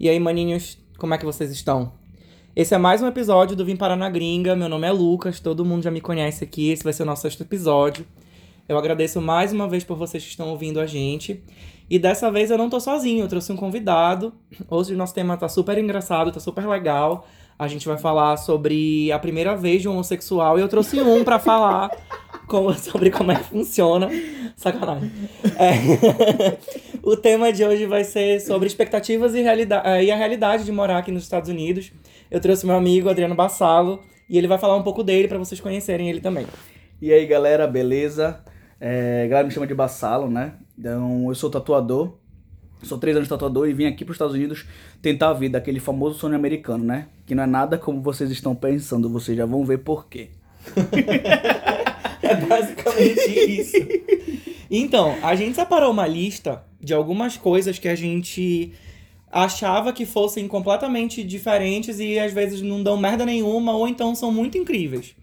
E 0.00 0.08
aí, 0.08 0.20
maninhos, 0.20 0.78
como 0.96 1.12
é 1.12 1.18
que 1.18 1.24
vocês 1.24 1.50
estão? 1.50 1.92
Esse 2.54 2.72
é 2.72 2.78
mais 2.78 3.02
um 3.02 3.08
episódio 3.08 3.56
do 3.56 3.64
Vim 3.64 3.74
Parar 3.74 3.96
na 3.96 4.08
Gringa. 4.08 4.54
Meu 4.54 4.68
nome 4.68 4.86
é 4.86 4.92
Lucas, 4.92 5.40
todo 5.40 5.64
mundo 5.64 5.82
já 5.82 5.90
me 5.90 6.00
conhece 6.00 6.44
aqui. 6.44 6.70
Esse 6.70 6.84
vai 6.84 6.92
ser 6.92 7.02
o 7.02 7.06
nosso 7.06 7.22
sexto 7.22 7.40
episódio. 7.40 8.06
Eu 8.68 8.78
agradeço 8.78 9.20
mais 9.20 9.52
uma 9.52 9.66
vez 9.66 9.82
por 9.82 9.96
vocês 9.96 10.22
que 10.22 10.30
estão 10.30 10.50
ouvindo 10.50 10.78
a 10.78 10.86
gente. 10.86 11.42
E 11.90 11.98
dessa 11.98 12.30
vez 12.30 12.48
eu 12.48 12.56
não 12.56 12.70
tô 12.70 12.78
sozinho, 12.78 13.24
eu 13.24 13.28
trouxe 13.28 13.50
um 13.50 13.56
convidado. 13.56 14.32
Hoje 14.70 14.94
o 14.94 14.96
nosso 14.96 15.14
tema 15.14 15.36
tá 15.36 15.48
super 15.48 15.76
engraçado, 15.76 16.30
tá 16.30 16.38
super 16.38 16.64
legal. 16.68 17.26
A 17.58 17.66
gente 17.66 17.88
vai 17.88 17.98
falar 17.98 18.36
sobre 18.36 19.10
a 19.10 19.18
primeira 19.18 19.56
vez 19.56 19.82
de 19.82 19.88
um 19.88 19.94
homossexual 19.94 20.60
e 20.60 20.62
eu 20.62 20.68
trouxe 20.68 21.00
um 21.00 21.24
para 21.24 21.40
falar 21.40 21.90
como, 22.48 22.72
sobre 22.78 23.10
como 23.10 23.30
é 23.30 23.36
que 23.36 23.44
funciona. 23.44 24.08
Sacanagem. 24.56 25.12
É. 25.56 26.58
o 27.02 27.16
tema 27.16 27.52
de 27.52 27.64
hoje 27.64 27.86
vai 27.86 28.02
ser 28.02 28.40
sobre 28.40 28.66
expectativas 28.66 29.34
e, 29.34 29.42
realidade, 29.42 30.04
e 30.04 30.10
a 30.10 30.16
realidade 30.16 30.64
de 30.64 30.72
morar 30.72 30.98
aqui 30.98 31.12
nos 31.12 31.22
Estados 31.22 31.48
Unidos. 31.48 31.92
Eu 32.30 32.40
trouxe 32.40 32.66
meu 32.66 32.74
amigo 32.74 33.08
Adriano 33.08 33.34
Bassalo 33.34 34.02
e 34.28 34.36
ele 34.36 34.48
vai 34.48 34.58
falar 34.58 34.76
um 34.76 34.82
pouco 34.82 35.04
dele 35.04 35.28
para 35.28 35.38
vocês 35.38 35.60
conhecerem 35.60 36.10
ele 36.10 36.20
também. 36.20 36.46
E 37.00 37.12
aí 37.12 37.24
galera, 37.26 37.66
beleza? 37.66 38.42
É, 38.80 39.22
a 39.24 39.28
galera 39.28 39.46
me 39.46 39.52
chama 39.52 39.66
de 39.66 39.74
Bassalo, 39.74 40.28
né? 40.28 40.54
Então 40.76 41.28
eu 41.28 41.34
sou 41.34 41.50
tatuador. 41.50 42.14
Sou 42.82 42.96
três 42.96 43.16
anos 43.16 43.28
tatuador 43.28 43.68
e 43.68 43.72
vim 43.72 43.86
aqui 43.86 44.04
para 44.04 44.12
os 44.12 44.16
Estados 44.16 44.34
Unidos 44.34 44.64
tentar 45.02 45.30
a 45.30 45.32
vida, 45.32 45.58
aquele 45.58 45.80
famoso 45.80 46.18
sonho 46.18 46.36
americano, 46.36 46.84
né? 46.84 47.08
Que 47.26 47.34
não 47.34 47.42
é 47.42 47.46
nada 47.46 47.76
como 47.76 48.00
vocês 48.00 48.30
estão 48.30 48.54
pensando, 48.54 49.08
vocês 49.08 49.36
já 49.36 49.46
vão 49.46 49.64
ver 49.64 49.78
por 49.78 50.06
quê. 50.06 50.30
é 52.28 52.36
basicamente 52.36 53.60
isso. 53.60 53.76
Então, 54.70 55.16
a 55.22 55.34
gente 55.34 55.54
separou 55.54 55.90
uma 55.90 56.06
lista 56.06 56.64
de 56.80 56.92
algumas 56.92 57.36
coisas 57.36 57.78
que 57.78 57.88
a 57.88 57.94
gente 57.94 58.72
achava 59.30 59.92
que 59.92 60.06
fossem 60.06 60.48
completamente 60.48 61.22
diferentes 61.22 61.98
e 61.98 62.18
às 62.18 62.32
vezes 62.32 62.62
não 62.62 62.82
dão 62.82 62.96
merda 62.96 63.26
nenhuma 63.26 63.72
ou 63.72 63.86
então 63.86 64.14
são 64.14 64.32
muito 64.32 64.56
incríveis. 64.56 65.14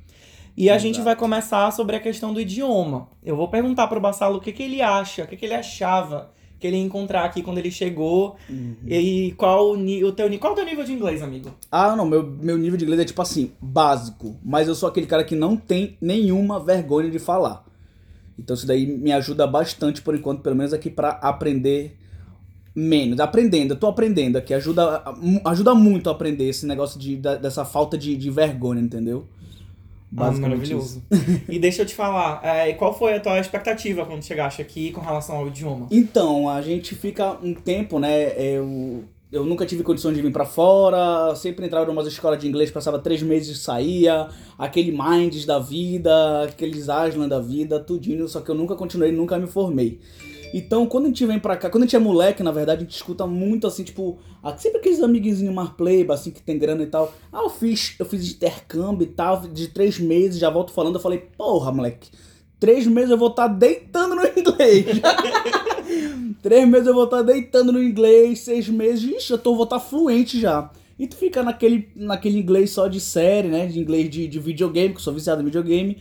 E 0.57 0.69
a 0.69 0.73
Exato. 0.73 0.81
gente 0.81 1.01
vai 1.01 1.15
começar 1.15 1.69
sobre 1.71 1.95
a 1.95 1.99
questão 1.99 2.33
do 2.33 2.39
idioma. 2.39 3.09
Eu 3.23 3.35
vou 3.35 3.47
perguntar 3.47 3.87
pro 3.87 3.99
Bassalo 3.99 4.37
o 4.37 4.41
que, 4.41 4.53
que 4.53 4.63
ele 4.63 4.81
acha, 4.81 5.23
o 5.23 5.27
que, 5.27 5.35
que 5.35 5.45
ele 5.45 5.53
achava 5.53 6.31
que 6.59 6.67
ele 6.67 6.77
ia 6.77 6.83
encontrar 6.83 7.25
aqui 7.25 7.41
quando 7.41 7.57
ele 7.57 7.71
chegou. 7.71 8.35
Uhum. 8.49 8.75
E 8.87 9.33
qual 9.37 9.73
o, 9.73 10.11
teu, 10.11 10.39
qual 10.39 10.53
o 10.53 10.55
teu 10.55 10.65
nível 10.65 10.83
de 10.83 10.93
inglês, 10.93 11.21
amigo? 11.21 11.53
Ah, 11.71 11.95
não, 11.95 12.05
meu, 12.05 12.23
meu 12.23 12.57
nível 12.57 12.77
de 12.77 12.85
inglês 12.85 13.01
é 13.01 13.05
tipo 13.05 13.21
assim, 13.21 13.51
básico. 13.61 14.37
Mas 14.43 14.67
eu 14.67 14.75
sou 14.75 14.87
aquele 14.89 15.07
cara 15.07 15.23
que 15.23 15.35
não 15.35 15.55
tem 15.55 15.97
nenhuma 16.01 16.59
vergonha 16.59 17.09
de 17.09 17.19
falar. 17.19 17.65
Então 18.37 18.53
isso 18.53 18.67
daí 18.67 18.85
me 18.85 19.11
ajuda 19.11 19.47
bastante 19.47 20.01
por 20.01 20.15
enquanto, 20.15 20.41
pelo 20.41 20.55
menos 20.55 20.73
aqui 20.73 20.89
para 20.89 21.09
aprender 21.09 21.97
menos. 22.75 23.19
Aprendendo, 23.19 23.73
eu 23.73 23.79
tô 23.79 23.87
aprendendo 23.87 24.37
aqui. 24.37 24.53
Ajuda, 24.53 25.03
ajuda 25.45 25.73
muito 25.73 26.09
a 26.09 26.11
aprender 26.11 26.49
esse 26.49 26.65
negócio 26.65 26.99
de, 26.99 27.15
dessa 27.15 27.63
falta 27.63 27.97
de, 27.97 28.17
de 28.17 28.29
vergonha, 28.29 28.81
entendeu? 28.81 29.27
Ah, 30.17 30.31
maravilhoso. 30.31 31.03
e 31.49 31.59
deixa 31.59 31.81
eu 31.81 31.85
te 31.85 31.95
falar, 31.95 32.41
é, 32.43 32.73
qual 32.73 32.97
foi 32.97 33.15
a 33.15 33.19
tua 33.19 33.39
expectativa 33.39 34.05
quando 34.05 34.23
chegaste 34.23 34.61
aqui 34.61 34.91
com 34.91 35.01
relação 35.01 35.37
ao 35.37 35.47
idioma? 35.47 35.87
Então, 35.91 36.49
a 36.49 36.61
gente 36.61 36.95
fica 36.95 37.37
um 37.41 37.53
tempo, 37.53 37.99
né? 37.99 38.31
Eu, 38.37 39.03
eu 39.31 39.43
nunca 39.43 39.65
tive 39.65 39.83
condições 39.83 40.15
de 40.15 40.21
vir 40.21 40.31
para 40.31 40.45
fora, 40.45 41.35
sempre 41.35 41.65
entrava 41.65 41.89
em 41.89 41.93
umas 41.93 42.07
escolas 42.07 42.39
de 42.39 42.47
inglês, 42.47 42.71
passava 42.71 42.99
três 42.99 43.21
meses 43.21 43.57
e 43.57 43.59
saía, 43.59 44.29
aquele 44.57 44.91
Minds 44.91 45.45
da 45.45 45.59
vida, 45.59 46.43
aqueles 46.43 46.87
Aslan 46.87 47.27
da 47.27 47.39
vida, 47.39 47.79
tudinho, 47.79 48.27
só 48.27 48.39
que 48.41 48.49
eu 48.49 48.55
nunca 48.55 48.75
continuei, 48.75 49.11
nunca 49.11 49.37
me 49.37 49.47
formei. 49.47 49.99
Então, 50.53 50.85
quando 50.85 51.05
a 51.05 51.07
gente 51.07 51.25
vem 51.25 51.39
pra 51.39 51.57
cá, 51.57 51.69
quando 51.69 51.83
a 51.83 51.85
gente 51.85 51.95
é 51.95 51.99
moleque, 51.99 52.43
na 52.43 52.51
verdade, 52.51 52.81
a 52.81 52.83
gente 52.83 52.95
escuta 52.95 53.25
muito 53.27 53.67
assim, 53.67 53.83
tipo, 53.83 54.19
sempre 54.57 54.79
aqueles 54.79 55.01
amiguinhos 55.01 55.41
mais 55.53 55.69
playba, 55.69 56.13
assim, 56.13 56.31
que 56.31 56.41
tem 56.41 56.57
grana 56.57 56.83
e 56.83 56.87
tal. 56.87 57.13
Ah, 57.31 57.43
eu 57.43 57.49
fiz, 57.49 57.95
eu 57.99 58.05
fiz 58.05 58.31
intercâmbio 58.31 59.03
e 59.03 59.11
tal, 59.11 59.41
de 59.41 59.67
três 59.67 59.99
meses, 59.99 60.39
já 60.39 60.49
volto 60.49 60.71
falando, 60.71 60.95
eu 60.95 61.01
falei, 61.01 61.19
porra, 61.37 61.71
moleque, 61.71 62.09
três 62.59 62.87
meses 62.87 63.11
eu 63.11 63.17
vou 63.17 63.29
estar 63.29 63.49
tá 63.49 63.53
deitando 63.53 64.15
no 64.15 64.23
inglês. 64.37 64.85
três 66.41 66.67
meses 66.67 66.87
eu 66.87 66.93
vou 66.93 67.05
estar 67.05 67.17
tá 67.17 67.23
deitando 67.23 67.71
no 67.71 67.83
inglês, 67.83 68.39
seis 68.39 68.69
meses, 68.69 69.03
ixi, 69.03 69.31
eu 69.31 69.37
tô, 69.37 69.55
vou 69.55 69.65
estar 69.65 69.79
tá 69.79 69.85
fluente 69.85 70.39
já. 70.39 70.71
E 70.97 71.07
tu 71.07 71.17
fica 71.17 71.43
naquele, 71.43 71.89
naquele 71.93 72.39
inglês 72.39 72.71
só 72.71 72.87
de 72.87 73.01
série, 73.01 73.49
né? 73.49 73.67
De 73.67 73.77
inglês 73.77 74.09
de, 74.09 74.27
de 74.27 74.39
videogame, 74.39 74.93
que 74.93 74.99
eu 74.99 75.03
sou 75.03 75.13
viciado 75.13 75.41
em 75.41 75.45
videogame 75.45 75.97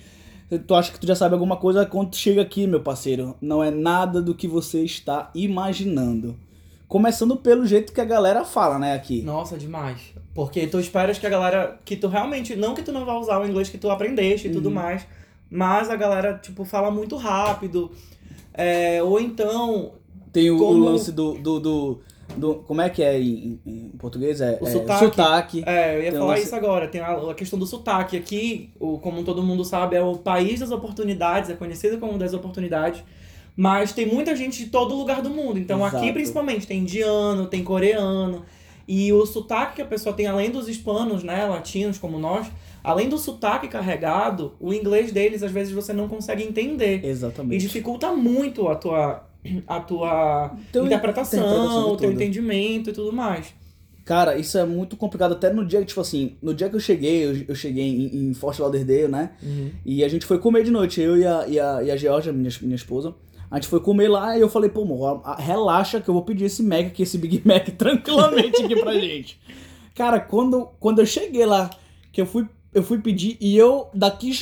tu 0.59 0.75
acha 0.75 0.92
que 0.92 0.98
tu 0.98 1.06
já 1.06 1.15
sabe 1.15 1.34
alguma 1.34 1.56
coisa 1.56 1.87
quando 1.87 2.10
tu 2.10 2.16
chega 2.16 2.42
aqui, 2.42 2.66
meu 2.66 2.81
parceiro. 2.81 3.37
Não 3.41 3.62
é 3.62 3.70
nada 3.70 4.20
do 4.20 4.34
que 4.34 4.47
você 4.47 4.82
está 4.84 5.31
imaginando. 5.34 6.37
Começando 6.87 7.37
pelo 7.37 7.66
jeito 7.66 7.92
que 7.92 8.00
a 8.00 8.04
galera 8.04 8.44
fala, 8.44 8.78
né, 8.78 8.94
aqui. 8.94 9.22
Nossa, 9.22 9.56
demais. 9.56 10.00
Porque 10.34 10.66
tu 10.66 10.78
esperas 10.78 11.19
que 11.19 11.26
a 11.26 11.31
galera. 11.31 11.78
Que 11.84 11.97
tu 11.97 12.09
realmente. 12.09 12.56
Não 12.56 12.75
que 12.75 12.82
tu 12.82 12.92
não 12.92 13.04
vá 13.04 13.16
usar 13.19 13.41
o 13.41 13.47
inglês 13.47 13.69
que 13.69 13.78
tu 13.78 13.91
aprendeste 13.91 14.47
e 14.47 14.50
uhum. 14.50 14.56
tudo 14.56 14.70
mais. 14.70 15.06
Mas 15.50 15.88
a 15.91 15.97
galera, 15.97 16.38
tipo, 16.38 16.65
fala 16.65 16.91
muito 16.91 17.16
rápido. 17.16 17.91
É, 18.53 19.03
ou 19.03 19.21
então. 19.21 19.92
Tem 20.32 20.50
o, 20.50 20.59
como... 20.59 20.72
o 20.72 20.84
lance 20.84 21.12
do, 21.12 21.34
do, 21.34 21.60
do 21.60 22.00
do, 22.37 22.57
como 22.57 22.81
é 22.81 22.91
que 22.91 23.03
é 23.03 23.21
em, 23.21 23.61
em 23.65 23.89
português? 23.99 24.41
É, 24.41 24.59
o 24.61 24.67
é, 24.67 24.71
sotaque. 24.71 25.05
sotaque. 25.05 25.65
É, 25.67 25.97
eu 25.97 26.03
ia 26.03 26.12
falar 26.12 26.39
isso 26.39 26.55
agora. 26.55 26.89
Tem 26.89 27.01
a, 27.01 27.12
a, 27.12 27.35
questão 27.35 27.59
do 27.59 27.67
sotaque. 27.67 28.17
Aqui, 28.17 28.71
o, 28.79 28.99
como 28.99 29.23
todo 29.23 29.43
mundo 29.43 29.65
sabe, 29.65 29.97
é 29.97 30.03
o 30.03 30.17
país 30.17 30.61
das 30.61 30.71
oportunidades, 30.71 31.51
é 31.51 31.55
conhecido 31.55 31.99
como 31.99 32.19
das 32.19 32.34
oportunidades. 32.34 33.03
Mas 33.57 33.93
tem 33.93 34.07
muita 34.07 34.34
gente 34.34 34.65
de 34.65 34.71
todo 34.71 34.95
lugar 34.95 35.23
do 35.23 35.31
mundo. 35.31 35.59
Então 35.59 35.79
Exato. 35.81 35.97
aqui, 35.97 36.13
principalmente, 36.13 36.67
tem 36.67 36.81
indiano, 36.81 37.47
tem 37.47 37.63
coreano. 37.63 38.45
E 38.87 39.13
o 39.13 39.25
sotaque 39.25 39.77
que 39.77 39.83
a 39.83 39.87
pessoa 39.87 40.15
tem, 40.15 40.27
além 40.27 40.51
dos 40.51 40.69
hispanos, 40.69 41.23
né, 41.23 41.47
latinos 41.47 41.97
como 41.99 42.19
nós, 42.19 42.47
além 42.83 43.09
do 43.09 43.17
sotaque 43.17 43.69
carregado, 43.69 44.55
o 44.61 44.75
inglês 44.75 45.11
deles, 45.11 45.43
às 45.43 45.53
vezes, 45.53 45.73
você 45.73 45.93
não 45.93 46.09
consegue 46.09 46.43
entender. 46.43 47.05
Exatamente. 47.05 47.55
E 47.55 47.59
dificulta 47.59 48.13
muito 48.13 48.69
a 48.69 48.75
tua 48.75 49.25
a 49.66 49.81
tua 49.81 50.56
teu 50.72 50.87
interpretação, 50.87 51.93
o 51.93 51.97
teu 51.97 52.12
entendimento 52.12 52.91
e 52.91 52.93
tudo 52.93 53.12
mais. 53.12 53.55
Cara, 54.05 54.37
isso 54.37 54.59
é 54.59 54.65
muito 54.66 54.97
complicado 54.97 55.32
até 55.32 55.50
no 55.50 55.65
dia 55.65 55.81
que, 55.81 55.87
tipo 55.87 56.00
assim, 56.00 56.37
no 56.43 56.53
dia 56.53 56.69
que 56.69 56.77
eu 56.77 56.81
cheguei, 56.81 57.25
eu, 57.25 57.44
eu 57.49 57.54
cheguei 57.54 57.84
em, 57.84 58.28
em 58.28 58.34
Fort 58.34 58.59
Lauderdale, 58.59 59.09
né? 59.09 59.31
Uhum. 59.43 59.71
E 59.84 60.04
a 60.04 60.09
gente 60.09 60.27
foi 60.27 60.38
comer 60.38 60.62
de 60.62 60.71
noite, 60.71 61.00
eu 61.00 61.16
e 61.16 61.27
a, 61.27 61.49
e 61.49 61.59
a, 61.59 61.83
e 61.83 61.91
a 61.91 61.97
Georgia, 61.97 62.33
minha, 62.33 62.50
minha 62.60 62.77
esposa. 62.77 63.15
A 63.50 63.56
gente 63.56 63.69
foi 63.69 63.81
comer 63.81 64.09
lá 64.09 64.37
e 64.37 64.41
eu 64.43 64.49
falei, 64.49 64.69
pô, 64.69 64.83
amor, 64.83 65.22
relaxa 65.38 66.00
que 66.00 66.09
eu 66.10 66.15
vou 66.15 66.22
pedir 66.22 66.44
esse 66.47 66.62
Mac 66.62 66.87
aqui, 66.87 67.03
esse 67.03 67.16
Big 67.16 67.41
Mac 67.44 67.69
tranquilamente 67.78 68.62
aqui 68.62 68.77
pra 68.77 68.93
gente. 68.94 69.41
Cara, 69.94 70.21
quando, 70.21 70.69
quando 70.78 70.99
eu 70.99 71.06
cheguei 71.06 71.47
lá, 71.47 71.71
que 72.12 72.21
eu 72.21 72.27
fui, 72.27 72.47
eu 72.75 72.83
fui 72.83 72.99
pedir 72.99 73.38
e 73.41 73.56
eu 73.56 73.88
daqui 73.94 74.33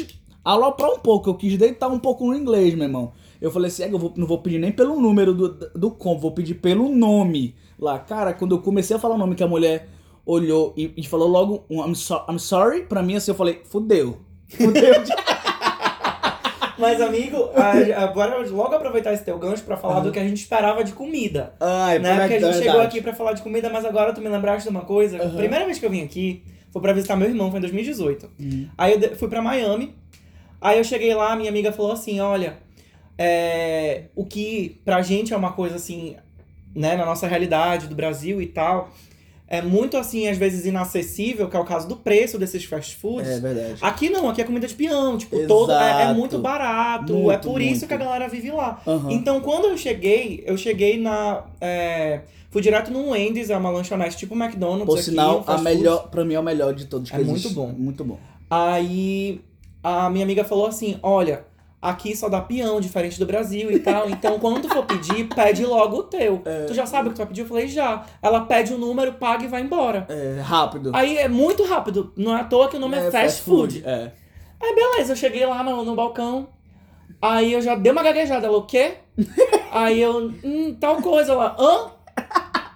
aloprar 0.44 0.90
um 0.90 0.98
pouco, 0.98 1.30
eu 1.30 1.34
quis 1.34 1.56
deitar 1.56 1.88
um 1.88 1.98
pouco 1.98 2.26
no 2.26 2.34
inglês, 2.34 2.74
meu 2.74 2.84
irmão. 2.84 3.12
Eu 3.42 3.50
falei 3.50 3.66
assim, 3.66 3.82
é, 3.82 3.92
eu 3.92 3.98
vou, 3.98 4.14
não 4.16 4.24
vou 4.24 4.38
pedir 4.38 4.60
nem 4.60 4.70
pelo 4.70 5.00
número 5.00 5.34
do, 5.34 5.48
do 5.74 5.90
combo, 5.90 6.20
vou 6.20 6.30
pedir 6.30 6.54
pelo 6.54 6.88
nome 6.88 7.56
lá. 7.76 7.98
Cara, 7.98 8.32
quando 8.32 8.54
eu 8.54 8.60
comecei 8.60 8.94
a 8.94 9.00
falar 9.00 9.16
o 9.16 9.18
nome 9.18 9.34
que 9.34 9.42
a 9.42 9.48
mulher 9.48 9.88
olhou 10.24 10.72
e, 10.76 10.92
e 10.96 11.04
falou 11.04 11.26
logo 11.26 11.64
um 11.68 11.84
I'm, 11.84 11.92
so, 11.92 12.24
I'm 12.30 12.38
sorry, 12.38 12.84
pra 12.84 13.02
mim 13.02 13.16
assim, 13.16 13.32
eu 13.32 13.34
falei, 13.34 13.60
fudeu. 13.64 14.20
Fudeu. 14.48 14.94
Mas, 16.78 17.00
amigo, 17.00 17.50
agora 17.96 18.48
logo 18.48 18.74
aproveitar 18.74 19.12
esse 19.12 19.24
teu 19.24 19.38
gancho 19.38 19.62
pra 19.64 19.76
falar 19.76 20.00
do 20.00 20.10
que 20.10 20.18
a 20.18 20.24
gente 20.24 20.38
esperava 20.38 20.82
de 20.82 20.92
comida. 20.92 21.54
Ai, 21.60 21.98
né? 21.98 22.20
Porque 22.20 22.34
a 22.34 22.40
gente 22.40 22.64
chegou 22.64 22.80
aqui 22.80 23.00
pra 23.00 23.12
falar 23.12 23.34
de 23.34 23.42
comida, 23.42 23.68
mas 23.70 23.84
agora 23.84 24.12
tu 24.12 24.20
me 24.20 24.28
lembraste 24.28 24.64
de 24.64 24.68
uma 24.68 24.84
coisa. 24.84 25.22
Uhum. 25.22 25.36
Primeira 25.36 25.64
vez 25.64 25.78
que 25.78 25.86
eu 25.86 25.90
vim 25.90 26.02
aqui 26.02 26.42
foi 26.72 26.82
pra 26.82 26.92
visitar 26.92 27.14
meu 27.14 27.28
irmão, 27.28 27.50
foi 27.50 27.58
em 27.58 27.62
2018. 27.62 28.30
Uhum. 28.38 28.68
Aí 28.76 28.94
eu 28.94 29.16
fui 29.16 29.28
pra 29.28 29.40
Miami. 29.40 29.94
Aí 30.60 30.78
eu 30.78 30.84
cheguei 30.84 31.14
lá, 31.14 31.36
minha 31.36 31.50
amiga 31.50 31.70
falou 31.70 31.92
assim: 31.92 32.18
olha, 32.18 32.56
é, 33.18 34.04
o 34.14 34.24
que 34.24 34.80
pra 34.84 35.02
gente 35.02 35.32
é 35.32 35.36
uma 35.36 35.52
coisa 35.52 35.76
assim, 35.76 36.16
né, 36.74 36.96
na 36.96 37.04
nossa 37.04 37.26
realidade 37.26 37.86
do 37.86 37.94
Brasil 37.94 38.40
e 38.40 38.46
tal, 38.46 38.90
é 39.46 39.60
muito 39.60 39.96
assim, 39.98 40.26
às 40.28 40.38
vezes 40.38 40.64
inacessível, 40.64 41.48
que 41.48 41.56
é 41.56 41.60
o 41.60 41.64
caso 41.64 41.86
do 41.86 41.96
preço 41.96 42.38
desses 42.38 42.64
fast 42.64 42.96
foods. 42.96 43.28
É 43.30 43.38
verdade. 43.38 43.76
Aqui 43.82 44.08
não, 44.08 44.28
aqui 44.30 44.40
é 44.40 44.44
comida 44.44 44.66
de 44.66 44.74
peão, 44.74 45.18
tipo, 45.18 45.46
todo 45.46 45.72
é, 45.72 46.04
é, 46.04 46.14
muito 46.14 46.38
barato, 46.38 47.12
muito, 47.12 47.30
é 47.30 47.36
por 47.36 47.60
muito. 47.60 47.64
isso 47.64 47.86
que 47.86 47.92
a 47.92 47.98
galera 47.98 48.28
vive 48.28 48.50
lá. 48.50 48.80
Uhum. 48.86 49.10
Então, 49.10 49.40
quando 49.40 49.66
eu 49.66 49.76
cheguei, 49.76 50.42
eu 50.46 50.56
cheguei 50.56 50.98
na 50.98 51.44
é, 51.60 52.20
Fui 52.52 52.60
direto 52.60 52.90
no 52.90 53.08
Wendy's, 53.10 53.48
é 53.48 53.56
uma 53.56 53.70
lanchonete 53.70 54.14
tipo 54.14 54.34
McDonald's 54.34 54.84
Por 54.84 54.98
sinal, 54.98 55.42
a 55.46 55.56
melhor, 55.56 56.10
pra 56.10 56.22
mim 56.22 56.34
é 56.34 56.38
o 56.38 56.42
melhor 56.42 56.74
de 56.74 56.84
todos 56.84 57.10
que 57.10 57.16
É 57.16 57.20
existe. 57.20 57.48
muito 57.48 57.50
bom. 57.54 57.68
Muito 57.68 58.04
bom. 58.04 58.18
Aí 58.50 59.40
a 59.82 60.10
minha 60.10 60.22
amiga 60.22 60.44
falou 60.44 60.66
assim: 60.66 60.98
"Olha, 61.02 61.46
aqui 61.82 62.16
só 62.16 62.28
dá 62.28 62.40
peão, 62.40 62.80
diferente 62.80 63.18
do 63.18 63.26
Brasil 63.26 63.72
e 63.72 63.80
tal. 63.80 64.08
Então, 64.08 64.38
quando 64.38 64.62
tu 64.62 64.68
for 64.68 64.86
pedir, 64.86 65.24
pede 65.24 65.66
logo 65.66 65.96
o 65.98 66.02
teu. 66.04 66.40
É. 66.44 66.64
Tu 66.66 66.74
já 66.74 66.86
sabe 66.86 67.08
o 67.08 67.10
que 67.10 67.16
tu 67.16 67.18
vai 67.18 67.26
pedir? 67.26 67.40
Eu 67.40 67.48
falei, 67.48 67.66
já. 67.66 68.06
Ela 68.22 68.42
pede 68.42 68.72
o 68.72 68.78
número, 68.78 69.14
paga 69.14 69.44
e 69.44 69.48
vai 69.48 69.60
embora. 69.60 70.06
É, 70.08 70.40
rápido. 70.40 70.92
Aí 70.94 71.18
é 71.18 71.28
muito 71.28 71.64
rápido. 71.64 72.12
Não 72.16 72.36
é 72.36 72.42
à 72.42 72.44
toa 72.44 72.68
que 72.68 72.76
o 72.76 72.80
nome 72.80 72.96
é, 72.96 73.08
é 73.08 73.10
fast, 73.10 73.42
food. 73.42 73.80
food. 73.80 73.88
É. 73.88 74.12
Aí, 74.62 74.74
beleza, 74.74 75.12
eu 75.12 75.16
cheguei 75.16 75.44
lá 75.44 75.64
no, 75.64 75.84
no 75.84 75.96
balcão. 75.96 76.48
Aí 77.20 77.52
eu 77.52 77.60
já 77.60 77.74
dei 77.74 77.90
uma 77.90 78.02
gaguejada. 78.02 78.46
Ela, 78.46 78.56
o 78.56 78.62
quê? 78.62 78.94
aí 79.72 80.00
eu, 80.00 80.32
hum, 80.44 80.76
tal 80.78 81.02
coisa. 81.02 81.32
Ela, 81.32 81.56
hã? 81.58 81.90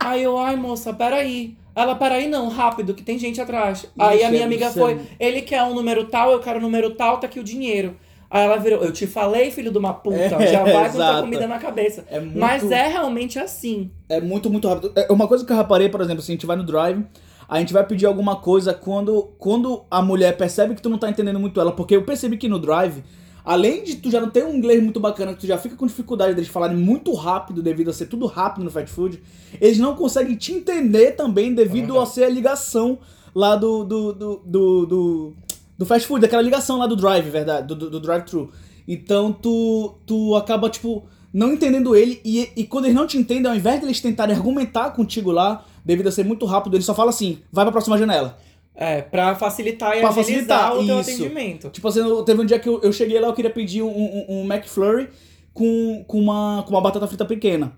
Aí 0.01 0.23
eu, 0.23 0.37
ai, 0.37 0.57
moça, 0.57 0.93
peraí. 0.93 1.57
Ela, 1.77 1.95
peraí, 1.95 2.27
não, 2.27 2.49
rápido, 2.49 2.95
que 2.95 3.03
tem 3.03 3.19
gente 3.19 3.41
atrás. 3.41 3.87
Aí 3.99 4.25
a 4.25 4.31
minha 4.31 4.43
é 4.43 4.45
amiga 4.47 4.71
foi, 4.71 4.95
céu. 4.95 5.05
ele 5.21 5.43
quer 5.43 5.63
um 5.63 5.75
número 5.75 6.07
tal, 6.07 6.33
eu 6.33 6.41
quero 6.41 6.59
um 6.59 6.63
número 6.63 6.95
tal, 6.95 7.19
tá 7.19 7.27
aqui 7.27 7.39
o 7.39 7.45
dinheiro. 7.45 7.97
Aí 8.31 8.45
ela 8.45 8.57
virou, 8.57 8.83
eu 8.83 8.93
te 8.93 9.07
falei, 9.07 9.51
filho 9.51 9.71
de 9.71 9.79
uma 9.79 9.95
puta, 9.95 10.17
É, 10.17 10.53
já 10.53 10.63
vai 10.65 10.73
com 10.73 10.81
tua 10.97 11.05
exato. 11.05 11.23
comida 11.23 11.47
na 11.47 11.59
cabeça. 11.59 12.05
É 12.11 12.19
muito, 12.19 12.39
Mas 12.39 12.71
é 12.71 12.89
realmente 12.89 13.39
assim. 13.39 13.91
é 14.09 14.21
muito, 14.21 14.51
muito 14.51 14.67
rápido. 14.69 14.93
É 14.97 15.13
uma 15.13 15.29
coisa 15.29 15.45
que 15.45 15.53
eu 15.53 15.57
reparei, 15.57 15.89
por 15.89 16.01
exemplo, 16.01 16.21
assim, 16.21 16.33
a 16.33 16.35
gente 16.35 16.47
vai 16.47 16.57
no 16.57 16.65
drive, 16.65 17.05
a 17.49 17.61
gente 17.61 17.73
vai 17.73 17.87
pedir 17.87 18.07
alguma 18.07 18.37
coisa 18.37 18.75
quando, 18.75 19.31
quando 19.39 19.85
a 19.91 20.03
mulher 20.03 20.37
percebe 20.37 20.75
que 20.75 20.83
tu 20.83 20.89
não 20.89 20.99
tá 20.99 21.09
entendendo 21.09 21.39
muito 21.39 21.61
ela, 21.61 21.71
porque 21.71 21.95
eu 21.95 22.03
percebi 22.03 22.37
que 22.37 22.49
no 22.49 22.59
drive, 22.59 23.05
além 23.45 23.85
de 23.85 23.95
tu 23.97 24.11
já 24.11 24.21
não 24.21 24.29
ter 24.29 24.45
um 24.45 24.53
inglês 24.57 24.83
muito 24.83 24.99
bacana, 24.99 25.33
que 25.33 25.39
tu 25.43 25.47
já 25.47 25.57
fica 25.57 25.77
com 25.77 25.87
dificuldade 25.87 26.35
deles 26.35 26.49
falarem 26.51 26.77
muito 26.77 27.13
rápido 27.15 27.63
devido 27.63 27.91
a 27.91 27.93
ser 27.93 28.07
tudo 28.07 28.27
rápido 28.27 28.65
no 28.65 28.71
fast 28.73 28.91
food, 28.91 29.23
eles 29.61 29.79
não 29.79 29.95
conseguem 29.95 30.35
te 30.35 30.53
entender 30.53 31.13
também 31.13 31.55
devido 31.55 31.93
verdade. 31.93 32.03
a 32.03 32.07
ser 32.07 32.25
a 32.25 32.29
ligação 32.29 32.99
lá 33.33 33.55
do, 33.55 33.85
do, 33.85 34.13
do, 34.13 34.43
do, 34.45 34.87
do, 34.87 35.35
do 35.79 35.85
fast 35.87 36.07
food, 36.07 36.25
aquela 36.25 36.43
ligação 36.43 36.79
lá 36.79 36.87
do 36.87 36.97
drive, 36.97 37.29
verdade, 37.29 37.67
do, 37.67 37.75
do, 37.75 37.91
do 37.91 38.01
drive-thru. 38.01 38.51
Então 38.87 39.33
tu, 39.33 39.99
tu 40.07 40.35
acaba, 40.37 40.71
tipo, 40.71 41.07
não 41.33 41.53
entendendo 41.53 41.95
ele 41.95 42.21
e, 42.25 42.49
e 42.57 42.65
quando 42.65 42.85
eles 42.87 42.95
não 42.97 43.07
te 43.07 43.19
entendem, 43.19 43.51
ao 43.51 43.57
invés 43.57 43.81
de 43.81 43.87
eles 43.87 44.01
tentarem 44.01 44.35
argumentar 44.35 44.91
contigo 44.91 45.31
lá, 45.31 45.65
devido 45.85 46.09
a 46.09 46.13
ser 46.13 46.25
muito 46.25 46.47
rápido, 46.47 46.77
ele 46.77 46.83
só 46.85 46.95
fala 46.95 47.11
assim, 47.11 47.39
vai 47.53 47.65
pra 47.65 47.73
próxima 47.73 47.99
janela. 47.99 48.39
É, 48.75 49.01
pra 49.01 49.35
facilitar 49.35 49.97
e 49.97 50.01
Pra 50.01 50.13
facilitar, 50.13 50.77
o 50.77 50.85
teu 50.85 51.01
isso. 51.01 51.11
atendimento. 51.11 51.71
Tipo 51.71 51.89
assim, 51.89 52.01
teve 52.25 52.43
um 52.43 52.45
dia 52.45 52.59
que 52.59 52.69
eu, 52.69 52.81
eu 52.83 52.93
cheguei 52.93 53.19
lá, 53.19 53.29
eu 53.29 53.33
queria 53.33 53.51
pedir 53.51 53.83
um, 53.83 53.89
um, 53.89 54.25
um 54.29 54.45
McFlurry 54.45 55.09
com, 55.55 56.05
com, 56.07 56.21
uma, 56.21 56.63
com 56.65 56.71
uma 56.75 56.81
batata 56.83 57.07
frita 57.07 57.25
pequena. 57.25 57.73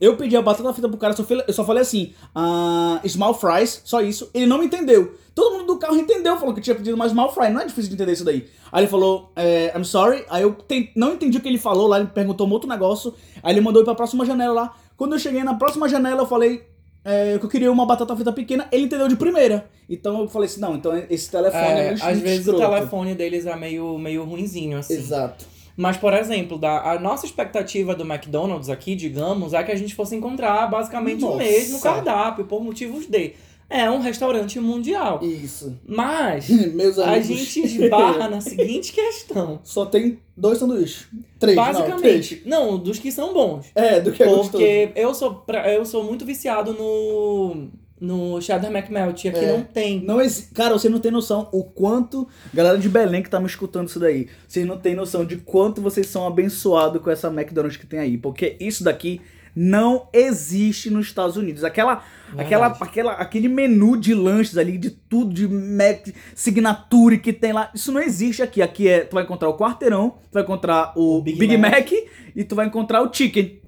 Eu 0.00 0.16
pedi 0.16 0.34
a 0.36 0.40
batata 0.42 0.72
frita 0.72 0.88
pro 0.88 0.96
cara, 0.96 1.14
só 1.14 1.24
eu 1.46 1.52
só 1.52 1.62
falei 1.64 1.82
assim, 1.82 2.14
ah, 2.34 3.00
small 3.06 3.34
fries, 3.34 3.82
só 3.84 4.00
isso. 4.00 4.30
Ele 4.32 4.46
não 4.46 4.58
me 4.58 4.64
entendeu. 4.66 5.14
Todo 5.34 5.52
mundo 5.58 5.66
do 5.74 5.78
carro 5.78 5.96
entendeu, 5.96 6.36
falou 6.38 6.54
que 6.54 6.60
tinha 6.60 6.74
pedido 6.74 6.96
mais 6.96 7.12
small 7.12 7.32
fry. 7.32 7.50
Não 7.50 7.60
é 7.60 7.66
difícil 7.66 7.90
de 7.90 7.94
entender 7.96 8.12
isso 8.12 8.24
daí. 8.24 8.46
Aí 8.72 8.80
ele 8.82 8.88
falou, 8.90 9.30
é, 9.36 9.72
I'm 9.76 9.84
sorry. 9.84 10.24
Aí 10.30 10.42
eu 10.42 10.52
ten- 10.54 10.90
não 10.96 11.12
entendi 11.12 11.36
o 11.36 11.40
que 11.40 11.48
ele 11.48 11.58
falou 11.58 11.86
lá, 11.86 11.98
ele 12.00 12.08
perguntou 12.08 12.46
um 12.46 12.50
outro 12.50 12.68
negócio. 12.68 13.14
Aí 13.42 13.52
ele 13.52 13.60
mandou 13.60 13.82
ir 13.82 13.84
pra 13.84 13.94
próxima 13.94 14.24
janela 14.24 14.54
lá. 14.54 14.74
Quando 14.96 15.14
eu 15.14 15.18
cheguei 15.18 15.44
na 15.44 15.54
próxima 15.54 15.88
janela, 15.88 16.22
eu 16.22 16.26
falei 16.26 16.62
é, 17.04 17.38
que 17.38 17.44
eu 17.44 17.48
queria 17.50 17.70
uma 17.72 17.84
batata 17.86 18.14
frita 18.14 18.32
pequena. 18.32 18.68
Ele 18.72 18.84
entendeu 18.84 19.06
de 19.08 19.16
primeira. 19.16 19.68
Então 19.88 20.20
eu 20.20 20.28
falei 20.28 20.46
assim, 20.48 20.60
não, 20.60 20.76
então 20.76 20.92
esse 21.10 21.30
telefone 21.30 21.62
é, 21.62 21.70
É, 21.88 21.92
meio 21.92 22.04
às 22.04 22.18
vezes 22.20 22.46
escroto. 22.46 22.62
o 22.64 22.68
telefone 22.70 23.14
deles 23.14 23.44
é 23.46 23.56
meio, 23.56 23.98
meio 23.98 24.24
ruinzinho, 24.24 24.78
assim. 24.78 24.94
Exato. 24.94 25.44
Mas, 25.76 25.96
por 25.96 26.12
exemplo, 26.12 26.58
da, 26.58 26.92
a 26.92 26.98
nossa 26.98 27.26
expectativa 27.26 27.94
do 27.94 28.04
McDonald's 28.04 28.68
aqui, 28.68 28.94
digamos, 28.94 29.54
é 29.54 29.62
que 29.62 29.72
a 29.72 29.76
gente 29.76 29.94
fosse 29.94 30.14
encontrar 30.14 30.66
basicamente 30.68 31.24
o 31.24 31.28
Nossa. 31.28 31.38
mesmo 31.38 31.80
cardápio, 31.80 32.44
por 32.44 32.62
motivos 32.62 33.06
de. 33.06 33.34
É 33.72 33.88
um 33.88 34.00
restaurante 34.00 34.58
mundial. 34.58 35.20
Isso. 35.22 35.78
Mas 35.86 36.48
Meus 36.74 36.98
a 36.98 37.20
gente 37.20 37.60
esbarra 37.60 38.28
na 38.28 38.40
seguinte 38.42 38.92
questão. 38.92 39.60
Só 39.62 39.86
tem 39.86 40.18
dois 40.36 40.58
sanduíches. 40.58 41.06
Três, 41.38 41.56
não, 41.56 41.64
três. 41.64 41.78
Basicamente, 41.78 42.42
não, 42.44 42.76
dos 42.76 42.98
que 42.98 43.12
são 43.12 43.32
bons. 43.32 43.66
É, 43.74 44.00
do 44.00 44.10
que 44.10 44.24
é 44.24 44.26
gostoso. 44.26 44.50
Porque 44.50 44.90
eu 44.96 45.14
sou, 45.14 45.44
eu 45.66 45.84
sou 45.84 46.02
muito 46.02 46.26
viciado 46.26 46.72
no, 46.72 47.68
no 48.00 48.40
Cheddar 48.40 48.70
McMelt. 48.70 49.26
Aqui 49.28 49.38
É. 49.38 49.52
não 49.52 49.62
tem. 49.62 50.02
Não. 50.02 50.16
Cara, 50.54 50.72
você 50.72 50.88
não 50.88 50.98
tem 50.98 51.12
noção 51.12 51.48
o 51.52 51.62
quanto. 51.62 52.26
Galera 52.54 52.78
de 52.78 52.88
Belém 52.88 53.22
que 53.22 53.28
tá 53.30 53.38
me 53.38 53.46
escutando 53.46 53.88
isso 53.88 54.00
daí. 54.00 54.28
Vocês 54.48 54.66
não 54.66 54.78
tem 54.78 54.94
noção 54.94 55.24
de 55.24 55.36
quanto 55.36 55.80
vocês 55.82 56.06
são 56.06 56.26
abençoados 56.26 57.02
com 57.02 57.10
essa 57.10 57.28
McDonald's 57.28 57.76
que 57.76 57.86
tem 57.86 57.98
aí. 58.00 58.16
Porque 58.16 58.56
isso 58.58 58.82
daqui 58.82 59.20
não 59.54 60.08
existe 60.12 60.88
nos 60.90 61.06
Estados 61.06 61.36
Unidos. 61.36 61.64
Aquela, 61.64 62.04
aquela, 62.38 62.68
aquela, 62.68 63.12
aquele 63.14 63.48
menu 63.48 63.96
de 63.96 64.14
lanches 64.14 64.56
ali, 64.56 64.78
de 64.78 64.90
tudo, 64.90 65.34
de 65.34 65.46
Mac, 65.48 66.08
Signature 66.34 67.18
que 67.18 67.32
tem 67.32 67.52
lá. 67.52 67.70
Isso 67.74 67.92
não 67.92 68.00
existe 68.00 68.42
aqui. 68.42 68.62
Aqui 68.62 68.88
é. 68.88 69.00
Tu 69.00 69.12
vai 69.12 69.24
encontrar 69.24 69.48
o 69.48 69.56
quarteirão, 69.58 70.10
tu 70.10 70.34
vai 70.34 70.42
encontrar 70.42 70.92
o, 70.96 71.18
O 71.18 71.22
Big 71.22 71.38
Big, 71.38 71.56
Mac. 71.58 71.72
Mac. 71.72 71.92
e 72.34 72.44
tu 72.44 72.54
vai 72.54 72.66
encontrar 72.66 73.02
o 73.02 73.12
chicken. 73.12 73.60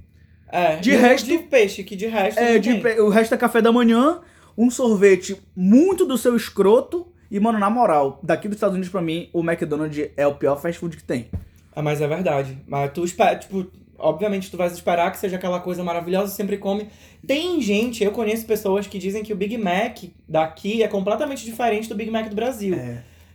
É, 0.53 0.77
De 0.77 0.95
resto- 0.95 1.27
De 1.29 1.39
peixe, 1.39 1.83
que 1.83 1.97
de 1.97 2.07
resto. 2.07 2.39
É, 2.39 2.59
de 2.59 2.75
pe- 2.77 3.01
o 3.01 3.09
resto 3.09 3.35
é 3.35 3.39
café 3.39 3.63
da 3.63 3.73
manhã, 3.73 4.21
um 4.57 4.71
sorvete 4.71 5.37
muito 5.57 6.05
do 6.05 6.19
seu 6.19 6.37
escroto. 6.37 7.07
E, 7.31 7.41
mano, 7.41 7.59
na 7.59 7.71
moral, 7.71 8.21
daqui 8.23 8.47
dos 8.47 8.57
Estados 8.57 8.75
Unidos 8.75 8.91
pra 8.93 9.01
mim, 9.01 9.31
o 9.33 9.41
McDonald's 9.41 10.11
é 10.15 10.27
o 10.27 10.35
pior 10.35 10.61
fast 10.61 10.79
food 10.79 10.99
que 10.99 11.03
tem. 11.03 11.29
Ah, 11.75 11.81
mas 11.81 12.03
é 12.03 12.07
verdade. 12.07 12.59
Mas 12.69 12.93
tu 12.93 13.03
espera, 13.03 13.35
tipo, 13.37 13.67
obviamente 13.99 14.51
tu 14.51 14.59
vai 14.59 14.67
esperar 14.69 15.11
que 15.11 15.17
seja 15.17 15.37
aquela 15.37 15.59
coisa 15.59 15.83
maravilhosa, 15.83 16.35
sempre 16.35 16.59
come. 16.59 16.89
Tem 17.27 17.59
gente, 17.63 18.05
eu 18.05 18.11
conheço 18.11 18.45
pessoas 18.45 18.87
que 18.87 18.99
dizem 18.99 19.23
que 19.23 19.33
o 19.33 19.37
Big 19.37 19.57
Mac 19.57 20.01
daqui 20.29 20.83
é 20.83 20.89
completamente 20.89 21.43
diferente 21.43 21.89
do 21.89 21.95
Big 21.95 22.11
Mac 22.11 22.29
do 22.29 22.37
Brasil. 22.37 22.75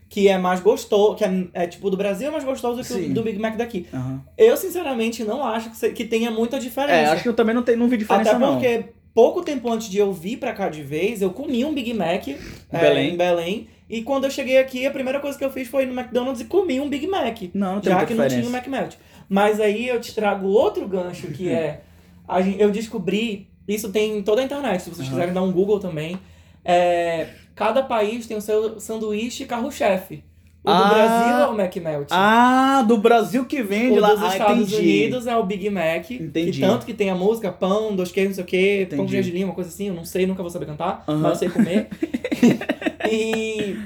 Que 0.10 0.30
é 0.30 0.38
mais 0.38 0.62
gostoso, 0.62 1.16
que 1.16 1.24
é, 1.26 1.48
é, 1.54 1.68
tipo, 1.68 1.90
do 1.90 1.98
Brasil 1.98 2.30
é 2.30 2.32
mais 2.32 2.44
gostoso 2.44 2.78
que 2.82 2.88
Sim. 2.88 3.12
o 3.12 3.14
do 3.14 3.24
Big 3.24 3.38
Mac 3.38 3.58
daqui. 3.58 3.86
Aham. 3.94 4.22
Eu, 4.38 4.56
sinceramente, 4.56 5.24
não 5.24 5.44
acho 5.44 5.70
que, 5.72 5.90
que 5.90 6.06
tenha 6.06 6.32
muita 6.32 6.60
diferença. 6.60 6.94
É, 6.94 7.06
acho 7.08 7.24
que 7.24 7.30
eu 7.30 7.34
também 7.34 7.54
não, 7.54 7.62
tem, 7.64 7.76
não 7.76 7.90
vi 7.90 7.98
diferença, 7.98 8.30
Até 8.32 8.40
não. 8.40 8.54
porque 8.54 8.86
pouco 9.14 9.42
tempo 9.42 9.70
antes 9.70 9.90
de 9.90 9.98
eu 9.98 10.14
vir 10.14 10.38
pra 10.38 10.54
cá 10.54 10.70
de 10.70 10.82
vez, 10.82 11.22
eu 11.22 11.32
comi 11.32 11.66
um 11.66 11.74
Big 11.74 11.94
Mac 11.94 12.28
é, 12.28 12.36
Belém. 12.80 13.14
em 13.14 13.18
Belém. 13.18 13.68
E 13.90 14.02
quando 14.02 14.24
eu 14.26 14.32
cheguei 14.32 14.58
aqui, 14.60 14.86
a 14.86 14.92
primeira 14.92 15.20
coisa 15.20 15.38
que 15.38 15.44
eu 15.44 15.50
fiz 15.52 15.68
foi 15.68 15.84
ir 15.84 15.88
no 15.88 15.94
McDonald's 16.00 16.42
e 16.42 16.46
comi 16.46 16.80
um 16.80 16.88
Big 16.90 17.06
Mac. 17.08 17.42
Não, 17.54 17.76
não 17.76 17.82
tem 17.82 17.92
Já 17.92 18.06
que 18.06 18.14
não 18.14 18.26
diferença. 18.26 18.36
tinha 18.50 18.50
o 18.50 18.56
McMelt. 18.56 18.96
Mas 19.30 19.60
aí 19.60 19.88
eu 19.88 20.00
te 20.00 20.14
trago 20.16 20.48
outro 20.48 20.88
gancho 20.88 21.28
que 21.28 21.50
é. 21.50 21.82
a 22.28 22.42
gen- 22.42 22.56
eu 22.60 22.70
descobri, 22.72 23.50
isso 23.68 23.90
tem 23.92 24.18
em 24.18 24.22
toda 24.24 24.42
a 24.42 24.44
internet, 24.46 24.82
se 24.84 24.90
vocês 24.90 25.02
Aham. 25.08 25.10
quiserem 25.10 25.34
dar 25.34 25.42
um 25.42 25.52
Google 25.52 25.80
também. 25.80 26.18
É, 26.64 27.28
cada 27.58 27.84
país 27.84 28.26
tem 28.28 28.38
o 28.38 28.42
seu 28.42 28.80
sanduíche 28.80 29.46
carro-chefe. 29.46 30.24
O 30.64 30.70
do 30.70 30.74
Ah. 30.74 30.90
Brasil 30.90 31.36
é 31.38 31.48
o 31.48 31.60
McMelt. 31.62 32.08
Ah, 32.12 32.84
do 32.88 32.98
Brasil 32.98 33.46
que 33.46 33.64
vende 33.64 33.98
o 33.98 34.02
lá. 34.02 34.10
dos 34.14 34.24
Ah, 34.24 34.28
Estados 34.30 34.68
entendi. 34.74 34.76
Unidos 35.04 35.26
é 35.28 35.36
o 35.36 35.44
Big 35.44 35.70
Mac. 35.70 36.12
Entendi. 36.12 36.52
Que 36.52 36.60
tanto 36.60 36.86
que 36.86 36.94
tem 36.94 37.10
a 37.10 37.16
música 37.16 37.52
pão, 37.52 37.96
dois 37.96 38.12
queijos, 38.12 38.30
não 38.32 38.36
sei 38.36 38.44
o 38.44 38.48
quê, 38.48 38.88
pão 38.90 38.98
com 39.00 39.04
Entendi. 39.06 39.24
gergelim, 39.24 39.44
uma 39.46 39.54
coisa 39.54 39.70
assim, 39.70 39.88
eu 39.88 39.94
não 39.94 40.04
sei, 40.06 40.26
nunca 40.26 40.42
vou 40.44 40.50
saber 40.52 40.66
cantar, 40.66 41.04
Aham. 41.08 41.18
mas 41.20 41.32
eu 41.34 41.38
sei 41.38 41.50
comer. 41.50 41.88
e, 43.10 43.78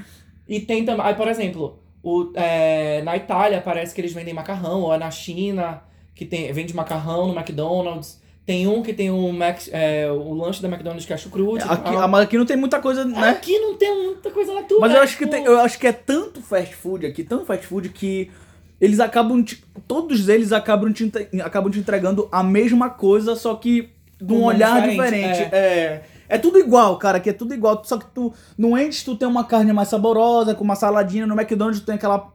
e 0.48 0.60
tem 0.62 0.84
também, 0.86 1.06
aí, 1.06 1.14
por 1.16 1.28
exemplo, 1.28 1.80
o, 2.04 2.32
é, 2.36 3.02
na 3.04 3.16
Itália 3.16 3.62
parece 3.62 3.94
que 3.94 4.02
eles 4.02 4.14
vendem 4.14 4.34
macarrão, 4.34 4.82
ou 4.82 4.94
é 4.94 4.98
na 4.98 5.12
China 5.12 5.82
que 6.16 6.26
tem, 6.26 6.52
vende 6.52 6.76
macarrão 6.76 7.28
no 7.28 7.34
McDonald's. 7.38 8.21
Tem 8.46 8.68
um 8.68 8.82
que 8.82 8.92
tem 8.92 9.10
o, 9.12 9.32
Mac, 9.32 9.60
é, 9.72 10.10
o 10.12 10.34
lanche 10.34 10.62
da 10.62 10.68
McDonald's 10.68 11.06
que 11.06 11.14
é 11.14 11.18
chucrute. 11.18 11.64
e 11.66 11.70
Aqui, 11.70 11.96
ah, 11.96 12.08
mas 12.08 12.24
aqui 12.24 12.38
não 12.38 12.46
tem 12.46 12.58
muita 12.58 12.80
coisa, 12.80 13.06
né? 13.06 13.30
Aqui 13.30 13.58
não 13.60 13.76
tem 13.78 14.06
muita 14.06 14.32
coisa 14.32 14.52
lá 14.52 14.64
tudo. 14.64 14.82
Mas 14.82 14.92
é, 14.94 14.98
eu 14.98 15.02
acho 15.02 15.18
que 15.18 15.26
tipo, 15.26 15.36
tem, 15.36 15.46
eu 15.46 15.60
acho 15.60 15.80
que 15.80 15.88
é 15.88 15.92
tanto 15.92 16.42
fast 16.42 16.76
food 16.76 17.06
aqui, 17.06 17.24
tanto 17.24 17.46
fast 17.46 17.66
food 17.68 17.90
que 17.90 18.32
eles 18.80 19.00
acabam 19.00 19.44
te- 19.44 19.64
todos 19.88 20.28
eles 20.28 20.52
acabam 20.52 20.92
te, 20.92 21.10
acabam 21.44 21.72
te 21.72 21.78
entregando 21.80 22.28
a 22.32 22.42
mesma 22.42 22.90
coisa, 22.90 23.36
só 23.36 23.54
que 23.56 23.90
de 24.20 24.34
um 24.34 24.38
um 24.40 24.44
olhar 24.46 24.82
diferente, 24.82 25.12
diferente. 25.12 25.54
É. 25.56 26.02
é 26.28 26.38
tudo 26.40 26.58
igual, 26.60 26.98
cara, 26.98 27.18
aqui 27.18 27.30
é 27.30 27.34
tudo 27.34 27.54
igual, 27.54 27.84
só 27.86 27.98
que 28.00 28.06
tu 28.08 28.34
no 28.58 28.76
Andes 28.76 29.04
tu 29.04 29.16
tem 29.16 29.28
uma 29.28 29.44
carne 29.44 29.72
mais 29.72 29.88
saborosa, 29.88 30.56
com 30.56 30.64
uma 30.64 30.76
saladinha, 30.76 31.28
no 31.28 31.40
McDonald's 31.40 31.80
tu 31.80 31.86
tem 31.86 31.96
aquela 31.96 32.32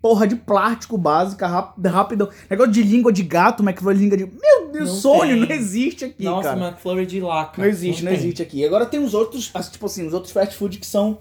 porra 0.00 0.26
de 0.26 0.36
plástico 0.36 0.96
básica, 0.96 1.46
rápido, 1.46 1.88
rápido. 1.88 2.28
Negócio 2.48 2.72
de 2.72 2.82
língua 2.82 3.12
de 3.12 3.22
gato, 3.22 3.62
McFlurry 3.62 3.98
língua 3.98 4.16
de. 4.16 4.26
Meu 4.26 4.70
Deus, 4.72 4.88
Não 4.88 4.96
sonho, 4.96 5.36
tem. 5.38 5.48
não 5.48 5.54
existe 5.54 6.04
aqui, 6.04 6.24
Nossa, 6.24 6.48
cara. 6.50 6.68
McFlurry 6.68 7.06
de 7.06 7.20
laca. 7.20 7.60
Não 7.60 7.68
existe, 7.68 8.04
não, 8.04 8.12
tem. 8.12 8.20
existe 8.20 8.42
aqui. 8.42 8.64
Agora 8.64 8.86
tem 8.86 9.02
os 9.02 9.14
outros, 9.14 9.52
tipo 9.70 9.86
assim, 9.86 10.06
os 10.06 10.12
outros 10.12 10.32
fast 10.32 10.54
food 10.56 10.78
que 10.78 10.86
são 10.86 11.18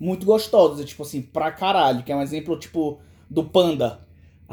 muito 0.00 0.26
gostosos, 0.26 0.80
é, 0.80 0.84
tipo 0.84 1.02
assim, 1.02 1.22
pra 1.22 1.50
caralho, 1.52 2.02
que 2.02 2.10
é 2.10 2.16
um 2.16 2.22
exemplo, 2.22 2.58
tipo, 2.58 2.98
do 3.30 3.44
Panda. 3.44 4.00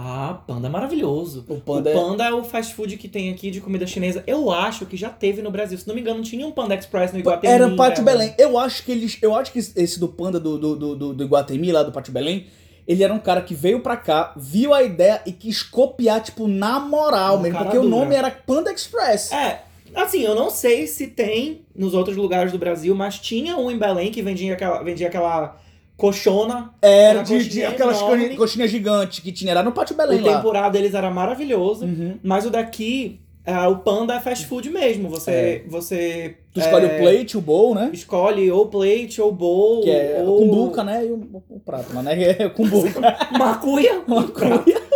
Ah, 0.02 0.42
Panda 0.48 0.68
é 0.68 0.70
maravilhoso. 0.70 1.44
O 1.50 1.60
Panda 1.60 1.90
o 1.90 1.92
é- 1.92 1.96
Panda 1.96 2.24
é... 2.24 2.34
o 2.34 2.42
fast 2.42 2.74
food 2.74 2.96
que 2.96 3.10
tem 3.10 3.34
aqui 3.34 3.52
de 3.52 3.60
comida 3.60 3.86
chinesa. 3.86 4.24
Eu 4.26 4.50
acho 4.50 4.86
que 4.86 4.96
já 4.96 5.10
teve 5.10 5.42
no 5.42 5.52
Brasil. 5.52 5.78
Se 5.78 5.86
não 5.86 5.94
me 5.94 6.00
engano, 6.00 6.22
tinha 6.22 6.48
um 6.48 6.52
Panda 6.52 6.74
Express 6.74 7.12
no 7.12 7.20
Iguatemi. 7.20 7.54
Era 7.54 7.76
Pátio 7.76 8.04
né? 8.06 8.12
Belém. 8.12 8.34
Eu 8.38 8.58
acho 8.58 8.86
que 8.86 8.94
eles. 8.94 9.18
Eu 9.22 9.36
acho 9.36 9.52
que 9.52 9.60
esse 9.60 10.00
do 10.00 10.08
Panda 10.08 10.40
do, 10.40 10.58
do, 10.58 10.76
do, 10.76 10.96
do, 10.96 11.14
do 11.14 11.24
Iguatemi, 11.24 11.72
lá 11.74 11.84
do 11.84 11.92
Pátio 11.92 12.14
Belém, 12.14 12.48
ele 12.90 13.04
era 13.04 13.14
um 13.14 13.20
cara 13.20 13.40
que 13.44 13.54
veio 13.54 13.82
pra 13.82 13.96
cá, 13.96 14.34
viu 14.36 14.74
a 14.74 14.82
ideia 14.82 15.22
e 15.24 15.32
quis 15.32 15.62
copiar, 15.62 16.22
tipo, 16.24 16.48
na 16.48 16.80
moral 16.80 17.38
Na 17.38 17.44
mesmo. 17.44 17.60
Porque 17.60 17.78
o 17.78 17.82
dura. 17.84 17.96
nome 17.96 18.16
era 18.16 18.32
Panda 18.32 18.74
Express. 18.74 19.32
É, 19.32 19.62
assim, 19.94 20.24
eu 20.24 20.34
não 20.34 20.50
sei 20.50 20.88
se 20.88 21.06
tem 21.06 21.62
nos 21.76 21.94
outros 21.94 22.18
lugares 22.18 22.52
do 22.52 22.58
Brasil, 22.58 22.96
mas 22.96 23.20
tinha 23.20 23.56
um 23.56 23.70
em 23.70 23.78
Belém 23.78 24.10
que 24.12 24.24
vendia 24.24 24.54
aquela, 24.54 24.82
vendia 24.82 25.06
aquela 25.08 25.56
coxona. 25.96 26.74
Era 26.82 27.22
de, 27.22 27.48
de 27.48 27.64
aquelas 27.64 28.02
coxinhas 28.02 28.36
coxinha 28.36 28.68
gigantes 28.68 29.20
que 29.20 29.32
tinha. 29.32 29.52
Era 29.52 29.62
no 29.62 29.72
Pátio 29.72 29.96
Belém 29.96 30.22
o 30.22 30.26
lá. 30.26 30.38
tempurado 30.38 30.74
deles 30.74 30.96
era 30.96 31.12
maravilhoso. 31.12 31.86
Uhum. 31.86 32.18
Mas 32.24 32.48
o 32.48 32.50
daqui, 32.50 33.20
ah, 33.46 33.68
o 33.68 33.80
Panda 33.80 34.14
é 34.14 34.20
fast 34.20 34.46
food 34.46 34.70
mesmo. 34.70 35.10
Você. 35.10 35.64
você 35.68 36.38
Tu 36.54 36.60
escolhe 36.60 36.86
é, 36.88 36.96
o 36.96 37.02
plate, 37.02 37.38
o 37.38 37.42
bowl, 37.42 37.76
né? 37.76 37.90
Escolhe 37.94 38.52
ou 38.52 38.68
plate, 38.68 39.22
ou 39.22 39.32
bowl, 39.32 39.82
Que 39.82 39.90
é 39.92 40.24
ou 40.26 40.40
com 40.40 40.48
buca, 40.48 40.84
né? 40.84 41.06
E 41.06 41.12
o, 41.12 41.44
o 41.50 41.60
prato 41.60 41.94
lá, 41.94 42.02
né? 42.04 42.16
É 42.40 42.50
com 42.50 42.68
buca. 42.68 43.00
macuia. 43.38 44.04
Macuia. 44.08 44.90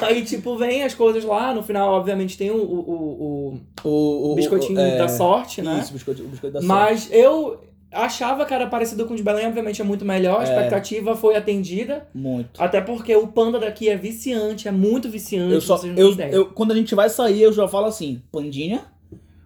Aí, 0.00 0.24
tipo, 0.24 0.56
vem 0.56 0.84
as 0.84 0.94
coisas 0.94 1.22
lá, 1.24 1.52
no 1.52 1.62
final, 1.62 1.92
obviamente, 1.92 2.38
tem 2.38 2.50
o, 2.50 2.56
o, 2.56 3.58
o, 3.84 3.88
O, 3.88 4.32
o 4.32 4.34
biscoitinho 4.34 4.78
é, 4.78 4.96
da 4.96 5.08
sorte, 5.08 5.60
né? 5.60 5.80
Isso, 5.80 5.90
o 5.90 5.92
biscoito, 5.94 6.22
o 6.22 6.28
biscoito 6.28 6.54
da 6.54 6.60
sorte. 6.60 6.66
Mas 6.66 7.08
eu 7.12 7.60
achava 7.92 8.44
que 8.46 8.52
era 8.54 8.66
parecido 8.66 9.04
com 9.06 9.14
o 9.14 9.16
de 9.16 9.22
Belém, 9.22 9.46
obviamente 9.46 9.80
é 9.80 9.84
muito 9.84 10.04
melhor, 10.04 10.40
a 10.40 10.42
É. 10.42 10.44
expectativa 10.44 11.14
foi 11.14 11.36
atendida. 11.36 12.06
Muito. 12.14 12.60
Até 12.62 12.80
porque 12.80 13.14
o 13.14 13.28
panda 13.28 13.58
daqui 13.58 13.88
é 13.88 13.96
viciante, 13.96 14.66
é 14.68 14.72
muito 14.72 15.08
viciante. 15.08 15.54
Eu 15.54 15.60
só, 15.60 15.80
eu, 15.84 16.14
eu, 16.30 16.46
quando 16.46 16.72
a 16.72 16.74
gente 16.74 16.94
vai 16.94 17.08
sair, 17.10 17.42
eu 17.42 17.52
já 17.52 17.68
falo 17.68 17.86
assim, 17.86 18.22
Pandinha, 18.32 18.84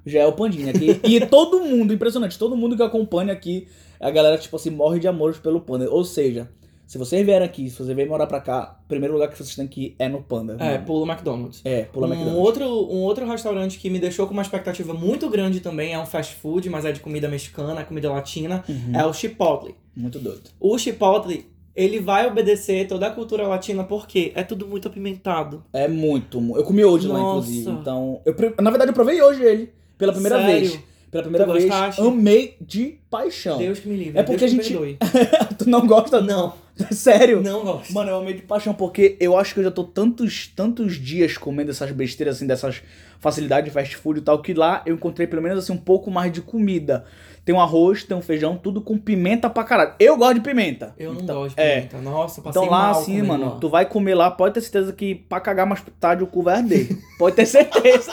já 0.04 0.20
é 0.20 0.26
o 0.26 0.32
Pandinha 0.32 0.70
aqui. 0.70 1.00
e 1.04 1.20
todo 1.26 1.60
mundo, 1.60 1.92
impressionante, 1.92 2.38
todo 2.38 2.56
mundo 2.56 2.76
que 2.76 2.82
acompanha 2.82 3.32
aqui, 3.32 3.66
a 4.00 4.10
galera, 4.10 4.38
tipo 4.38 4.54
assim, 4.56 4.70
morre 4.70 4.98
de 5.00 5.08
amor 5.08 5.34
pelo 5.38 5.60
Panda. 5.60 5.90
Ou 5.90 6.04
seja, 6.04 6.48
se 6.86 6.98
vocês 6.98 7.24
vierem 7.26 7.44
aqui, 7.46 7.68
se 7.68 7.76
você 7.82 7.92
vier 7.94 8.06
morar 8.08 8.26
pra 8.26 8.40
cá, 8.40 8.78
o 8.84 8.88
primeiro 8.88 9.14
lugar 9.14 9.28
que 9.28 9.36
vocês 9.36 9.54
têm 9.56 9.66
que 9.66 9.80
ir 9.86 9.96
é 9.98 10.08
no 10.08 10.22
Panda. 10.22 10.56
É, 10.60 10.72
mano. 10.74 10.84
pula 10.86 11.04
o 11.04 11.10
McDonald's. 11.10 11.60
É, 11.64 11.82
pula 11.84 12.06
um 12.06 12.10
McDonald's. 12.12 12.44
outro, 12.46 12.64
um 12.64 13.02
outro 13.02 13.26
restaurante 13.26 13.78
que 13.78 13.90
me 13.90 13.98
deixou 13.98 14.26
com 14.26 14.32
uma 14.32 14.42
expectativa 14.42 14.94
muito 14.94 15.28
grande 15.28 15.60
também 15.60 15.92
é 15.94 15.98
um 15.98 16.06
fast 16.06 16.34
food, 16.36 16.70
mas 16.70 16.84
é 16.84 16.92
de 16.92 17.00
comida 17.00 17.28
mexicana, 17.28 17.84
comida 17.84 18.10
latina, 18.10 18.64
Uhum. 18.68 18.92
é 18.98 19.04
o 19.04 19.12
Chipotle. 19.12 19.74
Muito 19.96 20.18
doido. 20.18 20.42
O 20.60 20.78
Chipotle, 20.78 21.46
ele 21.74 21.98
vai 22.00 22.26
obedecer 22.26 22.86
toda 22.86 23.06
a 23.06 23.10
cultura 23.10 23.46
latina 23.48 23.82
porque 23.84 24.30
é 24.34 24.42
tudo 24.42 24.66
muito 24.66 24.86
apimentado. 24.88 25.64
É 25.72 25.88
muito, 25.88 26.40
mu- 26.40 26.56
eu 26.56 26.62
comi 26.64 26.84
hoje 26.84 27.08
lá, 27.08 27.18
Nossa. 27.18 27.48
inclusive. 27.50 27.70
Então, 27.80 28.20
eu, 28.24 28.34
na 28.62 28.70
verdade, 28.70 28.90
eu 28.90 28.94
provei 28.94 29.20
hoje 29.20 29.42
ele, 29.42 29.72
pela 29.98 30.12
primeira 30.12 30.36
Sério? 30.40 30.60
vez. 30.70 30.80
Pela 31.10 31.22
primeira 31.22 31.46
vez, 31.50 31.98
amei 31.98 32.56
de 32.60 32.98
paixão. 33.08 33.58
Deus 33.58 33.78
que 33.78 33.88
me 33.88 33.96
livre. 33.96 34.18
É 34.18 34.22
porque 34.22 34.46
Deus 34.46 34.52
a 34.52 34.62
gente- 34.62 34.98
tu 35.56 35.68
não 35.70 35.86
gosta? 35.86 36.20
Não, 36.20 36.52
Sério? 36.92 37.42
não 37.42 37.64
gosto. 37.64 37.92
Mano, 37.92 38.10
eu 38.10 38.16
amei 38.16 38.34
de 38.34 38.42
paixão, 38.42 38.74
porque 38.74 39.16
eu 39.18 39.36
acho 39.36 39.54
que 39.54 39.60
eu 39.60 39.64
já 39.64 39.70
tô 39.70 39.84
tantos, 39.84 40.48
tantos 40.54 40.96
dias 40.96 41.38
comendo 41.38 41.70
essas 41.70 41.90
besteiras, 41.90 42.36
assim, 42.36 42.46
dessas 42.46 42.82
facilidades 43.18 43.64
de 43.64 43.70
fast 43.70 43.96
food 43.96 44.20
e 44.20 44.22
tal, 44.22 44.42
que 44.42 44.52
lá 44.52 44.82
eu 44.84 44.94
encontrei 44.94 45.26
pelo 45.26 45.42
menos 45.42 45.58
assim 45.64 45.72
um 45.72 45.78
pouco 45.78 46.10
mais 46.10 46.30
de 46.32 46.42
comida. 46.42 47.04
Tem 47.46 47.54
um 47.54 47.60
arroz, 47.60 48.02
tem 48.02 48.16
um 48.16 48.20
feijão, 48.20 48.56
tudo 48.56 48.80
com 48.82 48.98
pimenta 48.98 49.48
pra 49.48 49.62
caralho. 49.62 49.94
Eu 50.00 50.16
gosto 50.16 50.34
de 50.34 50.40
pimenta. 50.40 50.92
Eu 50.98 51.14
não 51.14 51.20
Então, 51.22 51.36
gosto 51.42 51.54
de 51.54 51.62
é. 51.62 51.76
pimenta. 51.76 51.98
Nossa, 51.98 52.42
passei 52.42 52.60
Então 52.60 52.70
lá, 52.70 52.90
assim, 52.90 53.22
mano, 53.22 53.44
lá. 53.54 53.58
tu 53.60 53.68
vai 53.68 53.86
comer 53.86 54.16
lá, 54.16 54.30
pode 54.32 54.54
ter 54.54 54.60
certeza 54.62 54.92
que 54.92 55.14
pra 55.14 55.38
cagar 55.38 55.64
mais 55.64 55.80
tarde 56.00 56.24
o 56.24 56.26
cu 56.26 56.42
vai 56.42 56.56
arder. 56.56 56.88
Pode 57.16 57.36
ter 57.36 57.46
certeza. 57.46 58.10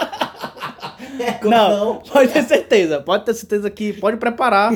não, 1.44 1.98
pode 1.98 2.32
ter 2.32 2.44
certeza. 2.44 3.02
Pode 3.02 3.26
ter 3.26 3.34
certeza 3.34 3.70
que 3.70 3.94
pode 3.94 4.18
preparar 4.18 4.72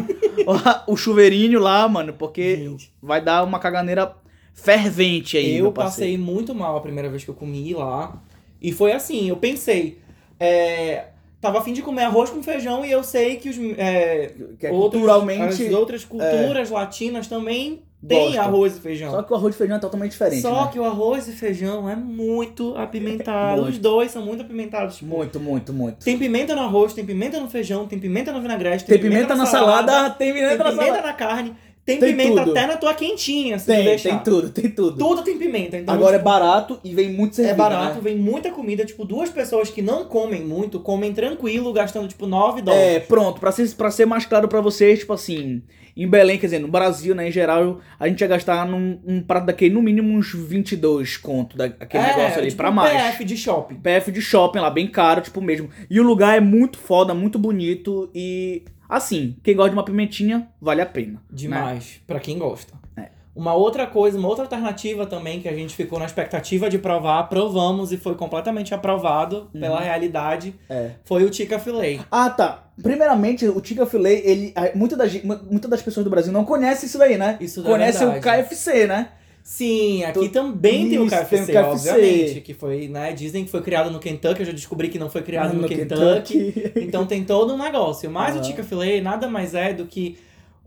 o 0.87 0.95
chuveirinho 0.97 1.59
lá, 1.59 1.87
mano, 1.87 2.13
porque 2.13 2.55
Gente. 2.57 2.91
vai 3.01 3.21
dar 3.21 3.43
uma 3.43 3.59
caganeira 3.59 4.13
fervente 4.53 5.37
aí. 5.37 5.57
Eu 5.57 5.71
passei 5.71 6.17
muito 6.17 6.53
mal 6.55 6.77
a 6.77 6.81
primeira 6.81 7.09
vez 7.09 7.23
que 7.23 7.29
eu 7.29 7.35
comi 7.35 7.73
lá. 7.73 8.21
E 8.61 8.71
foi 8.71 8.91
assim, 8.91 9.29
eu 9.29 9.37
pensei. 9.37 9.99
É, 10.39 11.05
tava 11.41 11.59
afim 11.59 11.73
de 11.73 11.81
comer 11.81 12.03
arroz 12.03 12.29
com 12.29 12.41
feijão 12.43 12.83
e 12.85 12.91
eu 12.91 13.03
sei 13.03 13.37
que 13.37 13.49
os. 13.49 13.57
É, 13.77 14.33
Que 14.59 14.67
é 14.67 14.71
outros- 14.71 15.01
culturalmente. 15.01 15.65
As 15.67 15.73
outras 15.73 16.03
culturas 16.05 16.69
latinas 16.69 17.27
também 17.27 17.81
têm 18.07 18.37
arroz 18.37 18.77
e 18.77 18.79
feijão. 18.79 19.11
Só 19.11 19.23
que 19.23 19.33
o 19.33 19.35
arroz 19.35 19.53
de 19.53 19.57
feijão 19.57 19.77
é 19.77 19.79
totalmente 19.79 20.11
diferente. 20.11 20.41
Só 20.41 20.65
né? 20.65 20.69
que 20.71 20.79
o 20.79 20.85
arroz 20.85 21.27
e 21.27 21.31
feijão 21.31 21.89
é 21.89 21.95
muito 21.95 22.75
apimentado. 22.77 23.61
Muito. 23.61 23.73
Os 23.73 23.79
dois 23.79 24.11
são 24.11 24.23
muito 24.23 24.41
apimentados. 24.41 24.97
Tipo, 24.97 25.15
Muito, 25.15 25.39
muito, 25.39 25.73
muito. 25.73 26.03
Tem 26.05 26.17
pimenta 26.17 26.55
no 26.55 26.61
arroz, 26.61 26.93
tem 26.93 27.05
pimenta 27.05 27.39
no 27.39 27.49
feijão, 27.49 27.87
tem 27.87 27.99
pimenta 27.99 28.31
no 28.31 28.41
vinagrete, 28.41 28.85
Tem 28.85 28.99
pimenta 28.99 29.35
na 29.35 29.45
salada, 29.45 30.09
tem 30.11 30.31
tem 30.33 30.41
pimenta 30.41 30.63
na 30.63 30.69
pimenta 30.71 30.85
salada. 30.85 31.07
na 31.07 31.13
carne, 31.13 31.55
tem, 31.87 31.99
Tem 32.01 32.09
pimenta 32.17 32.43
tudo. 32.43 32.51
até 32.51 32.67
na 32.67 32.75
tua 32.75 32.93
quentinha, 32.93 33.57
se 33.57 33.65
Tem, 33.65 33.85
deixar. 33.85 34.09
tem 34.09 34.19
tudo, 34.19 34.49
tem 34.49 34.69
tudo. 34.69 34.97
Tudo 34.97 35.23
tem 35.23 35.37
pimenta. 35.37 35.77
Então, 35.77 35.95
Agora 35.95 36.17
é 36.17 36.19
tipo, 36.19 36.29
barato 36.29 36.77
e 36.83 36.93
vem 36.93 37.09
muito 37.13 37.33
servido. 37.37 37.53
é 37.55 37.57
barato, 37.57 37.95
né? 37.95 38.01
vem 38.03 38.17
muita 38.17 38.51
comida. 38.51 38.83
Tipo, 38.83 39.05
duas 39.05 39.29
pessoas 39.29 39.69
que 39.69 39.81
não 39.81 40.03
comem 40.03 40.43
muito, 40.43 40.81
comem 40.81 41.13
tranquilo, 41.13 41.71
gastando, 41.71 42.09
tipo, 42.09 42.27
9 42.27 42.61
dólares. 42.61 42.85
É, 42.87 42.99
pronto, 42.99 43.39
pra 43.39 43.53
ser, 43.53 43.73
pra 43.75 43.89
ser 43.89 44.05
mais 44.05 44.25
claro 44.25 44.49
pra 44.49 44.59
vocês, 44.59 44.99
tipo 44.99 45.13
assim, 45.13 45.61
em 45.95 46.07
Belém, 46.09 46.37
quer 46.37 46.47
dizer, 46.47 46.59
no 46.59 46.67
Brasil, 46.67 47.15
né, 47.15 47.29
em 47.29 47.31
geral, 47.31 47.79
a 47.97 48.07
gente 48.09 48.19
ia 48.19 48.27
gastar 48.27 48.67
num 48.67 48.99
um 49.07 49.23
prato 49.23 49.45
daquele, 49.45 49.73
no 49.73 49.81
mínimo 49.81 50.13
uns 50.13 50.33
22 50.33 51.15
conto, 51.15 51.55
da, 51.57 51.65
aquele 51.65 52.03
É, 52.03 52.07
negócio 52.15 52.37
ali, 52.39 52.47
tipo 52.49 52.57
pra 52.57 52.69
um 52.69 52.73
mais. 52.73 53.01
PF 53.13 53.23
de 53.23 53.37
shopping. 53.37 53.75
PF 53.75 54.11
de 54.11 54.21
shopping 54.21 54.59
lá, 54.59 54.69
bem 54.69 54.87
caro, 54.87 55.21
tipo 55.21 55.41
mesmo. 55.41 55.69
E 55.89 55.99
o 56.01 56.03
lugar 56.03 56.35
é 56.37 56.41
muito 56.41 56.77
foda, 56.77 57.13
muito 57.13 57.39
bonito 57.39 58.09
e, 58.13 58.63
assim, 58.89 59.35
quem 59.43 59.55
gosta 59.55 59.69
de 59.71 59.75
uma 59.75 59.83
pimentinha, 59.85 60.47
vale 60.61 60.81
a 60.81 60.85
pena. 60.85 61.21
Demais, 61.31 61.99
pra 62.07 62.19
quem 62.19 62.37
gosta. 62.37 62.73
É. 62.95 63.09
Uma 63.35 63.53
outra 63.53 63.85
coisa, 63.85 64.17
uma 64.17 64.27
outra 64.27 64.45
alternativa 64.45 65.05
também 65.05 65.39
que 65.39 65.47
a 65.47 65.53
gente 65.53 65.75
ficou 65.75 65.99
na 65.99 66.05
expectativa 66.05 66.69
de 66.69 66.79
provar, 66.79 67.23
provamos 67.29 67.91
e 67.91 67.97
foi 67.97 68.15
completamente 68.15 68.73
aprovado 68.73 69.47
pela 69.53 69.79
realidade, 69.79 70.55
É. 70.69 70.91
foi 71.05 71.23
o 71.23 71.29
Tica 71.29 71.59
Filet. 71.59 72.01
Ah, 72.09 72.29
tá. 72.31 72.63
Primeiramente, 72.81 73.47
o 73.47 73.63
Chica 73.63 73.85
Filet, 73.87 74.21
ele. 74.25 74.53
Muita 74.75 74.95
das, 74.95 75.21
muita 75.23 75.67
das 75.67 75.81
pessoas 75.81 76.03
do 76.03 76.09
Brasil 76.09 76.31
não 76.31 76.45
conhecem 76.45 76.87
isso 76.87 76.97
daí, 76.99 77.17
né? 77.17 77.37
Isso 77.41 77.61
é 77.61 77.63
Conhece 77.63 78.03
o 78.05 78.11
verdade. 78.11 78.43
KFC, 78.47 78.85
né? 78.87 79.09
Sim, 79.49 80.03
aqui 80.03 80.27
Tu- 80.27 80.29
também 80.29 80.89
tem 80.89 80.99
o 80.99 81.05
Isso, 81.05 81.15
tem 81.15 81.23
o 81.23 81.25
KFC, 81.45 81.53
KFC. 81.53 81.89
obviamente, 81.89 82.41
que 82.41 82.53
foi, 82.53 82.89
né, 82.89 83.13
dizem 83.13 83.45
que 83.45 83.49
foi 83.49 83.61
criado 83.61 83.89
no 83.89 83.97
Kentucky, 83.97 84.41
eu 84.41 84.45
já 84.45 84.51
descobri 84.51 84.89
que 84.89 84.99
não 84.99 85.09
foi 85.09 85.21
criado 85.21 85.53
no, 85.53 85.65
Kentucky. 85.65 86.73
Então 86.75 87.05
tem 87.05 87.23
todo 87.23 87.53
um 87.53 87.57
negócio. 87.57 88.11
Mas 88.11 88.31
Aham. 88.35 88.39
o 88.39 88.45
Tica 88.45 88.61
Filet 88.61 88.99
nada 89.01 89.29
mais 89.29 89.55
é 89.55 89.71
do 89.73 89.85
que 89.85 90.17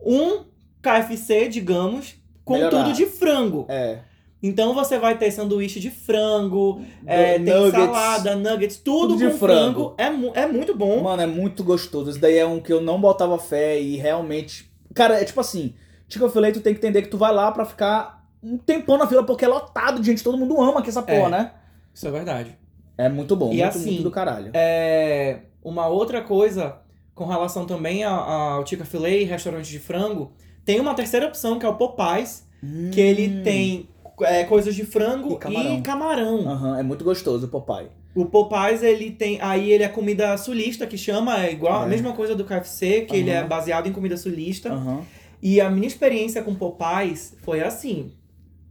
um 0.02 0.44
KFC, 0.80 1.46
digamos, 1.48 2.14
com 2.42 2.54
Melhorado. 2.54 2.84
tudo 2.84 2.96
de 2.96 3.04
frango. 3.04 3.66
É. 3.68 3.98
Então 4.42 4.72
você 4.72 4.98
vai 4.98 5.18
ter 5.18 5.30
sanduíche 5.30 5.78
de 5.78 5.90
frango, 5.90 6.80
é, 7.06 7.34
tem 7.34 7.40
nuggets. 7.54 7.72
salada, 7.84 8.34
nuggets, 8.34 8.76
tudo, 8.78 9.12
Tudo 9.18 9.30
com 9.32 9.36
frango. 9.36 9.72
frango. 9.90 9.94
É, 9.98 10.08
mu- 10.08 10.32
é 10.34 10.46
muito 10.46 10.74
bom. 10.74 11.02
Mano, 11.02 11.20
é 11.20 11.26
muito 11.26 11.62
gostoso. 11.62 12.08
Isso 12.08 12.18
daí 12.18 12.38
é 12.38 12.46
um 12.46 12.58
que 12.58 12.72
eu 12.72 12.80
não 12.80 12.98
botava 12.98 13.36
fé 13.38 13.78
e 13.78 13.96
realmente. 13.98 14.70
Cara, 14.94 15.20
é 15.20 15.24
tipo 15.26 15.38
assim: 15.38 15.74
Chica 16.08 16.30
Filet, 16.30 16.54
tu 16.54 16.62
tem 16.62 16.72
que 16.72 16.78
entender 16.78 17.02
que 17.02 17.08
tu 17.08 17.18
vai 17.18 17.34
lá 17.34 17.52
pra 17.52 17.66
ficar 17.66 18.19
um 18.42 18.56
tempão 18.58 18.96
na 18.98 19.06
fila 19.06 19.24
porque 19.24 19.44
é 19.44 19.48
lotado 19.48 20.00
de 20.00 20.06
gente. 20.06 20.22
Todo 20.22 20.36
mundo 20.38 20.60
ama 20.60 20.80
aqui 20.80 20.88
essa 20.88 21.02
porra, 21.02 21.26
É. 21.26 21.28
né? 21.30 21.52
Isso 21.94 22.06
é 22.06 22.10
verdade. 22.10 22.56
É 22.96 23.08
muito 23.08 23.34
bom. 23.36 23.46
E 23.52 23.56
muito, 23.56 23.64
assim, 23.64 23.90
muito 23.90 24.02
do 24.02 24.10
caralho. 24.10 24.50
É, 24.54 25.40
uma 25.62 25.86
outra 25.88 26.22
coisa 26.22 26.76
com 27.14 27.26
relação 27.26 27.66
também 27.66 28.04
a- 28.04 28.10
ao 28.10 28.64
Tica 28.64 28.84
Filet 28.84 29.22
e 29.22 29.24
restaurante 29.24 29.68
de 29.70 29.78
frango, 29.78 30.32
tem 30.64 30.80
uma 30.80 30.94
terceira 30.94 31.26
opção 31.26 31.58
que 31.58 31.66
é 31.66 31.68
o 31.68 31.74
Popeyes, 31.76 32.46
que 32.92 33.00
ele 33.00 33.42
tem 33.42 33.88
é, 34.22 34.44
coisas 34.44 34.74
de 34.74 34.84
frango 34.84 35.30
Hum. 35.30 35.32
E 35.32 35.38
camarão. 35.38 35.78
e 35.78 35.80
camarão. 35.80 36.48
Aham, 36.50 36.78
é 36.78 36.82
muito 36.82 37.02
gostoso 37.02 37.46
o 37.46 37.48
Popeye. 37.48 37.88
O 38.14 38.26
Popeyes, 38.26 38.82
ele 38.82 39.10
tem. 39.10 39.40
Aí 39.40 39.70
ele 39.72 39.82
é 39.82 39.88
comida 39.88 40.36
sulista, 40.36 40.86
que 40.86 40.98
chama, 40.98 41.42
é 41.42 41.50
igual 41.52 41.80
a 41.82 41.86
É. 41.86 41.88
mesma 41.88 42.12
coisa 42.12 42.34
do 42.34 42.44
KFC, 42.44 43.02
que 43.02 43.16
ele 43.16 43.30
é 43.30 43.42
baseado 43.44 43.86
em 43.86 43.92
comida 43.92 44.16
sulista. 44.18 44.72
Aham. 44.74 45.00
E 45.42 45.58
a 45.58 45.70
minha 45.70 45.86
experiência 45.86 46.42
com 46.42 46.54
Popeyes 46.54 47.34
foi 47.42 47.62
assim, 47.62 48.12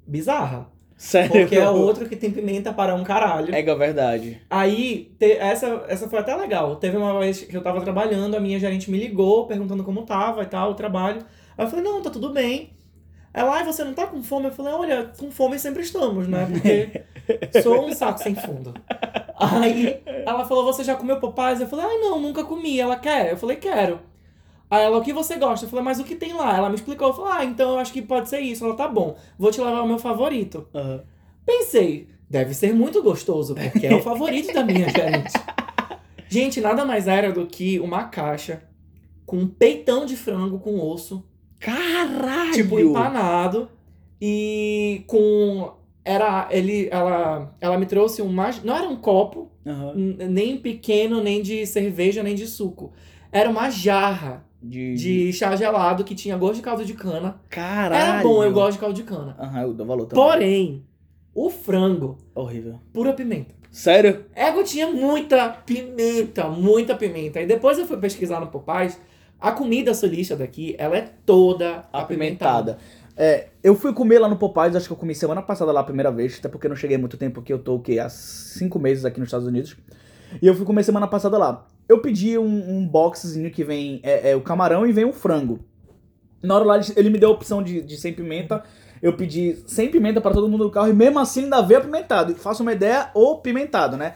bizarra. 0.09 0.67
Sério? 0.97 1.31
Porque 1.31 1.55
é 1.55 1.69
outro 1.69 2.09
que 2.09 2.15
tem 2.17 2.29
pimenta 2.29 2.73
para 2.73 2.93
um 2.93 3.05
caralho. 3.05 3.55
É 3.55 3.61
verdade. 3.75 4.41
Aí, 4.49 5.13
te- 5.17 5.37
essa, 5.37 5.85
essa 5.87 6.09
foi 6.09 6.19
até 6.19 6.35
legal. 6.35 6.75
Teve 6.75 6.97
uma 6.97 7.17
vez 7.19 7.39
que 7.41 7.55
eu 7.55 7.61
tava 7.63 7.79
trabalhando, 7.79 8.35
a 8.35 8.39
minha 8.39 8.59
gerente 8.59 8.91
me 8.91 8.97
ligou, 8.99 9.45
perguntando 9.47 9.83
como 9.83 10.01
tava 10.01 10.43
e 10.43 10.45
tal, 10.45 10.71
o 10.71 10.75
trabalho. 10.75 11.21
Aí 11.57 11.65
eu 11.65 11.69
falei, 11.69 11.85
não, 11.85 12.01
tá 12.01 12.09
tudo 12.09 12.33
bem. 12.33 12.71
Ela, 13.33 13.55
ai, 13.57 13.63
você 13.63 13.83
não 13.85 13.93
tá 13.93 14.07
com 14.07 14.21
fome? 14.21 14.47
Eu 14.47 14.51
falei, 14.51 14.73
olha, 14.73 15.11
com 15.17 15.31
fome 15.31 15.57
sempre 15.57 15.83
estamos, 15.83 16.27
né? 16.27 16.45
Porque 16.51 17.05
sou 17.63 17.85
um 17.85 17.93
saco 17.93 18.19
sem 18.19 18.35
fundo. 18.35 18.73
Aí 19.37 20.01
ela 20.25 20.43
falou, 20.45 20.65
você 20.65 20.83
já 20.83 20.95
comeu 20.95 21.17
Popeyes? 21.19 21.61
Eu 21.61 21.67
falei, 21.67 21.85
ai, 21.85 21.97
não, 21.99 22.19
nunca 22.19 22.43
comi. 22.43 22.77
Ela 22.79 22.97
quer? 22.97 23.31
Eu 23.31 23.37
falei, 23.37 23.55
quero. 23.55 24.01
Aí 24.69 24.83
ela, 24.83 24.97
o 24.97 25.01
que 25.01 25.11
você 25.13 25.35
gosta? 25.37 25.65
Eu 25.65 25.69
falei, 25.69 25.83
mas 25.85 25.99
o 25.99 26.03
que 26.03 26.15
tem 26.15 26.33
lá? 26.33 26.55
Ela 26.55 26.69
me 26.69 26.75
explicou. 26.75 27.07
Eu 27.07 27.13
falei, 27.13 27.31
ah, 27.37 27.45
então 27.45 27.71
eu 27.71 27.79
acho 27.79 27.91
que 27.91 28.01
pode 28.01 28.29
ser 28.29 28.39
isso. 28.39 28.63
Ela, 28.63 28.75
tá 28.75 28.87
bom, 28.87 29.15
vou 29.37 29.49
te 29.51 29.59
levar 29.59 29.81
o 29.81 29.87
meu 29.87 29.97
favorito. 29.97 30.67
Aham. 30.75 31.03
Pensei, 31.45 32.07
deve 32.29 32.53
ser 32.53 32.73
muito 32.73 33.01
gostoso, 33.01 33.55
porque 33.55 33.87
é 33.87 33.95
o 33.95 34.01
favorito 34.01 34.53
da 34.53 34.63
minha 34.63 34.87
gerente. 34.93 35.33
Gente, 36.27 36.61
nada 36.61 36.85
mais 36.85 37.07
era 37.07 37.31
do 37.31 37.47
que 37.47 37.79
uma 37.79 38.03
caixa 38.03 38.61
com 39.25 39.37
um 39.37 39.47
peitão 39.47 40.05
de 40.05 40.15
frango 40.15 40.59
com 40.59 40.79
osso, 40.79 41.25
Caralho! 41.59 42.51
tipo 42.53 42.79
empanado, 42.79 43.69
e 44.21 45.03
com. 45.07 45.71
Era. 46.05 46.47
Ele. 46.51 46.87
Ela. 46.91 47.55
Ela 47.59 47.77
me 47.77 47.85
trouxe 47.85 48.21
um. 48.21 48.31
Não 48.31 48.75
era 48.75 48.87
um 48.87 48.95
copo, 48.95 49.51
n- 49.95 50.27
nem 50.27 50.57
pequeno, 50.57 51.21
nem 51.23 51.41
de 51.41 51.65
cerveja, 51.65 52.21
nem 52.23 52.35
de 52.35 52.45
suco. 52.47 52.91
Era 53.31 53.49
uma 53.49 53.69
jarra 53.69 54.45
De, 54.61 54.95
de 54.95 55.33
chá 55.33 55.55
gelado 55.55 56.03
que 56.03 56.13
tinha 56.13 56.37
gosto 56.37 56.55
de 56.55 56.61
caldo 56.61 56.83
de 56.83 56.93
cana. 56.93 57.39
Caralho! 57.49 57.95
Era 57.95 58.23
bom, 58.23 58.43
eu 58.43 58.51
gosto 58.51 58.73
de 58.73 58.79
caldo 58.79 58.95
de 58.95 59.03
cana. 59.03 59.35
Aham, 59.39 59.61
eu 59.61 59.73
dou 59.73 59.85
valor 59.85 60.05
também. 60.05 60.23
Porém, 60.25 60.85
o 61.33 61.49
frango, 61.49 62.17
Horrível. 62.35 62.79
pura 62.91 63.13
pimenta. 63.13 63.55
Sério? 63.71 64.25
Ego 64.35 64.63
tinha 64.63 64.87
muita 64.87 65.49
pimenta, 65.49 66.49
muita 66.49 66.95
pimenta. 66.95 67.39
E 67.39 67.45
depois 67.45 67.77
eu 67.77 67.85
fui 67.85 67.97
pesquisar 67.97 68.39
no 68.39 68.47
Popeyes. 68.47 68.99
A 69.39 69.51
comida 69.53 69.93
sulista 69.93 70.35
daqui, 70.35 70.75
ela 70.77 70.97
é 70.97 71.09
toda 71.25 71.85
apimentada. 71.93 72.73
Apimentada. 72.73 72.77
É, 73.15 73.47
eu 73.63 73.75
fui 73.75 73.93
comer 73.93 74.19
lá 74.19 74.27
no 74.27 74.37
Popeyes, 74.37 74.75
acho 74.75 74.87
que 74.87 74.93
eu 74.93 74.97
comi 74.97 75.13
semana 75.13 75.41
passada 75.41 75.71
lá 75.71 75.81
a 75.81 75.83
primeira 75.83 76.11
vez, 76.11 76.37
até 76.39 76.49
porque 76.49 76.67
não 76.67 76.75
cheguei 76.75 76.97
muito 76.97 77.17
tempo, 77.17 77.35
porque 77.35 77.51
eu 77.53 77.59
tô 77.59 77.75
o 77.75 77.79
quê? 77.79 77.99
Há 77.99 78.09
cinco 78.09 78.79
meses 78.79 79.05
aqui 79.05 79.19
nos 79.19 79.27
Estados 79.27 79.47
Unidos. 79.47 79.75
E 80.41 80.47
eu 80.47 80.53
fui 80.55 80.65
comer 80.65 80.83
semana 80.83 81.07
passada 81.07 81.37
lá. 81.37 81.65
Eu 81.87 81.99
pedi 82.01 82.37
um, 82.37 82.77
um 82.77 82.87
boxzinho 82.87 83.49
que 83.51 83.63
vem 83.63 83.99
é, 84.03 84.31
é, 84.31 84.35
o 84.35 84.41
camarão 84.41 84.85
e 84.85 84.91
vem 84.93 85.05
o 85.05 85.13
frango. 85.13 85.59
Na 86.41 86.55
hora 86.55 86.63
lá 86.65 86.79
ele- 86.95 87.09
me 87.09 87.17
deu 87.17 87.29
a 87.29 87.33
opção 87.33 87.61
de, 87.63 87.81
de 87.81 87.97
sem 87.97 88.13
pimenta. 88.13 88.63
Eu 89.01 89.13
pedi 89.13 89.57
sem 89.65 89.89
pimenta 89.89 90.21
pra 90.21 90.31
todo 90.31 90.47
mundo 90.47 90.65
do 90.65 90.71
carro 90.71 90.89
e 90.89 90.93
mesmo 90.93 91.19
assim 91.19 91.43
ainda 91.45 91.61
veio 91.61 91.79
apimentado. 91.79 92.35
Faça 92.35 92.61
uma 92.61 92.73
ideia, 92.73 93.09
o 93.13 93.37
pimentado, 93.37 93.97
né? 93.97 94.13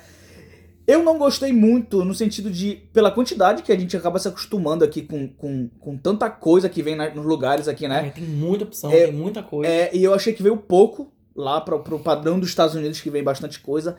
Eu 0.85 1.01
não 1.01 1.17
gostei 1.17 1.53
muito 1.53 2.03
no 2.03 2.13
sentido 2.13 2.51
de, 2.51 2.75
pela 2.91 3.09
quantidade 3.09 3.63
que 3.63 3.71
a 3.71 3.79
gente 3.79 3.95
acaba 3.95 4.19
se 4.19 4.27
acostumando 4.27 4.83
aqui 4.83 5.01
com, 5.01 5.29
com, 5.29 5.69
com 5.79 5.97
tanta 5.97 6.29
coisa 6.29 6.67
que 6.67 6.83
vem 6.83 6.93
na- 6.95 7.09
nos 7.15 7.25
lugares 7.25 7.69
aqui, 7.69 7.87
né? 7.87 8.07
É, 8.07 8.09
tem 8.11 8.25
muita 8.25 8.65
opção, 8.65 8.91
É, 8.91 9.05
tem 9.05 9.13
muita 9.13 9.41
coisa. 9.41 9.71
É, 9.71 9.89
e 9.95 10.03
eu 10.03 10.13
achei 10.13 10.33
que 10.33 10.43
veio 10.43 10.57
pouco 10.57 11.11
lá 11.33 11.61
pro, 11.61 11.79
pro 11.79 11.99
padrão 11.99 12.37
dos 12.37 12.49
Estados 12.49 12.75
Unidos, 12.75 12.99
que 12.99 13.09
vem 13.09 13.23
bastante 13.23 13.61
coisa. 13.61 13.95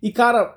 E, 0.00 0.12
cara, 0.12 0.56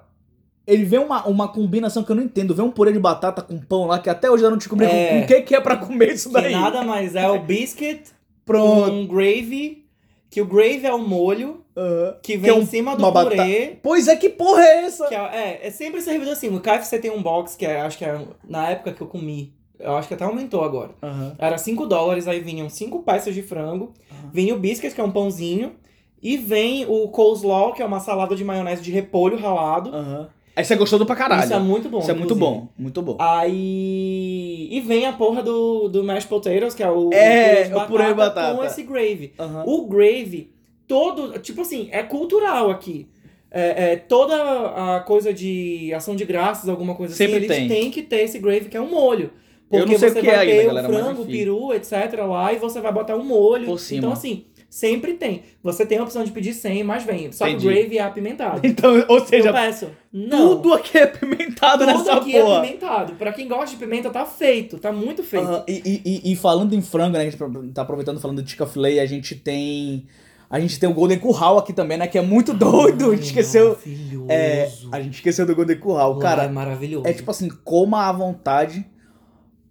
ele 0.74 0.86
vem 0.86 1.00
uma, 1.00 1.26
uma 1.28 1.48
combinação 1.48 2.04
que 2.04 2.12
eu 2.12 2.16
não 2.16 2.24
entendo. 2.24 2.54
Vem 2.56 2.66
um 2.66 2.72
purê 2.72 2.92
de 2.94 3.00
batata 3.00 3.42
com 3.42 3.60
pão 3.60 3.86
lá, 3.88 4.00
que 4.00 4.10
até 4.10 4.30
hoje 4.30 4.44
eu 4.44 4.50
não 4.50 4.58
descobri 4.58 4.86
É. 4.86 5.10
com, 5.10 5.20
o 5.24 5.28
que, 5.28 5.42
que 5.42 5.56
é 5.56 5.62
pra 5.62 5.76
comer 5.78 6.14
isso 6.14 6.30
que 6.30 6.36
daí. 6.42 6.52
nada 6.52 6.82
mais 6.84 7.16
é 7.16 7.28
o 7.30 7.40
biscuit 7.44 8.04
Pronto. 8.46 8.90
com 8.90 9.08
gravy, 9.08 9.86
que 10.30 10.42
o 10.42 10.46
gravy 10.46 10.86
é 10.86 10.94
o 10.94 11.00
molho 11.00 11.62
Aham. 11.76 12.16
que 12.24 12.34
Que 12.34 12.38
vem 12.38 12.52
é 12.52 12.54
um- 12.54 12.62
em 12.62 12.66
cima 12.66 12.96
do 12.96 13.12
purê. 13.12 13.36
batata- 13.36 13.80
Pois 13.84 14.08
é, 14.08 14.16
que 14.16 14.30
porra 14.30 14.62
é 14.64 14.86
essa? 14.86 15.08
Que 15.08 15.16
é, 15.16 15.20
é, 15.64 15.68
é 15.68 15.72
sempre 15.72 16.02
servido 16.02 16.32
assim. 16.32 16.50
No 16.50 16.60
KFC 16.60 17.00
tem 17.00 17.12
um 17.12 17.22
box 17.22 17.56
que 17.56 17.66
é, 17.66 17.82
acho 17.82 17.98
que 17.98 18.06
é, 18.06 18.20
na 18.48 18.70
época 18.70 18.94
que 18.94 19.02
eu 19.02 19.08
comi, 19.08 19.54
eu 19.80 19.96
acho 19.98 20.08
que 20.08 20.14
até 20.14 20.24
aumentou 20.24 20.64
agora. 20.64 20.92
Aham. 21.02 21.36
Era 21.38 21.58
5 21.58 21.86
dólares, 21.88 22.28
aí 22.28 22.40
vinham 22.40 22.70
5 22.70 23.04
peças 23.04 23.34
de 23.34 23.42
frango, 23.42 23.94
Aham. 24.12 24.30
vinha 24.34 24.54
o 24.56 24.60
biscuit, 24.60 24.94
que 24.94 25.02
é 25.02 25.04
um 25.04 25.12
pãozinho, 25.12 25.74
e 26.22 26.38
vem 26.38 26.86
o 26.88 27.08
coleslaw, 27.08 27.74
que 27.74 27.82
é 27.82 27.86
uma 27.86 28.00
salada 28.00 28.36
de 28.36 28.44
maionese 28.44 28.82
de 28.82 28.92
repolho 28.92 29.38
ralado. 29.38 29.90
Aham. 29.94 30.30
Aí 30.56 30.66
você 30.66 30.76
gostou 30.76 31.00
do 31.00 31.06
pra 31.06 31.16
caralho. 31.16 31.44
Isso 31.44 31.54
é 31.54 31.60
muito 31.60 31.88
bom. 31.90 32.00
Isso 32.00 32.12
é 32.12 32.14
muito 32.14 32.34
inclusive. 32.34 32.60
bom, 32.60 32.68
muito 32.78 33.02
bom. 33.02 33.18
Aí. 33.20 34.68
E 34.72 34.82
vem 34.82 35.06
a 35.06 35.14
porra 35.14 35.42
do, 35.44 35.88
do 35.88 36.04
mashed 36.04 36.28
potatoes, 36.28 36.74
que 36.74 36.84
é 36.84 36.90
o, 36.90 37.12
É, 37.14 37.70
o 37.74 37.78
o 37.80 37.88
purê 37.88 38.08
de 38.08 38.14
batata. 38.14 38.58
com 38.58 38.64
esse 38.64 38.84
gravy. 38.84 39.34
Aham. 39.40 39.64
O 39.66 39.88
gravy, 39.88 40.52
todo. 40.88 41.38
Tipo 41.40 41.62
assim, 41.62 41.90
é 41.92 42.04
cultural 42.04 42.70
aqui. 42.70 43.08
É, 43.54 43.92
é, 43.94 43.96
toda 43.98 44.36
a 44.36 45.00
coisa 45.02 45.34
de 45.34 45.94
ação 45.94 46.16
de 46.16 46.24
graças, 46.24 46.70
alguma 46.70 46.96
coisa 46.96 47.14
Sempre 47.14 47.36
assim, 47.38 47.46
eles 47.46 47.58
tem. 47.58 47.68
têm 47.68 47.92
que 47.92 48.02
ter 48.02 48.22
esse 48.22 48.40
gravy, 48.40 48.70
que 48.70 48.78
é 48.78 48.82
um 48.82 48.90
molho. 48.90 49.32
Eu 49.70 49.80
Porque 49.80 49.94
não 49.94 50.00
sei 50.00 50.10
o 50.10 50.14
você 50.14 50.22
que 50.22 50.30
é 50.30 50.36
vai 50.36 50.40
ainda, 50.42 50.54
ter 50.62 50.68
galera, 50.68 50.88
o 50.88 50.92
mas 50.92 51.02
frango, 51.02 51.22
o 51.22 51.26
peru, 51.26 51.74
etc. 51.74 51.94
lá, 52.28 52.52
e 52.54 52.58
você 52.58 52.82
vai 52.82 52.92
botar 52.92 53.16
um 53.16 53.24
molho. 53.24 53.66
Por 53.68 53.80
cima. 53.80 54.00
Então, 54.00 54.12
assim, 54.12 54.46
sempre 54.72 55.16
tem. 55.16 55.44
Você 55.62 55.86
tem 55.86 55.98
a 55.98 56.04
opção 56.04 56.24
de 56.24 56.32
pedir 56.32 56.54
sem, 56.54 56.82
mas 56.82 57.04
vem. 57.04 57.30
Só 57.34 57.46
Entendi. 57.46 57.68
que 57.68 57.72
o 57.72 57.76
gravy 57.76 57.98
é 57.98 58.02
apimentado. 58.02 58.62
Então, 58.66 58.94
ou 59.10 59.18
Eu 59.20 59.26
seja, 59.26 59.52
peço. 59.52 59.90
Não. 60.14 60.56
tudo 60.56 60.74
aqui 60.74 60.98
é 60.98 61.06
pimentado 61.06 61.86
Tudo 61.86 61.98
nessa 61.98 62.14
aqui 62.14 62.36
é 62.38 62.42
porra. 62.42 62.60
apimentado. 62.60 63.14
Pra 63.16 63.34
quem 63.34 63.48
gosta 63.50 63.68
de 63.72 63.76
pimenta, 63.76 64.10
tá 64.10 64.26
feito. 64.26 64.80
Tá 64.80 64.92
muito 64.94 65.22
feito. 65.24 65.46
Aham, 65.46 65.64
E, 65.68 66.02
e- 66.24 66.32
e- 66.32 66.36
falando 66.38 66.74
em 66.74 66.82
frango, 66.82 67.18
né? 67.18 67.20
A 67.20 67.30
gente 67.30 67.38
tá 67.74 67.82
aproveitando 67.82 68.20
falando 68.22 68.42
de 68.42 68.50
chicken 68.50 68.66
fillet, 68.68 69.00
a 69.02 69.06
gente 69.06 69.36
tem. 69.36 70.08
A 70.50 70.60
gente 70.60 70.80
tem 70.80 70.90
o 70.90 70.94
Golden 70.94 71.20
Curral 71.20 71.58
aqui 71.58 71.72
também, 71.74 71.98
né? 71.98 72.08
Que 72.08 72.18
é 72.18 72.22
muito 72.22 72.54
doido. 72.54 73.12
a 73.12 73.16
gente 73.16 73.26
esqueceu. 73.28 73.70
Maravilhoso. 73.70 74.26
É, 74.30 74.70
a 74.92 75.02
gente 75.02 75.14
esqueceu 75.16 75.46
do 75.46 75.54
Golden 75.56 75.78
Curral. 75.80 76.18
Cara, 76.20 76.44
é 76.44 76.50
maravilhoso. 76.50 77.08
é 77.08 77.14
tipo 77.14 77.30
assim, 77.32 77.50
coma 77.64 78.06
à 78.08 78.12
vontade. 78.12 78.86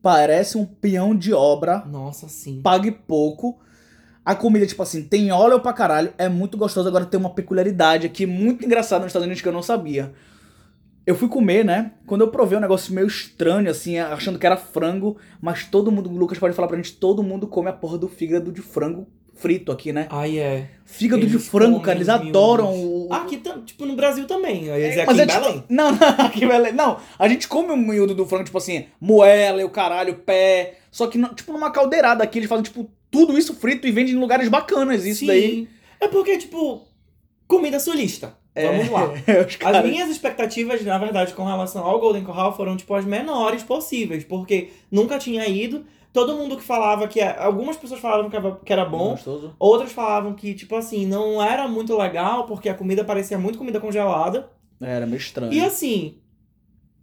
Parece 0.02 0.56
um 0.56 0.64
peão 0.64 1.14
de 1.14 1.32
obra. 1.34 1.84
Nossa, 1.86 2.28
sim. 2.28 2.60
Pague 2.62 2.90
pouco. 2.90 3.58
A 4.30 4.34
comida, 4.36 4.64
tipo 4.64 4.80
assim, 4.80 5.02
tem 5.02 5.32
óleo 5.32 5.58
pra 5.58 5.72
caralho. 5.72 6.12
É 6.16 6.28
muito 6.28 6.56
gostoso. 6.56 6.86
Agora 6.88 7.04
tem 7.04 7.18
uma 7.18 7.30
peculiaridade 7.30 8.06
aqui 8.06 8.26
muito 8.26 8.64
engraçada 8.64 9.00
nos 9.02 9.08
Estados 9.10 9.26
Unidos 9.26 9.42
que 9.42 9.48
eu 9.48 9.52
não 9.52 9.60
sabia. 9.60 10.12
Eu 11.04 11.16
fui 11.16 11.26
comer, 11.28 11.64
né? 11.64 11.94
Quando 12.06 12.20
eu 12.20 12.28
provei 12.28 12.56
um 12.56 12.60
negócio 12.60 12.94
meio 12.94 13.08
estranho, 13.08 13.68
assim, 13.68 13.98
achando 13.98 14.38
que 14.38 14.46
era 14.46 14.56
frango, 14.56 15.16
mas 15.40 15.64
todo 15.64 15.90
mundo, 15.90 16.08
o 16.08 16.16
Lucas 16.16 16.38
pode 16.38 16.54
falar 16.54 16.68
pra 16.68 16.76
gente, 16.76 16.92
todo 16.92 17.24
mundo 17.24 17.48
come 17.48 17.68
a 17.68 17.72
porra 17.72 17.98
do 17.98 18.06
fígado 18.08 18.52
de 18.52 18.62
frango 18.62 19.08
frito 19.34 19.72
aqui, 19.72 19.92
né? 19.92 20.06
Ai, 20.10 20.38
é. 20.38 20.68
Fígado 20.84 21.26
de 21.26 21.32
Eles 21.34 21.48
frango, 21.48 21.72
comem 21.72 21.82
cara, 21.82 21.98
eles 21.98 22.08
adoram 22.08 22.72
o. 22.72 23.08
Aqui, 23.12 23.42
tipo, 23.66 23.84
no 23.84 23.96
Brasil 23.96 24.26
também. 24.28 24.66
Ia 24.66 24.90
dizer 24.90 25.06
Mas 25.06 25.18
aqui 25.18 25.20
é 25.20 25.24
em 25.24 25.26
tipo- 25.26 25.40
Belém. 25.40 25.64
Não, 25.68 25.90
não, 25.92 26.08
aqui 26.26 26.44
em 26.44 26.48
Belém. 26.48 26.72
Não, 26.72 26.98
a 27.18 27.26
gente 27.26 27.48
come 27.48 27.72
o 27.72 27.76
miúdo 27.76 28.14
do 28.14 28.24
frango, 28.26 28.44
tipo 28.44 28.58
assim, 28.58 28.86
moela 29.00 29.60
e 29.60 29.64
o 29.64 29.70
caralho, 29.70 30.14
pé. 30.18 30.74
Só 30.92 31.08
que, 31.08 31.20
tipo, 31.34 31.52
numa 31.52 31.72
caldeirada 31.72 32.22
aqui, 32.22 32.38
eles 32.38 32.48
fazem, 32.48 32.62
tipo, 32.62 32.88
tudo 33.10 33.36
isso 33.38 33.54
frito 33.54 33.86
e 33.86 33.90
vendem 33.92 34.14
em 34.14 34.18
lugares 34.18 34.48
bacanas. 34.48 35.04
Isso 35.04 35.20
Sim. 35.20 35.26
daí. 35.26 35.68
É 36.00 36.08
porque, 36.08 36.38
tipo, 36.38 36.86
comida 37.46 37.78
sulista. 37.80 38.38
Vamos 38.54 38.88
lá. 38.90 39.10
Os 39.46 39.58
As 39.64 39.84
minhas 39.84 40.10
expectativas, 40.10 40.82
na 40.84 40.98
verdade, 40.98 41.32
com 41.34 41.44
relação 41.44 41.84
ao 41.84 42.00
Golden 42.00 42.24
Corral 42.24 42.56
foram, 42.56 42.76
tipo, 42.76 42.94
as 42.94 43.04
menores 43.04 43.62
possíveis. 43.62 44.24
Porque 44.24 44.70
nunca 44.90 45.18
tinha 45.18 45.46
ido. 45.46 45.84
Todo 46.12 46.34
mundo 46.34 46.56
que 46.56 46.62
falava 46.62 47.06
que... 47.06 47.20
é- 47.20 47.38
Algumas 47.38 47.76
pessoas 47.76 48.00
falavam 48.00 48.28
que 48.28 48.72
era- 48.72 48.84
bom. 48.84 49.10
Gostoso. 49.12 49.54
Outras 49.58 49.92
falavam 49.92 50.34
que, 50.34 50.54
tipo 50.54 50.74
assim, 50.74 51.06
não 51.06 51.40
era 51.42 51.68
muito 51.68 51.96
legal. 51.96 52.46
Porque 52.46 52.68
a 52.68 52.74
comida 52.74 53.04
parecia 53.04 53.38
muito 53.38 53.58
comida 53.58 53.78
congelada. 53.80 54.50
É, 54.80 54.90
Era 54.96 55.06
meio 55.06 55.18
estranho. 55.18 55.52
E 55.52 55.60
assim, 55.60 56.16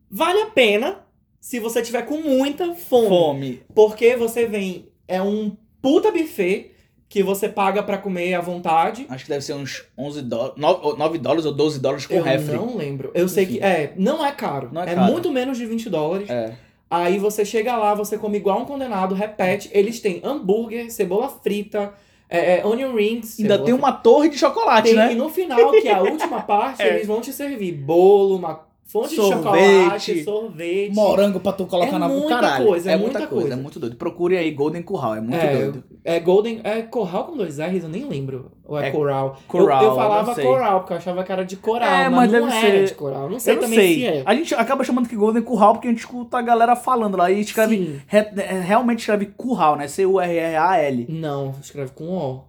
vale 0.09 0.41
a 0.41 0.47
pena 0.47 0.99
se 1.39 1.59
você 1.59 1.81
tiver 1.81 2.01
com 2.03 2.17
muita 2.17 2.73
fome. 2.75 3.07
Fome. 3.07 3.61
Porque 3.73 4.15
você 4.17 4.45
vem, 4.45 4.89
é 5.07 5.21
um 5.21 5.55
puta 5.81 6.11
buffet 6.11 6.71
que 7.09 7.23
você 7.23 7.47
paga 7.47 7.81
pra 7.81 7.97
comer 7.97 8.33
à 8.33 8.41
vontade. 8.41 9.05
Acho 9.09 9.23
que 9.23 9.29
deve 9.29 9.43
ser 9.43 9.53
uns 9.53 9.85
11 9.97 10.21
dólares, 10.23 10.55
9, 10.57 11.17
dólares 11.19 11.45
ou 11.45 11.53
12 11.53 11.79
dólares 11.79 12.05
com 12.05 12.13
eu 12.15 12.23
refri. 12.23 12.55
não 12.55 12.75
lembro. 12.75 13.11
Eu 13.13 13.29
sei 13.29 13.45
Enfim. 13.45 13.53
que 13.53 13.59
é, 13.63 13.93
não 13.95 14.25
é 14.25 14.31
caro. 14.31 14.69
Não 14.73 14.81
é 14.83 14.91
é 14.91 14.95
caro. 14.95 15.11
muito 15.11 15.31
menos 15.31 15.57
de 15.57 15.65
20 15.65 15.89
dólares. 15.89 16.29
É. 16.29 16.53
Aí 16.89 17.17
você 17.17 17.43
chega 17.45 17.75
lá, 17.77 17.93
você 17.93 18.17
come 18.17 18.37
igual 18.37 18.61
um 18.61 18.65
condenado, 18.65 19.15
repete. 19.15 19.69
Eles 19.73 19.99
têm 19.99 20.21
hambúrguer, 20.23 20.89
cebola 20.91 21.27
frita, 21.29 21.93
é, 22.29 22.59
é, 22.59 22.65
onion 22.65 22.93
rings. 22.93 23.39
Ainda 23.39 23.57
tem 23.59 23.73
uma 23.73 23.91
torre 23.93 24.29
de 24.29 24.37
chocolate, 24.37 24.89
Tem, 24.89 24.95
né? 24.97 25.11
E 25.13 25.15
no 25.15 25.29
final, 25.29 25.71
que 25.71 25.87
é 25.87 25.93
a 25.93 26.01
última 26.01 26.41
parte, 26.43 26.81
É. 26.81 26.95
eles 26.95 27.07
vão 27.07 27.21
te 27.21 27.31
servir 27.31 27.71
bolo, 27.73 28.35
uma 28.37 28.65
fonte 28.89 29.15
Sorvete. 29.15 29.37
de 29.37 29.43
chocolate, 29.43 30.23
sorvete. 30.23 30.95
Morango 30.95 31.39
pra 31.41 31.51
tu 31.51 31.65
colocar 31.65 31.97
É 31.97 31.99
na 31.99 32.07
muita 32.07 32.29
caralho. 32.29 32.65
coisa, 32.67 32.89
é 32.91 32.95
muita 32.95 33.19
muita 33.19 33.27
coisa, 33.27 33.41
coisa. 33.43 33.53
é 33.53 33.61
muito 33.61 33.79
doido. 33.81 33.95
Procure 33.97 34.37
aí 34.37 34.49
Golden 34.51 34.81
Curral, 34.81 35.15
é 35.15 35.21
muito 35.21 35.35
é, 35.35 35.55
doido. 35.57 35.83
É 36.05 36.19
Golden. 36.21 36.61
É 36.63 36.81
Corral 36.83 37.25
com 37.25 37.35
dois 37.37 37.59
R's, 37.59 37.83
eu 37.83 37.89
nem 37.89 38.07
lembro. 38.07 38.51
Ou 38.65 38.79
é, 38.79 38.87
É 38.87 38.91
Coral? 38.91 39.37
Coral, 39.47 39.79
eu, 39.81 39.83
eu 39.85 39.89
eu 39.91 39.95
falava 39.95 40.33
sei. 40.35 40.45
Coral, 40.45 40.79
porque 40.79 40.93
eu 40.93 40.97
achava 40.97 41.23
que 41.23 41.31
era 41.31 41.43
de 41.45 41.55
coral. 41.57 41.87
É, 41.89 42.03
mas, 42.09 42.11
mas 42.11 42.31
não 42.31 42.47
deve 42.49 42.57
era 42.65 42.77
ser- 42.77 42.85
de 42.85 42.93
coral. 42.95 43.29
Não 43.29 43.39
sei 43.39 43.53
Eu 43.53 43.55
não 43.57 43.63
também 43.63 43.79
sei. 43.79 43.95
se 43.95 44.05
é. 44.05 44.23
A 44.25 44.33
gente 44.33 44.55
acaba 44.55 44.83
chamando 44.83 45.09
que 45.09 45.15
Golden 45.15 45.43
Curral 45.43 45.73
porque 45.73 45.87
a 45.87 45.91
gente 45.91 45.99
escuta 45.99 46.37
a 46.37 46.41
galera 46.41 46.75
falando 46.75 47.17
lá 47.17 47.29
e 47.29 47.41
escreve. 47.41 48.01
Re- 48.07 48.31
é, 48.37 48.59
realmente 48.61 48.99
escreve 48.99 49.25
Curral, 49.27 49.75
né? 49.75 49.87
C-U-R-R-A-L. 49.87 51.05
Não, 51.09 51.53
escreve 51.61 51.91
com 51.91 52.05
O. 52.17 52.43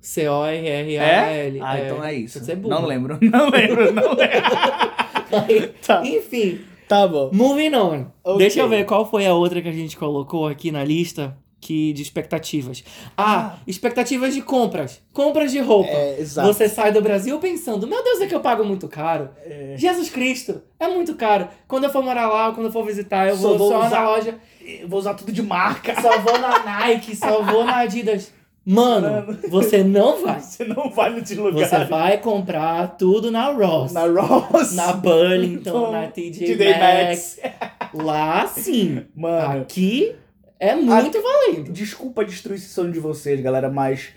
C-O-R-R-A-L. 0.00 1.60
Ah, 1.62 1.80
então 1.80 2.04
é 2.04 2.14
isso. 2.14 2.38
Você 2.40 2.52
é 2.52 2.56
burro. 2.56 2.74
não 2.74 2.86
lembro, 2.86 3.18
não 3.22 3.48
lembro, 3.50 3.92
não 3.92 4.12
lembro. 4.16 5.01
Tá. 5.86 6.02
Enfim, 6.06 6.60
Tá 6.88 7.06
bom. 7.06 7.30
moving 7.32 7.74
on. 7.74 8.06
Ok. 8.22 8.38
Deixa 8.38 8.60
eu 8.60 8.68
ver 8.68 8.84
qual 8.84 9.08
foi 9.08 9.26
a 9.26 9.34
outra 9.34 9.60
que 9.62 9.68
a 9.68 9.72
gente 9.72 9.96
colocou 9.96 10.46
aqui 10.46 10.70
na 10.70 10.84
lista 10.84 11.36
que 11.60 11.92
de 11.92 12.02
expectativas. 12.02 12.82
Ah, 13.16 13.54
expectativas 13.68 14.34
de 14.34 14.42
compras. 14.42 15.00
Compras 15.12 15.52
de 15.52 15.60
roupa. 15.60 15.90
É, 15.92 16.18
exato. 16.20 16.48
Você 16.48 16.68
sai 16.68 16.90
do 16.90 17.00
Brasil 17.00 17.38
pensando, 17.38 17.86
meu 17.86 18.02
Deus, 18.02 18.20
é 18.20 18.26
que 18.26 18.34
eu 18.34 18.40
pago 18.40 18.64
muito 18.64 18.88
caro. 18.88 19.30
É. 19.44 19.76
Jesus 19.78 20.10
Cristo, 20.10 20.60
é 20.80 20.88
muito 20.88 21.14
caro. 21.14 21.46
Quando 21.68 21.84
eu 21.84 21.90
for 21.90 22.02
morar 22.02 22.28
lá, 22.28 22.50
quando 22.52 22.66
eu 22.66 22.72
for 22.72 22.84
visitar, 22.84 23.28
eu 23.28 23.36
Só 23.36 23.50
vou, 23.50 23.58
vou 23.58 23.70
só 23.70 23.86
usar- 23.86 23.90
na 24.02 24.08
loja, 24.08 24.38
Vou 24.88 24.98
usar 24.98 25.14
tudo 25.14 25.30
de 25.32 25.40
marca. 25.42 25.94
só 26.02 26.18
vou 26.18 26.36
na 26.38 26.64
Nike, 26.64 27.14
só 27.16 27.40
vou 27.42 27.64
na 27.64 27.78
Adidas. 27.78 28.32
Mano, 28.64 29.36
você 29.48 29.82
não 29.82 30.22
vai. 30.22 30.38
Você 30.52 30.64
não 30.64 30.90
vai 30.90 31.12
nesse 31.12 31.34
lugar. 31.34 31.68
Você 31.68 31.84
vai 31.86 32.18
comprar 32.18 32.96
tudo 32.96 33.30
na 33.30 33.50
Ross. 33.50 33.92
Na 33.92 34.06
Ross. 34.06 34.72
Na 34.74 34.92
Burlington, 34.92 35.90
na 35.92 36.06
TJ, 36.06 36.56
Maxx. 36.78 37.40
Lá 37.92 38.46
sim. 38.46 39.04
Mano, 39.16 39.62
Aqui 39.62 40.14
é 40.60 40.76
muito 40.76 41.18
valendo. 41.20 41.72
desculpa 41.72 42.22
esse 42.22 42.60
sonho 42.68 42.92
de 42.92 43.00
vocês, 43.00 43.40
galera, 43.40 43.68
mas 43.68 44.10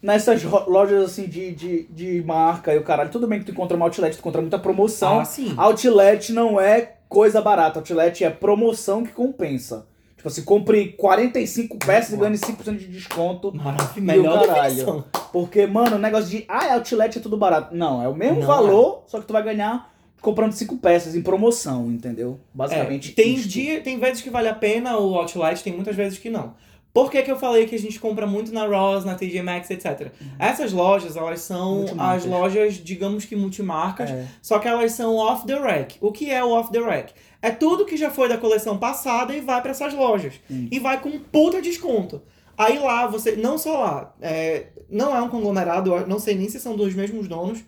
nessas 0.00 0.42
lojas 0.42 1.04
assim 1.04 1.26
de, 1.26 1.52
de, 1.52 1.84
de 1.84 2.22
marca 2.22 2.72
e 2.74 2.78
o 2.78 2.82
caralho, 2.84 3.10
tudo 3.10 3.26
bem 3.26 3.40
que 3.40 3.46
tu 3.46 3.52
encontra 3.52 3.76
uma 3.76 3.86
outlet, 3.86 4.16
tu 4.16 4.20
encontra 4.20 4.40
muita 4.40 4.58
promoção. 4.58 5.20
Ah, 5.20 5.24
sim. 5.24 5.54
Outlet 5.56 6.32
não 6.32 6.60
é 6.60 6.94
coisa 7.08 7.40
barata, 7.40 7.80
outlet 7.80 8.24
é 8.24 8.30
promoção 8.30 9.04
que 9.04 9.12
compensa. 9.12 9.86
Tipo 10.22 10.28
assim, 10.28 10.44
compre 10.44 10.92
45 10.92 11.78
peças 11.78 12.12
e 12.12 12.16
ganhe 12.16 12.36
5% 12.36 12.78
de 12.78 12.86
desconto. 12.86 13.52
Maravilha. 13.52 14.06
Melhor 14.06 14.46
caralho. 14.46 15.04
Porque, 15.32 15.66
mano, 15.66 15.96
o 15.96 15.98
negócio 15.98 16.30
de, 16.30 16.44
ah, 16.46 16.74
outlet 16.74 17.18
é 17.18 17.20
tudo 17.20 17.36
barato. 17.36 17.74
Não, 17.74 18.00
é 18.00 18.06
o 18.06 18.14
mesmo 18.14 18.38
Não 18.38 18.46
valor, 18.46 19.02
só 19.08 19.18
que 19.18 19.26
tu 19.26 19.32
vai 19.32 19.42
ganhar 19.42 19.92
comprando 20.20 20.52
5 20.52 20.76
peças 20.76 21.16
em 21.16 21.22
promoção, 21.22 21.90
entendeu? 21.90 22.38
É, 22.40 22.56
Basicamente 22.56 23.10
tem 23.10 23.34
isto. 23.34 23.48
dia, 23.48 23.80
tem 23.80 23.98
vezes 23.98 24.22
que 24.22 24.30
vale 24.30 24.46
a 24.46 24.54
pena 24.54 24.96
o 24.96 25.16
outlet, 25.16 25.60
tem 25.60 25.72
muitas 25.72 25.96
vezes 25.96 26.20
que 26.20 26.30
não. 26.30 26.54
Por 26.92 27.10
que, 27.10 27.22
que 27.22 27.30
eu 27.30 27.38
falei 27.38 27.66
que 27.66 27.74
a 27.74 27.78
gente 27.78 27.98
compra 27.98 28.26
muito 28.26 28.52
na 28.52 28.66
Ross, 28.66 29.04
na 29.04 29.14
TJ 29.14 29.42
Maxx, 29.42 29.70
etc? 29.70 30.12
Essas 30.38 30.72
lojas, 30.72 31.16
elas 31.16 31.40
são 31.40 31.86
as 31.98 32.24
lojas, 32.26 32.74
digamos 32.74 33.24
que 33.24 33.34
multimarcas, 33.34 34.10
É. 34.10 34.26
só 34.42 34.58
que 34.58 34.68
elas 34.68 34.92
são 34.92 35.16
off 35.16 35.46
the 35.46 35.54
rack. 35.58 35.96
O 36.02 36.12
que 36.12 36.30
é 36.30 36.44
o 36.44 36.50
off 36.50 36.70
the 36.70 36.80
rack? 36.80 37.14
É 37.40 37.50
tudo 37.50 37.86
que 37.86 37.96
já 37.96 38.10
foi 38.10 38.28
da 38.28 38.36
coleção 38.36 38.76
passada 38.76 39.34
e 39.34 39.40
vai 39.40 39.62
pra 39.62 39.70
essas 39.70 39.94
lojas. 39.94 40.34
Hum. 40.50 40.68
E 40.70 40.78
vai 40.78 41.00
com 41.00 41.08
um 41.08 41.18
puta 41.18 41.62
desconto. 41.62 42.20
Aí 42.58 42.78
lá, 42.78 43.06
você. 43.06 43.36
Não 43.36 43.56
só 43.56 43.78
lá. 43.80 44.14
é, 44.20 44.66
não 44.90 45.16
é 45.16 45.22
um 45.22 45.28
conglomerado, 45.30 46.06
não 46.06 46.18
sei 46.18 46.34
nem 46.34 46.48
se 46.50 46.60
são 46.60 46.76
dos 46.76 46.94
mesmos 46.94 47.26
donos. 47.26 47.60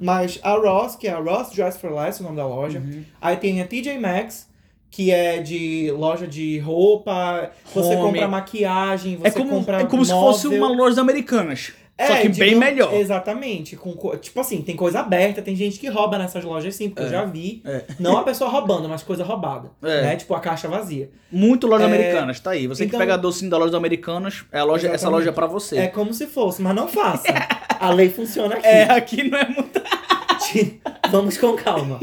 Mas 0.00 0.40
a 0.42 0.54
Ross, 0.56 0.96
que 0.96 1.06
é 1.06 1.12
a 1.12 1.18
Ross 1.20 1.52
Dress 1.52 1.78
for 1.78 1.92
Less, 1.92 2.20
o 2.20 2.24
nome 2.24 2.36
da 2.36 2.44
loja. 2.46 2.80
Uhum. 2.80 3.04
Aí 3.20 3.36
tem 3.36 3.62
a 3.62 3.66
TJ 3.66 4.00
Maxx, 4.00 4.48
que 4.92 5.10
é 5.10 5.40
de 5.40 5.90
loja 5.90 6.26
de 6.28 6.58
roupa. 6.60 7.50
Você 7.74 7.94
Home. 7.96 8.02
compra 8.12 8.28
maquiagem, 8.28 9.16
você 9.16 9.26
É 9.28 9.30
como, 9.32 9.48
compra 9.50 9.80
é 9.80 9.84
como 9.86 10.04
se 10.04 10.12
móvel. 10.12 10.32
fosse 10.32 10.46
uma 10.48 10.68
loja 10.68 11.00
americanas. 11.00 11.72
só 11.98 12.14
É, 12.14 12.22
que 12.22 12.28
bem 12.30 12.54
melhor. 12.56 12.92
Exatamente. 12.94 13.76
Com, 13.76 13.92
co- 13.92 14.16
tipo 14.16 14.38
assim, 14.40 14.60
tem 14.62 14.74
coisa 14.74 15.00
aberta, 15.00 15.40
tem 15.40 15.54
gente 15.56 15.78
que 15.78 15.88
rouba 15.88 16.18
nessas 16.18 16.42
lojas 16.44 16.74
sim, 16.74 16.88
porque 16.88 17.02
eu 17.02 17.06
É. 17.06 17.10
já 17.10 17.24
vi. 17.24 17.62
É. 17.64 17.84
Não 18.00 18.16
a 18.18 18.22
pessoa 18.22 18.50
roubando, 18.50 18.88
mas 18.88 19.02
coisa 19.02 19.22
roubada. 19.24 19.70
É. 19.82 20.02
Né? 20.02 20.16
Tipo 20.16 20.34
a 20.34 20.40
caixa 20.40 20.68
vazia. 20.68 21.10
Muito 21.30 21.66
loja 21.66 21.84
É, 21.84 21.86
americanas, 21.86 22.40
tá 22.40 22.50
aí. 22.50 22.66
Você 22.66 22.84
então- 22.84 22.98
que 22.98 23.06
pega 23.06 23.16
docinho 23.16 23.50
da 23.50 23.56
loja 23.58 23.76
americanas, 23.76 24.44
é 24.52 24.58
a 24.58 24.64
loja, 24.64 24.88
essa 24.88 25.08
loja 25.08 25.28
é 25.30 25.32
pra 25.32 25.46
você. 25.46 25.78
É 25.78 25.86
como 25.86 26.12
se 26.12 26.26
fosse, 26.26 26.60
mas 26.60 26.74
não 26.74 26.88
faça. 26.88 27.28
a 27.80 27.90
lei 27.90 28.08
funciona 28.10 28.56
aqui. 28.56 28.66
É, 28.66 28.82
aqui 28.90 29.22
não 29.30 29.38
é 29.38 29.48
muito. 29.48 29.80
Vamos 31.10 31.36
com 31.38 31.54
calma. 31.56 32.00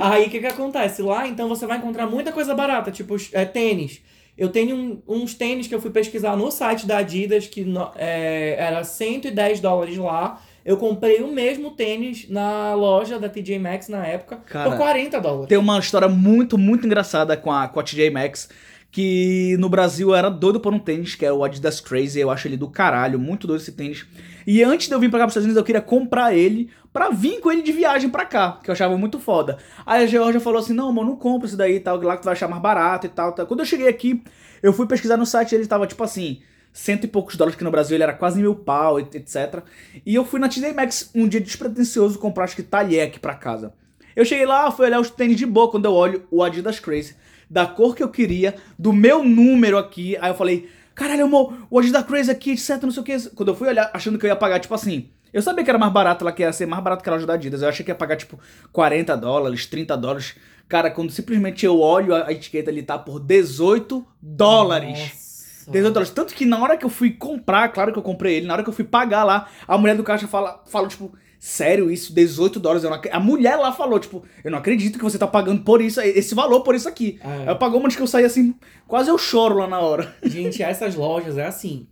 Aí 0.00 0.26
o 0.26 0.30
que 0.30 0.40
que 0.40 0.46
acontece? 0.46 1.02
Lá, 1.02 1.26
então, 1.26 1.48
você 1.48 1.66
vai 1.66 1.78
encontrar 1.78 2.06
muita 2.06 2.32
coisa 2.32 2.54
barata, 2.54 2.90
tipo 2.90 3.16
é, 3.32 3.44
tênis. 3.44 4.00
Eu 4.36 4.50
tenho 4.50 4.76
um- 4.76 5.02
uns 5.08 5.32
tênis 5.34 5.66
que 5.66 5.74
eu 5.74 5.80
fui 5.80 5.90
pesquisar 5.90 6.36
no 6.36 6.50
site 6.50 6.86
da 6.86 6.98
Adidas, 6.98 7.46
que 7.46 7.64
no- 7.64 7.90
é, 7.96 8.56
era 8.58 8.84
110 8.84 9.60
dólares 9.60 9.96
lá. 9.96 10.42
Eu 10.64 10.76
comprei 10.76 11.22
o 11.22 11.28
mesmo 11.32 11.70
tênis 11.70 12.28
na 12.28 12.74
loja 12.74 13.18
da 13.18 13.28
TJ 13.28 13.58
Maxx 13.58 13.88
na 13.88 14.04
época 14.06 14.36
Cara, 14.44 14.68
por 14.70 14.76
40 14.76 15.20
dólares. 15.20 15.48
Tem 15.48 15.56
uma 15.56 15.78
história 15.78 16.08
muito, 16.08 16.58
muito 16.58 16.84
engraçada 16.86 17.36
com 17.36 17.50
a, 17.52 17.68
com 17.68 17.80
a 17.80 17.82
TJ 17.82 18.10
Maxx. 18.10 18.48
Que 18.90 19.56
no 19.58 19.68
Brasil 19.68 20.14
era 20.14 20.28
doido 20.30 20.58
por 20.60 20.72
um 20.72 20.78
tênis, 20.78 21.14
que 21.14 21.24
é 21.26 21.32
o 21.32 21.44
Adidas 21.44 21.80
Crazy. 21.80 22.18
Eu 22.20 22.30
acho 22.30 22.48
ele 22.48 22.56
do 22.56 22.68
caralho, 22.68 23.18
muito 23.18 23.46
doido 23.46 23.60
esse 23.60 23.72
tênis. 23.72 24.06
E 24.46 24.62
antes 24.62 24.88
de 24.88 24.94
eu 24.94 25.00
vir 25.00 25.10
pra 25.10 25.18
cá 25.18 25.24
pros 25.26 25.32
Estados 25.32 25.44
Unidos, 25.44 25.58
eu 25.60 25.64
queria 25.64 25.80
comprar 25.82 26.34
ele 26.34 26.70
pra 26.96 27.10
vir 27.10 27.40
com 27.40 27.52
ele 27.52 27.60
de 27.62 27.72
viagem 27.72 28.08
pra 28.08 28.24
cá, 28.24 28.58
que 28.64 28.70
eu 28.70 28.72
achava 28.72 28.96
muito 28.96 29.18
foda. 29.20 29.58
Aí 29.84 30.04
a 30.04 30.06
Georgia 30.06 30.40
falou 30.40 30.58
assim: 30.60 30.72
não, 30.72 30.90
mano, 30.90 31.10
não 31.10 31.16
compra 31.16 31.46
isso 31.46 31.56
daí 31.56 31.76
e 31.76 31.80
tal, 31.80 32.00
lá 32.00 32.16
que 32.16 32.22
tu 32.22 32.24
vai 32.24 32.32
achar 32.32 32.48
mais 32.48 32.62
barato 32.62 33.04
e 33.06 33.10
tal, 33.10 33.32
tal. 33.32 33.46
Quando 33.46 33.60
eu 33.60 33.66
cheguei 33.66 33.86
aqui, 33.88 34.22
eu 34.62 34.72
fui 34.72 34.86
pesquisar 34.86 35.18
no 35.18 35.26
site 35.26 35.54
ele 35.54 35.66
tava 35.66 35.86
tipo 35.86 36.02
assim. 36.02 36.40
Cento 36.72 37.04
e 37.04 37.08
poucos 37.08 37.36
dólares, 37.36 37.56
que 37.56 37.64
no 37.64 37.70
Brasil 37.70 37.96
ele 37.96 38.02
era 38.02 38.12
quase 38.12 38.38
mil 38.38 38.54
pau, 38.54 39.00
et- 39.00 39.14
etc. 39.14 39.62
E 40.04 40.14
eu 40.14 40.26
fui 40.26 40.38
na 40.38 40.46
TJ 40.46 40.74
Maxx 40.74 41.10
um 41.14 41.26
dia 41.26 41.40
despretensioso 41.40 42.18
comprar, 42.18 42.44
acho 42.44 42.54
que 42.56 42.62
talher 42.62 43.00
aqui 43.06 43.18
pra 43.18 43.34
casa. 43.34 43.72
Eu 44.14 44.24
cheguei 44.26 44.44
lá, 44.44 44.70
fui 44.70 44.84
olhar 44.86 45.00
os 45.00 45.08
tênis 45.10 45.36
de 45.38 45.46
boa 45.46 45.70
quando 45.70 45.86
eu 45.86 45.92
olho 45.94 46.26
o 46.30 46.42
Adidas 46.42 46.78
Crazy, 46.78 47.16
da 47.48 47.64
cor 47.66 47.94
que 47.96 48.02
eu 48.02 48.08
queria, 48.10 48.56
do 48.78 48.92
meu 48.92 49.24
número 49.24 49.78
aqui. 49.78 50.18
Aí 50.20 50.30
eu 50.30 50.34
falei, 50.34 50.68
caralho, 50.94 51.24
amor, 51.24 51.54
o 51.70 51.78
Adidas 51.78 52.04
Crazy 52.04 52.30
aqui, 52.30 52.50
etc, 52.52 52.82
não 52.82 52.90
sei 52.90 53.00
o 53.02 53.04
que. 53.04 53.30
Quando 53.30 53.48
eu 53.48 53.54
fui 53.54 53.68
olhar, 53.68 53.90
achando 53.94 54.18
que 54.18 54.26
eu 54.26 54.28
ia 54.28 54.36
pagar, 54.36 54.58
tipo 54.60 54.74
assim. 54.74 55.08
Eu 55.36 55.42
sabia 55.42 55.62
que 55.62 55.68
era 55.68 55.78
mais 55.78 55.92
barato 55.92 56.24
lá, 56.24 56.32
que 56.32 56.40
ia 56.40 56.50
ser 56.50 56.64
mais 56.64 56.82
barato 56.82 57.02
que 57.02 57.10
a 57.10 57.12
loja 57.12 57.26
da 57.26 57.34
Adidas. 57.34 57.60
Eu 57.60 57.68
achei 57.68 57.84
que 57.84 57.90
ia 57.90 57.94
pagar, 57.94 58.16
tipo, 58.16 58.40
40 58.72 59.14
dólares, 59.18 59.66
30 59.66 59.94
dólares. 59.94 60.34
Cara, 60.66 60.90
quando 60.90 61.12
simplesmente 61.12 61.66
eu 61.66 61.78
olho 61.78 62.14
a 62.14 62.32
etiqueta, 62.32 62.70
ele 62.70 62.82
tá 62.82 62.98
por 62.98 63.20
18 63.20 64.02
dólares. 64.22 64.98
Nossa. 64.98 65.70
18 65.72 65.92
dólares. 65.92 66.10
Tanto 66.10 66.34
que 66.34 66.46
na 66.46 66.58
hora 66.58 66.74
que 66.78 66.86
eu 66.86 66.88
fui 66.88 67.10
comprar, 67.10 67.68
claro 67.68 67.92
que 67.92 67.98
eu 67.98 68.02
comprei 68.02 68.36
ele, 68.36 68.46
na 68.46 68.54
hora 68.54 68.62
que 68.62 68.70
eu 68.70 68.72
fui 68.72 68.84
pagar 68.84 69.24
lá, 69.24 69.46
a 69.68 69.76
mulher 69.76 69.94
do 69.94 70.02
caixa 70.02 70.26
fala, 70.26 70.62
falou, 70.68 70.88
tipo, 70.88 71.12
sério 71.38 71.90
isso, 71.90 72.14
18 72.14 72.58
dólares? 72.58 72.86
A 73.12 73.20
mulher 73.20 73.56
lá 73.56 73.72
falou, 73.72 74.00
tipo, 74.00 74.24
eu 74.42 74.50
não 74.50 74.56
acredito 74.56 74.96
que 74.96 75.04
você 75.04 75.18
tá 75.18 75.26
pagando 75.26 75.62
por 75.62 75.82
isso, 75.82 76.00
esse 76.00 76.34
valor 76.34 76.62
por 76.62 76.74
isso 76.74 76.88
aqui. 76.88 77.20
É. 77.22 77.50
Eu 77.50 77.56
pagou 77.56 77.78
uma 77.78 77.90
que 77.90 78.00
eu 78.00 78.06
saí 78.06 78.24
assim, 78.24 78.54
quase 78.88 79.10
eu 79.10 79.18
choro 79.18 79.58
lá 79.58 79.66
na 79.66 79.80
hora. 79.80 80.16
Gente, 80.24 80.62
essas 80.62 80.94
lojas 80.94 81.36
é 81.36 81.44
assim. 81.44 81.86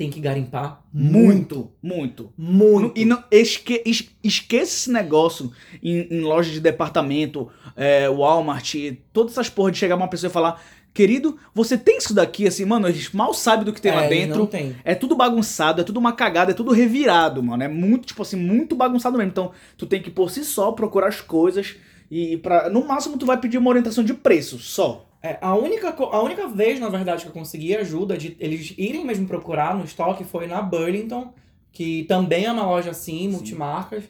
Tem 0.00 0.08
que 0.08 0.18
garimpar 0.18 0.80
Muito, 0.90 1.70
muito. 1.82 2.32
Muito. 2.34 2.98
E 2.98 3.04
não, 3.04 3.22
esque, 3.30 3.82
es- 3.84 4.08
esqueça 4.24 4.64
esse 4.74 4.90
negócio 4.90 5.52
em, 5.82 6.08
em 6.10 6.20
loja 6.22 6.50
de 6.50 6.58
departamento, 6.58 7.50
é, 7.76 8.08
Walmart, 8.08 8.74
todas 9.12 9.32
essas 9.32 9.50
porra 9.50 9.70
de 9.70 9.76
chegar 9.76 9.96
uma 9.96 10.08
pessoa 10.08 10.30
e 10.30 10.32
falar, 10.32 10.58
querido, 10.94 11.36
você 11.54 11.76
tem 11.76 11.98
isso 11.98 12.14
daqui, 12.14 12.46
assim, 12.46 12.64
mano, 12.64 12.88
eles 12.88 13.10
mal 13.12 13.34
sabem 13.34 13.66
do 13.66 13.74
que 13.74 13.80
tem 13.82 13.92
lá 13.92 14.04
É, 14.06 14.08
dentro. 14.08 14.38
Não 14.38 14.46
tem. 14.46 14.74
É 14.84 14.94
tudo 14.94 15.14
bagunçado, 15.14 15.82
é 15.82 15.84
tudo 15.84 15.98
uma 16.00 16.14
cagada, 16.14 16.52
é 16.52 16.54
tudo 16.54 16.72
revirado, 16.72 17.42
mano. 17.42 17.62
É 17.62 17.68
muito, 17.68 18.06
tipo 18.06 18.22
assim, 18.22 18.36
muito 18.36 18.74
bagunçado 18.74 19.18
mesmo. 19.18 19.30
Então, 19.32 19.52
tu 19.76 19.84
tem 19.84 20.00
que 20.00 20.10
por 20.10 20.30
si 20.30 20.42
só 20.44 20.72
procurar 20.72 21.08
as 21.08 21.20
coisas 21.20 21.76
e 22.10 22.38
para 22.38 22.70
no 22.70 22.88
máximo 22.88 23.18
tu 23.18 23.26
vai 23.26 23.36
pedir 23.38 23.58
uma 23.58 23.68
orientação 23.68 24.02
de 24.02 24.14
preço, 24.14 24.58
só. 24.58 25.09
É, 25.22 25.36
a, 25.40 25.54
única, 25.54 25.90
a 25.90 26.22
única 26.22 26.48
vez, 26.48 26.80
na 26.80 26.88
verdade, 26.88 27.22
que 27.22 27.28
eu 27.28 27.32
consegui 27.32 27.76
ajuda 27.76 28.16
de 28.16 28.36
eles 28.40 28.74
irem 28.78 29.04
mesmo 29.04 29.26
procurar 29.26 29.74
no 29.76 29.84
estoque 29.84 30.24
foi 30.24 30.46
na 30.46 30.62
Burlington, 30.62 31.32
que 31.72 32.04
também 32.04 32.46
é 32.46 32.52
uma 32.52 32.64
loja 32.64 32.90
assim, 32.90 33.28
multimarcas. 33.28 34.04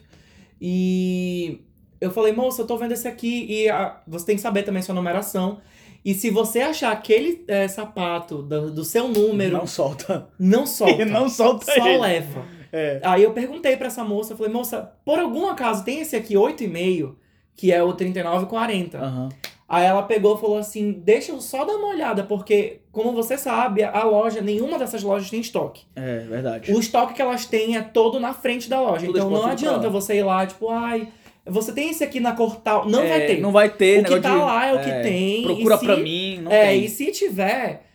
E 0.59 1.59
eu 1.99 2.11
falei, 2.11 2.31
moça, 2.33 2.61
eu 2.61 2.67
tô 2.67 2.77
vendo 2.77 2.91
esse 2.93 3.07
aqui 3.07 3.45
e 3.49 3.69
a- 3.69 4.01
você 4.07 4.25
tem 4.27 4.35
que 4.35 4.41
saber 4.41 4.63
também 4.63 4.81
sua 4.81 4.95
numeração. 4.95 5.59
E 6.03 6.13
se 6.13 6.29
você 6.29 6.61
achar 6.61 6.91
aquele 6.91 7.43
é, 7.47 7.67
sapato 7.67 8.41
do, 8.41 8.71
do 8.71 8.83
seu 8.83 9.07
número, 9.07 9.53
Não 9.53 9.59
não, 9.59 9.67
solta. 9.67 10.27
solta. 10.65 11.05
não 11.05 11.29
solta 11.29 11.65
só 11.65 11.87
ele. 11.87 11.97
leva. 11.97 12.45
É. 12.71 12.99
Aí 13.03 13.21
eu 13.23 13.33
perguntei 13.33 13.75
pra 13.75 13.87
essa 13.87 14.03
moça, 14.03 14.33
eu 14.33 14.37
falei, 14.37 14.51
moça, 14.51 14.93
por 15.03 15.19
algum 15.19 15.47
acaso 15.47 15.83
tem 15.83 15.99
esse 15.99 16.15
aqui 16.15 16.35
8,5, 16.35 17.15
que 17.55 17.71
é 17.71 17.83
o 17.83 17.93
39,40. 17.93 18.95
Aham. 18.95 19.29
Aí 19.73 19.85
ela 19.85 20.03
pegou 20.03 20.35
e 20.35 20.41
falou 20.41 20.57
assim: 20.57 20.91
deixa 20.91 21.31
eu 21.31 21.39
só 21.39 21.63
dar 21.63 21.75
uma 21.77 21.87
olhada, 21.87 22.23
porque, 22.25 22.79
como 22.91 23.13
você 23.13 23.37
sabe, 23.37 23.81
a 23.85 24.03
loja, 24.03 24.41
nenhuma 24.41 24.77
dessas 24.77 25.01
lojas 25.01 25.29
tem 25.29 25.39
estoque. 25.39 25.83
É, 25.95 26.19
verdade. 26.19 26.73
O 26.73 26.79
estoque 26.79 27.13
que 27.13 27.21
elas 27.21 27.45
têm 27.45 27.77
é 27.77 27.81
todo 27.81 28.19
na 28.19 28.33
frente 28.33 28.69
da 28.69 28.81
loja. 28.81 29.05
Tudo 29.05 29.17
então 29.17 29.29
não 29.29 29.45
adianta 29.45 29.89
você 29.89 30.15
ir 30.17 30.23
lá, 30.23 30.45
tipo, 30.45 30.69
ai, 30.69 31.07
você 31.45 31.71
tem 31.71 31.89
esse 31.89 32.03
aqui 32.03 32.19
na 32.19 32.33
cor 32.33 32.57
tal. 32.57 32.85
Não 32.89 33.01
É, 33.01 33.07
vai 33.07 33.25
ter. 33.27 33.39
Não 33.39 33.51
vai 33.53 33.69
ter, 33.69 34.01
O 34.01 34.03
que 34.03 34.19
tá 34.19 34.29
de- 34.29 34.35
lá 34.41 34.65
é 34.67 34.73
o 34.73 34.79
que 34.79 34.91
tem, 35.03 35.43
Procura 35.43 35.77
se- 35.77 35.85
pra 35.85 35.95
mim, 35.95 36.39
não 36.43 36.51
é, 36.51 36.67
tem. 36.67 36.83
e 36.83 36.89
se 36.89 37.09
tiver, 37.11 37.85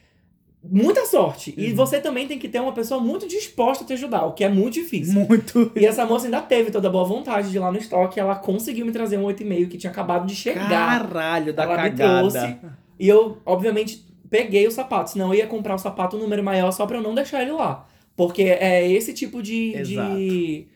muita 0.70 1.04
sorte. 1.06 1.54
E 1.56 1.70
Uhum. 1.70 1.76
você 1.76 2.00
também 2.00 2.26
tem 2.26 2.38
que 2.38 2.48
ter 2.48 2.60
uma 2.60 2.72
pessoa 2.72 3.00
muito 3.00 3.26
disposta 3.28 3.84
a 3.84 3.86
te 3.86 3.92
ajudar, 3.92 4.24
o 4.26 4.32
que 4.32 4.44
é 4.44 4.48
muito 4.48 4.74
difícil. 4.74 5.14
Muito. 5.28 5.72
E 5.76 5.84
essa 5.86 6.04
moça 6.06 6.26
ainda 6.26 6.40
teve 6.40 6.70
toda 6.70 6.88
a 6.88 6.90
boa 6.90 7.04
vontade 7.04 7.50
de 7.50 7.56
ir 7.56 7.60
lá 7.60 7.70
no 7.72 7.78
estoque, 7.78 8.18
ela 8.20 8.34
conseguiu 8.34 8.84
me 8.86 8.92
trazer 8.92 9.18
um 9.18 9.24
8,5 9.24 9.68
que 9.68 9.78
tinha 9.78 9.90
acabado 9.90 10.26
de 10.26 10.34
chegar. 10.34 10.68
Caralho, 10.68 11.52
da 11.52 11.62
Ela 11.64 11.76
me 11.82 11.90
cagada. 11.90 12.18
trouxe. 12.30 12.56
E 12.98 13.08
eu, 13.08 13.38
obviamente, 13.44 14.04
peguei 14.30 14.66
o 14.66 14.70
sapato. 14.70 15.10
Senão 15.10 15.28
eu 15.32 15.38
ia 15.40 15.46
comprar 15.46 15.74
o 15.74 15.78
sapato 15.78 16.16
um 16.16 16.20
número 16.20 16.42
maior 16.42 16.70
só 16.72 16.86
pra 16.86 16.96
eu 16.98 17.02
não 17.02 17.14
deixar 17.14 17.42
ele 17.42 17.52
lá. 17.52 17.86
Porque 18.16 18.42
é 18.42 18.90
esse 18.90 19.12
tipo 19.12 19.42
de, 19.42 19.82
de, 19.82 20.66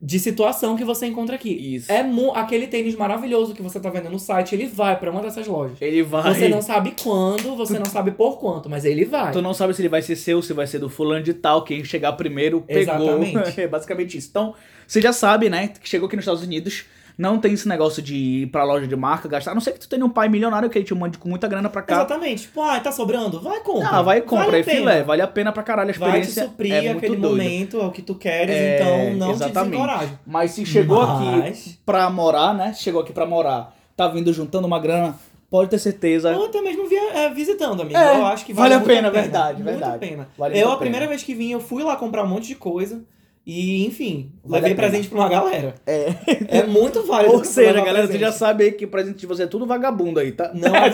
de 0.00 0.18
situação 0.20 0.76
que 0.76 0.84
você 0.84 1.06
encontra 1.06 1.34
aqui. 1.34 1.50
Isso. 1.74 1.90
É 1.90 2.02
mu- 2.04 2.32
aquele 2.32 2.68
tênis 2.68 2.94
maravilhoso 2.94 3.52
que 3.52 3.60
você 3.60 3.80
tá 3.80 3.90
vendo 3.90 4.08
no 4.08 4.18
site, 4.18 4.54
ele 4.54 4.66
vai 4.66 4.96
pra 4.98 5.10
uma 5.10 5.20
dessas 5.20 5.46
lojas. 5.46 5.76
Ele 5.80 6.02
vai. 6.04 6.34
Você 6.34 6.48
não 6.48 6.62
sabe 6.62 6.94
quando, 7.02 7.56
você 7.56 7.78
não 7.78 7.86
sabe 7.86 8.12
por 8.12 8.38
quanto, 8.38 8.70
mas 8.70 8.84
ele 8.84 9.04
vai. 9.04 9.32
Tu 9.32 9.42
não 9.42 9.52
sabe 9.52 9.74
se 9.74 9.82
ele 9.82 9.88
vai 9.88 10.00
ser 10.00 10.14
seu, 10.14 10.40
se 10.40 10.52
vai 10.52 10.66
ser 10.68 10.78
do 10.78 10.88
fulano 10.88 11.22
de 11.24 11.34
tal, 11.34 11.64
quem 11.64 11.82
chegar 11.84 12.12
primeiro 12.12 12.60
pegou. 12.60 12.80
Exatamente. 12.94 13.60
É 13.60 13.66
basicamente 13.66 14.16
isso. 14.16 14.28
Então, 14.30 14.54
você 14.86 15.00
já 15.00 15.12
sabe, 15.12 15.48
né, 15.50 15.68
que 15.80 15.88
chegou 15.88 16.06
aqui 16.06 16.14
nos 16.16 16.22
Estados 16.22 16.42
Unidos, 16.44 16.84
não 17.18 17.36
tem 17.38 17.52
esse 17.52 17.66
negócio 17.66 18.00
de 18.00 18.14
ir 18.14 18.46
pra 18.46 18.62
loja 18.62 18.86
de 18.86 18.94
marca, 18.94 19.28
gastar. 19.28 19.50
A 19.50 19.54
não 19.54 19.60
ser 19.60 19.72
que 19.72 19.80
tu 19.80 19.88
tenha 19.88 20.04
um 20.06 20.08
pai 20.08 20.28
milionário 20.28 20.70
que 20.70 20.78
ele 20.78 20.84
te 20.84 20.94
mande 20.94 21.18
com 21.18 21.28
muita 21.28 21.48
grana 21.48 21.68
pra 21.68 21.82
cá. 21.82 21.96
Exatamente. 21.96 22.42
Tipo, 22.42 22.62
ah, 22.62 22.78
tá 22.78 22.92
sobrando? 22.92 23.40
Vai 23.40 23.58
compra. 23.60 23.88
Ah, 23.90 24.02
vai 24.02 24.18
e 24.18 24.20
compra, 24.22 24.44
Vale 24.46 24.58
é 24.58 24.60
a 24.60 24.64
pena. 24.64 24.78
filé, 24.78 25.02
vale 25.02 25.22
a 25.22 25.26
pena 25.26 25.50
pra 25.52 25.62
caralho 25.64 25.90
a 25.90 25.98
Vai 25.98 26.20
te 26.20 26.28
experiência. 26.28 26.44
suprir 26.44 26.72
é 26.74 26.82
muito 26.82 26.96
aquele 26.98 27.16
doida. 27.16 27.42
momento, 27.44 27.80
é 27.80 27.84
o 27.86 27.90
que 27.90 28.02
tu 28.02 28.14
queres, 28.14 28.54
É, 28.54 28.76
então 28.76 29.14
não 29.16 29.32
exatamente. 29.32 29.82
te. 30.06 30.18
Mas 30.24 30.52
se 30.52 30.64
chegou 30.64 31.04
Mas- 31.04 31.48
aqui 31.48 31.78
pra 31.84 32.08
morar, 32.08 32.54
né? 32.54 32.72
Chegou 32.72 33.00
aqui 33.02 33.12
pra 33.12 33.26
morar, 33.26 33.74
tá 33.96 34.06
vindo 34.06 34.32
juntando 34.32 34.68
uma 34.68 34.78
grana, 34.78 35.16
pode 35.50 35.70
ter 35.70 35.78
certeza. 35.80 36.36
Ou 36.36 36.46
até 36.46 36.60
mesmo 36.60 36.86
via, 36.86 37.00
é, 37.14 37.30
visitando, 37.34 37.82
amigo. 37.82 37.98
É, 37.98 38.16
eu 38.16 38.26
acho 38.26 38.46
que 38.46 38.52
vale 38.52 38.68
vale, 38.68 38.74
a 38.74 38.78
muito 38.78 38.94
pena, 38.96 39.10
verdade, 39.10 39.54
muito 39.62 39.66
verdade. 39.78 39.96
a 39.96 39.98
pena. 39.98 40.28
Vale 40.38 40.56
eu, 40.56 40.70
a 40.70 40.74
a 40.74 40.76
primeira 40.76 41.06
pena. 41.06 41.08
vez 41.16 41.24
que 41.24 41.34
vim, 41.34 41.50
eu 41.50 41.58
fui 41.60 41.82
lá 41.82 41.96
comprar 41.96 42.22
um 42.22 42.28
monte 42.28 42.46
de 42.46 42.54
coisa. 42.54 43.02
E, 43.50 43.86
enfim, 43.86 44.30
Vale 44.44 44.60
levei 44.60 44.74
presente 44.76 45.08
pra 45.08 45.20
uma 45.20 45.28
galera. 45.30 45.74
É. 45.86 46.08
É 46.58 46.62
muito 46.66 47.02
válido. 47.04 47.32
Ou 47.34 47.42
seja, 47.44 47.72
galera, 47.72 48.02
você 48.06 48.08
presente. 48.08 48.20
já 48.20 48.30
sabe 48.32 48.64
aí 48.64 48.72
que 48.72 48.86
presente 48.86 49.16
de 49.20 49.26
você 49.26 49.44
é 49.44 49.46
tudo 49.46 49.64
vagabundo 49.66 50.20
aí, 50.20 50.32
tá? 50.32 50.50
Não, 50.52 50.68
é, 50.76 50.90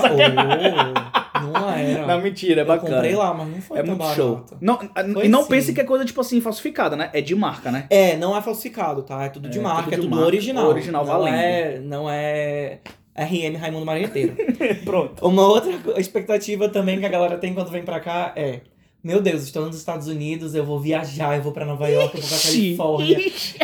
oh, 1.35 1.41
não 1.41 1.71
era. 1.71 2.07
Não, 2.07 2.21
mentira, 2.21 2.61
é 2.61 2.63
eu 2.63 2.67
bacana. 2.67 2.95
comprei 2.95 3.15
lá, 3.17 3.35
mas 3.35 3.49
não 3.49 3.61
foi 3.61 3.79
É 3.79 3.83
tão 3.83 3.97
muito 3.97 4.15
show. 4.15 4.35
barato. 4.37 4.57
Não, 4.61 4.79
Foi 5.15 5.27
e 5.27 5.29
não 5.29 5.43
sim. 5.43 5.49
pense 5.49 5.73
que 5.75 5.81
é 5.81 5.85
coisa, 5.85 6.05
tipo 6.05 6.21
assim, 6.21 6.41
falsificada, 6.41 6.95
né? 6.95 7.11
É 7.13 7.21
de 7.21 7.35
marca, 7.35 7.73
né? 7.73 7.87
É, 7.91 8.17
não 8.17 8.37
é 8.37 8.41
falsificado, 8.41 9.03
tá? 9.03 9.25
É 9.25 9.29
tudo 9.31 9.49
de 9.49 9.59
É, 9.59 9.63
marca, 9.63 9.83
tudo 9.85 9.95
é 9.95 9.97
tudo 9.97 10.11
marca, 10.11 10.27
original. 10.27 10.69
original 10.69 11.05
não 11.05 11.13
valendo. 11.13 11.35
É, 11.35 11.79
não 11.81 12.09
é 12.11 12.79
RM 13.17 13.57
Raimundo 13.59 13.85
Marinheteiro. 13.87 14.37
Pronto. 14.85 15.27
Uma 15.27 15.47
outra 15.47 15.73
expectativa 15.97 16.69
também 16.69 17.01
que 17.01 17.07
a 17.07 17.09
galera 17.09 17.37
tem 17.37 17.53
quando 17.53 17.71
vem 17.71 17.83
pra 17.83 17.99
cá 18.01 18.33
é. 18.37 18.61
Meu 19.05 19.21
Deus, 19.21 19.43
estou 19.43 19.67
nos 19.67 19.77
Estados 19.77 20.09
Unidos, 20.09 20.55
eu 20.55 20.65
vou 20.65 20.81
viajar, 20.81 21.37
eu 21.37 21.43
vou 21.43 21.53
pra 21.53 21.67
Nova 21.67 21.87
York, 21.89 22.17
eu 22.17 22.23
vou 22.23 22.31
pra 22.31 22.39
Califórnia, 22.39 23.19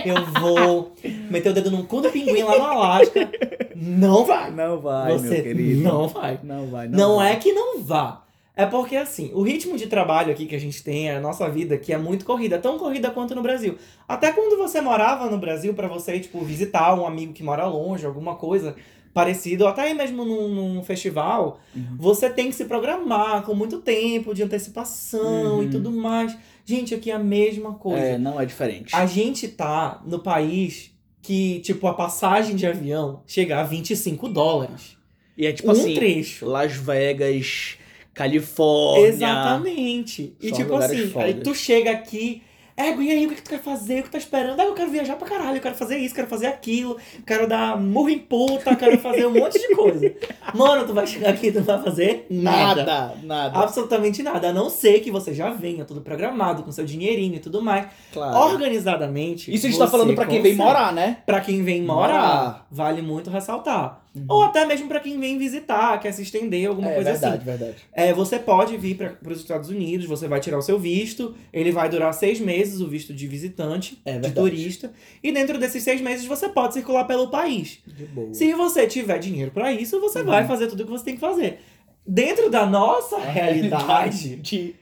eu 0.04 0.26
vou 0.38 0.92
meter 1.30 1.48
o 1.48 1.54
dedo 1.54 1.70
num 1.70 1.82
cu 1.86 2.02
do 2.02 2.10
pinguim 2.10 2.42
lá 2.42 2.58
no 2.58 2.64
Alasca. 2.64 3.26
Não 3.74 4.26
vai. 4.26 4.50
Não 4.50 4.78
vai, 4.78 5.12
Você 5.12 5.28
meu 5.36 5.42
querido. 5.42 5.82
não 5.82 6.06
vai. 6.08 6.38
Não 6.42 6.66
vai, 6.66 6.88
não, 6.88 6.98
Não, 6.98 7.16
vai. 7.16 7.32
é 7.32 7.36
que 7.36 7.52
não 7.54 7.82
vá. 7.82 8.22
É 8.54 8.66
porque, 8.66 8.94
assim, 8.96 9.30
o 9.32 9.40
ritmo 9.40 9.78
de 9.78 9.86
trabalho 9.86 10.30
aqui 10.30 10.44
que 10.44 10.54
a 10.54 10.60
gente 10.60 10.82
tem, 10.84 11.10
a 11.10 11.18
nossa 11.18 11.48
vida 11.48 11.74
aqui 11.76 11.90
é 11.94 11.96
muito 11.96 12.26
corrida, 12.26 12.58
tão 12.58 12.78
corrida 12.78 13.10
quanto 13.10 13.34
no 13.34 13.40
Brasil. 13.42 13.78
Até 14.06 14.32
quando 14.32 14.58
você 14.58 14.82
morava 14.82 15.30
no 15.30 15.38
Brasil, 15.38 15.72
pra 15.72 15.88
você, 15.88 16.20
tipo, 16.20 16.40
visitar 16.44 16.92
um 16.94 17.06
amigo 17.06 17.32
que 17.32 17.42
mora 17.42 17.64
longe, 17.64 18.04
alguma 18.04 18.34
coisa 18.34 18.76
parecida, 19.12 19.64
ou 19.64 19.70
até 19.70 19.82
aí 19.82 19.94
mesmo 19.94 20.24
num, 20.24 20.48
num 20.48 20.82
festival, 20.84 21.58
Uhum. 21.74 21.96
você 21.98 22.30
tem 22.30 22.46
que 22.48 22.54
se 22.54 22.64
programar 22.64 23.42
com 23.42 23.54
muito 23.54 23.78
tempo 23.80 24.32
de 24.34 24.42
antecipação 24.42 25.56
Uhum. 25.58 25.62
e 25.64 25.68
tudo 25.70 25.90
mais. 25.90 26.36
Gente, 26.64 26.94
aqui 26.94 27.10
é 27.10 27.14
a 27.14 27.18
mesma 27.18 27.74
coisa. 27.74 27.98
É, 28.04 28.18
não 28.18 28.40
é 28.40 28.46
diferente. 28.46 28.94
A 28.94 29.04
gente 29.06 29.48
tá 29.48 30.00
no 30.06 30.20
país 30.20 30.92
que, 31.22 31.58
tipo, 31.60 31.86
a 31.86 31.94
passagem 31.94 32.54
de 32.54 32.66
avião 32.66 33.22
chega 33.26 33.58
a 33.60 33.62
25 33.64 34.28
dólares. 34.28 34.96
E 35.36 35.46
é 35.46 35.52
tipo 35.52 35.68
um 35.68 35.72
assim, 35.72 35.94
trecho. 35.94 36.46
Las 36.46 36.72
Vegas, 36.74 37.76
Califórnia. 38.14 39.08
Exatamente. 39.08 40.34
E 40.40 40.52
tipo 40.52 40.74
assim, 40.74 41.08
fodas. 41.08 41.28
aí 41.28 41.34
tu 41.40 41.54
chega 41.54 41.90
aqui, 41.90 42.42
é, 42.86 42.96
e 42.96 43.10
aí, 43.10 43.26
o 43.26 43.28
que, 43.28 43.34
que 43.36 43.42
tu 43.42 43.50
quer 43.50 43.60
fazer? 43.60 44.00
O 44.00 44.02
que 44.02 44.08
tu 44.08 44.12
tá 44.12 44.18
esperando? 44.18 44.58
Ah, 44.60 44.64
eu 44.64 44.74
quero 44.74 44.90
viajar 44.90 45.16
pra 45.16 45.28
caralho, 45.28 45.56
eu 45.56 45.60
quero 45.60 45.74
fazer 45.74 45.98
isso, 45.98 46.14
quero 46.14 46.26
fazer 46.26 46.46
aquilo, 46.46 46.96
quero 47.26 47.46
dar 47.48 47.78
murro 47.80 48.10
em 48.10 48.18
puta, 48.18 48.74
quero 48.76 48.98
fazer 48.98 49.26
um 49.26 49.32
monte 49.32 49.58
de 49.58 49.74
coisa. 49.74 50.12
Mano, 50.54 50.86
tu 50.86 50.92
vai 50.94 51.06
chegar 51.06 51.30
aqui 51.30 51.48
e 51.48 51.52
tu 51.52 51.58
não 51.58 51.64
vai 51.66 51.82
fazer 51.82 52.26
nada. 52.30 52.84
Nada, 52.84 53.14
nada. 53.22 53.58
Absolutamente 53.58 54.22
nada. 54.22 54.48
A 54.48 54.52
não 54.52 54.68
ser 54.70 55.00
que 55.00 55.10
você 55.10 55.32
já 55.34 55.50
venha 55.50 55.84
tudo 55.84 56.00
programado, 56.00 56.62
com 56.62 56.72
seu 56.72 56.84
dinheirinho 56.84 57.36
e 57.36 57.40
tudo 57.40 57.60
mais. 57.62 57.86
Claro. 58.12 58.36
Organizadamente. 58.52 59.52
Isso 59.54 59.66
a 59.66 59.70
gente 59.70 59.78
tá 59.78 59.86
falando 59.88 60.14
pra 60.14 60.26
quem 60.26 60.40
vem 60.42 60.56
consegue. 60.56 60.68
morar, 60.68 60.92
né? 60.92 61.18
Pra 61.26 61.40
quem 61.40 61.62
vem 61.62 61.82
morar, 61.82 62.08
Morar. 62.08 62.66
vale 62.70 63.02
muito 63.02 63.30
ressaltar. 63.30 63.99
Uhum. 64.14 64.24
Ou 64.28 64.42
até 64.42 64.66
mesmo 64.66 64.88
pra 64.88 64.98
quem 64.98 65.20
vem 65.20 65.38
visitar, 65.38 65.96
quer 66.00 66.10
se 66.12 66.22
estender, 66.22 66.66
alguma 66.68 66.90
É 66.90 66.94
coisa 66.94 67.12
verdade, 67.12 67.36
assim. 67.36 67.44
verdade. 67.44 67.76
É, 67.92 68.12
você 68.12 68.38
pode 68.40 68.76
vir 68.76 68.96
para 68.96 69.14
os 69.32 69.38
Estados 69.38 69.70
Unidos, 69.70 70.06
você 70.06 70.26
vai 70.26 70.40
tirar 70.40 70.58
o 70.58 70.62
seu 70.62 70.78
visto, 70.78 71.34
ele 71.52 71.70
vai 71.70 71.88
durar 71.88 72.12
seis 72.12 72.40
meses, 72.40 72.80
o 72.80 72.88
visto 72.88 73.14
de 73.14 73.26
visitante, 73.28 74.00
É 74.04 74.14
de 74.14 74.18
verdade. 74.20 74.34
turista, 74.34 74.92
e 75.22 75.30
dentro 75.30 75.58
desses 75.58 75.82
seis 75.84 76.00
meses 76.00 76.26
você 76.26 76.48
pode 76.48 76.74
circular 76.74 77.04
pelo 77.04 77.28
país. 77.28 77.78
De 77.86 78.04
boa. 78.06 78.34
Se 78.34 78.52
você 78.52 78.86
tiver 78.86 79.18
dinheiro 79.18 79.52
para 79.52 79.72
isso, 79.72 80.00
você 80.00 80.20
Uhum. 80.20 80.26
vai 80.26 80.46
fazer 80.46 80.66
tudo 80.66 80.80
o 80.82 80.86
que 80.86 80.90
você 80.92 81.04
tem 81.04 81.14
que 81.14 81.20
fazer. 81.20 81.60
Dentro 82.04 82.50
da 82.50 82.66
nossa 82.66 83.18
realidade, 83.18 84.36
de, 84.42 84.74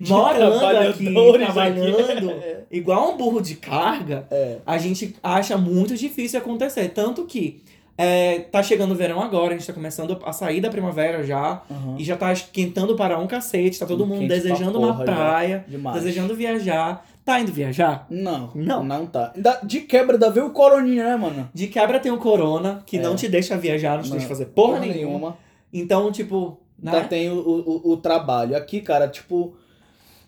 de 0.00 0.08
morando 0.12 0.64
aqui, 0.88 1.12
trabalhando, 1.12 2.30
aqui. 2.30 2.56
igual 2.70 3.14
um 3.14 3.16
burro 3.16 3.40
de 3.40 3.56
carga, 3.56 4.26
É. 4.30 4.58
a 4.64 4.78
gente 4.78 5.16
acha 5.22 5.56
muito 5.56 5.96
difícil 5.96 6.38
acontecer. 6.38 6.90
Tanto 6.90 7.24
que 7.24 7.62
é, 7.98 8.40
tá 8.40 8.62
chegando 8.62 8.92
o 8.92 8.94
verão 8.94 9.20
agora, 9.22 9.54
a 9.54 9.56
gente 9.56 9.66
tá 9.66 9.72
começando 9.72 10.18
a 10.24 10.32
sair 10.32 10.60
da 10.60 10.68
primavera 10.70 11.24
já, 11.24 11.62
Uhum. 11.70 11.96
e 11.98 12.04
já 12.04 12.16
tá 12.16 12.32
esquentando 12.32 12.94
para 12.96 13.18
um 13.18 13.26
cacete, 13.26 13.78
tá 13.78 13.86
todo 13.86 14.04
Quente 14.06 14.18
mundo 14.20 14.28
desejando 14.28 14.78
uma 14.78 14.94
praia, 15.04 15.64
desejando 15.94 16.34
viajar. 16.34 17.06
Tá 17.24 17.40
indo 17.40 17.50
viajar? 17.50 18.06
Não, 18.08 18.52
Não. 18.54 18.84
não 18.84 19.04
tá. 19.04 19.32
Ainda 19.34 19.58
De 19.64 19.80
quebra, 19.80 20.14
ainda 20.14 20.30
veio 20.30 20.46
o 20.46 20.50
coroninha, 20.50 21.02
né, 21.04 21.16
mano? 21.16 21.48
De 21.52 21.66
quebra 21.66 21.98
tem 21.98 22.12
o 22.12 22.18
corona, 22.18 22.84
que 22.86 22.98
É. 22.98 23.02
não 23.02 23.16
te 23.16 23.28
deixa 23.28 23.56
viajar, 23.56 23.96
não 23.96 24.02
te 24.02 24.10
Não. 24.10 24.16
deixa 24.16 24.28
fazer 24.28 24.46
porra, 24.46 24.78
nenhuma. 24.78 25.36
Então, 25.72 26.12
tipo, 26.12 26.60
Ainda 26.84 27.00
né? 27.00 27.06
tem 27.08 27.28
o, 27.30 27.34
o, 27.38 27.92
o 27.92 27.96
trabalho. 27.96 28.56
Aqui, 28.56 28.80
cara, 28.80 29.08
tipo, 29.08 29.56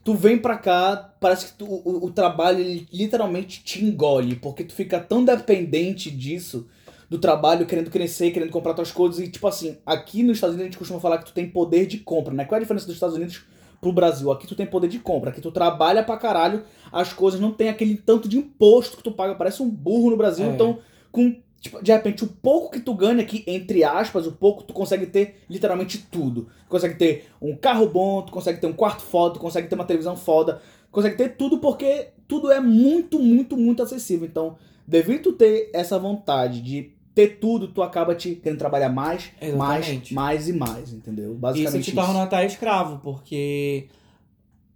tu 0.03 0.15
vem 0.15 0.39
pra 0.39 0.57
cá, 0.57 1.13
parece 1.21 1.47
que 1.47 1.53
tu- 1.53 1.67
o, 1.67 2.07
o 2.07 2.11
trabalho 2.11 2.59
ele 2.59 2.89
literalmente 2.93 3.63
te 3.63 3.85
engole, 3.85 4.35
porque 4.35 4.65
tu 4.65 4.73
fica 4.75 4.99
tão 4.99 5.25
dependente 5.25 6.11
disso, 6.11 6.67
do 7.09 7.19
trabalho, 7.19 7.67
querendo 7.67 7.91
crescer, 7.91 8.31
querendo 8.31 8.51
comprar 8.51 8.75
tuas 8.75 8.93
coisas, 8.93 9.19
e 9.19 9.29
tipo 9.29 9.47
assim, 9.47 9.79
aqui 9.87 10.23
nos 10.23 10.37
Estados 10.37 10.55
Unidos 10.55 10.69
a 10.69 10.71
gente 10.71 10.79
costuma 10.79 11.01
falar 11.01 11.19
que 11.19 11.27
tu 11.27 11.33
tem 11.33 11.49
poder 11.49 11.87
de 11.87 11.99
compra, 11.99 12.35
né? 12.35 12.45
Qual 12.45 12.57
é 12.57 12.59
a 12.59 12.63
diferença 12.63 12.87
dos 12.87 12.95
Estados 12.95 13.17
Unidos 13.17 13.45
pro 13.81 13.93
Brasil? 13.93 14.31
Aqui 14.31 14.47
tu 14.47 14.55
tem 14.55 14.67
poder 14.67 14.89
de 14.89 14.99
compra, 14.99 15.31
aqui 15.31 15.41
tu 15.41 15.51
trabalha 15.51 16.03
pra 16.03 16.17
caralho, 16.19 16.65
as 16.93 17.13
coisas 17.13 17.41
não 17.41 17.51
tem 17.53 17.69
aquele 17.71 17.97
tanto 17.97 18.29
de 18.29 18.37
imposto 18.37 18.97
que 18.99 19.03
tu 19.03 19.13
paga, 19.13 19.35
parece 19.35 19.63
um 19.63 19.71
burro 19.71 20.11
no 20.11 20.17
Brasil, 20.17 20.47
É. 20.47 20.51
então 20.51 20.79
com 21.11 21.37
Tipo, 21.61 21.83
de 21.83 21.91
repente, 21.91 22.23
o 22.23 22.29
pouco 22.29 22.71
que 22.71 22.79
tu 22.79 22.95
ganha 22.95 23.21
aqui, 23.21 23.43
entre 23.45 23.83
aspas, 23.83 24.29
o 24.29 24.33
pouco, 24.33 24.63
tu 24.63 24.73
consegue 24.73 25.07
ter 25.07 25.39
literalmente 25.51 25.99
tudo. 25.99 26.43
Tu 26.45 26.69
consegue 26.69 26.95
ter 26.95 27.27
um 27.43 27.57
carro 27.57 27.89
bom, 27.89 28.23
tu 28.23 28.31
consegue 28.31 28.61
ter 28.61 28.69
um 28.69 28.73
quarto 28.73 29.03
foda, 29.03 29.35
tu 29.35 29.41
consegue 29.41 29.67
ter 29.67 29.75
uma 29.75 29.85
televisão 29.85 30.17
foda, 30.17 30.63
tu 30.87 30.93
consegue 30.93 31.17
ter 31.17 31.31
tudo 31.37 31.59
porque 31.59 32.11
tudo 32.29 32.53
é 32.53 32.61
muito, 32.61 33.19
muito, 33.19 33.57
muito 33.57 33.83
acessível. 33.83 34.25
Então, 34.25 34.57
devido 34.87 35.23
tu 35.25 35.33
ter 35.33 35.69
essa 35.75 35.99
vontade 35.99 36.63
de 36.63 36.93
ter 37.19 37.39
tudo, 37.41 37.67
tu 37.67 37.83
acaba 37.83 38.15
te 38.15 38.37
querendo 38.37 38.59
trabalhar 38.61 38.89
mais, 38.91 39.33
mais, 39.57 39.81
Exatamente. 39.87 40.15
mais 40.15 40.49
e 40.49 40.53
mais, 40.53 40.93
entendeu? 40.93 41.35
Basicamente 41.35 41.81
Isso 41.81 41.91
te 41.91 41.97
torna 41.97 42.23
até 42.23 42.47
escravo, 42.47 42.99
porque. 43.03 43.89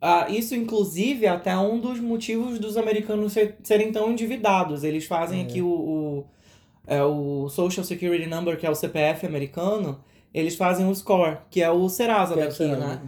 Ah, 0.00 0.26
isso, 0.28 0.52
inclusive, 0.56 1.26
é 1.26 1.28
até 1.28 1.56
um 1.56 1.78
dos 1.78 2.00
motivos 2.00 2.58
dos 2.58 2.76
americanos 2.76 3.32
ser- 3.32 3.56
serem 3.62 3.92
tão 3.92 4.10
endividados. 4.10 4.82
Eles 4.82 5.04
fazem 5.06 5.40
É. 5.40 5.42
aqui 5.44 5.62
o, 5.62 5.68
o, 5.68 6.24
é, 6.88 7.00
o 7.04 7.48
Social 7.48 7.84
Security 7.84 8.26
Number, 8.26 8.58
que 8.58 8.66
é 8.66 8.70
o 8.70 8.74
CPF 8.74 9.24
americano, 9.24 10.00
eles 10.34 10.56
fazem 10.56 10.88
o 10.88 10.92
SCORE, 10.92 11.36
que 11.48 11.62
é 11.62 11.70
o 11.70 11.88
Serasa 11.88 12.34
Que 12.34 12.40
é 12.40 12.42
o 12.42 12.46
daqui, 12.46 12.56
Serasa. 12.56 12.86
né? 12.86 13.00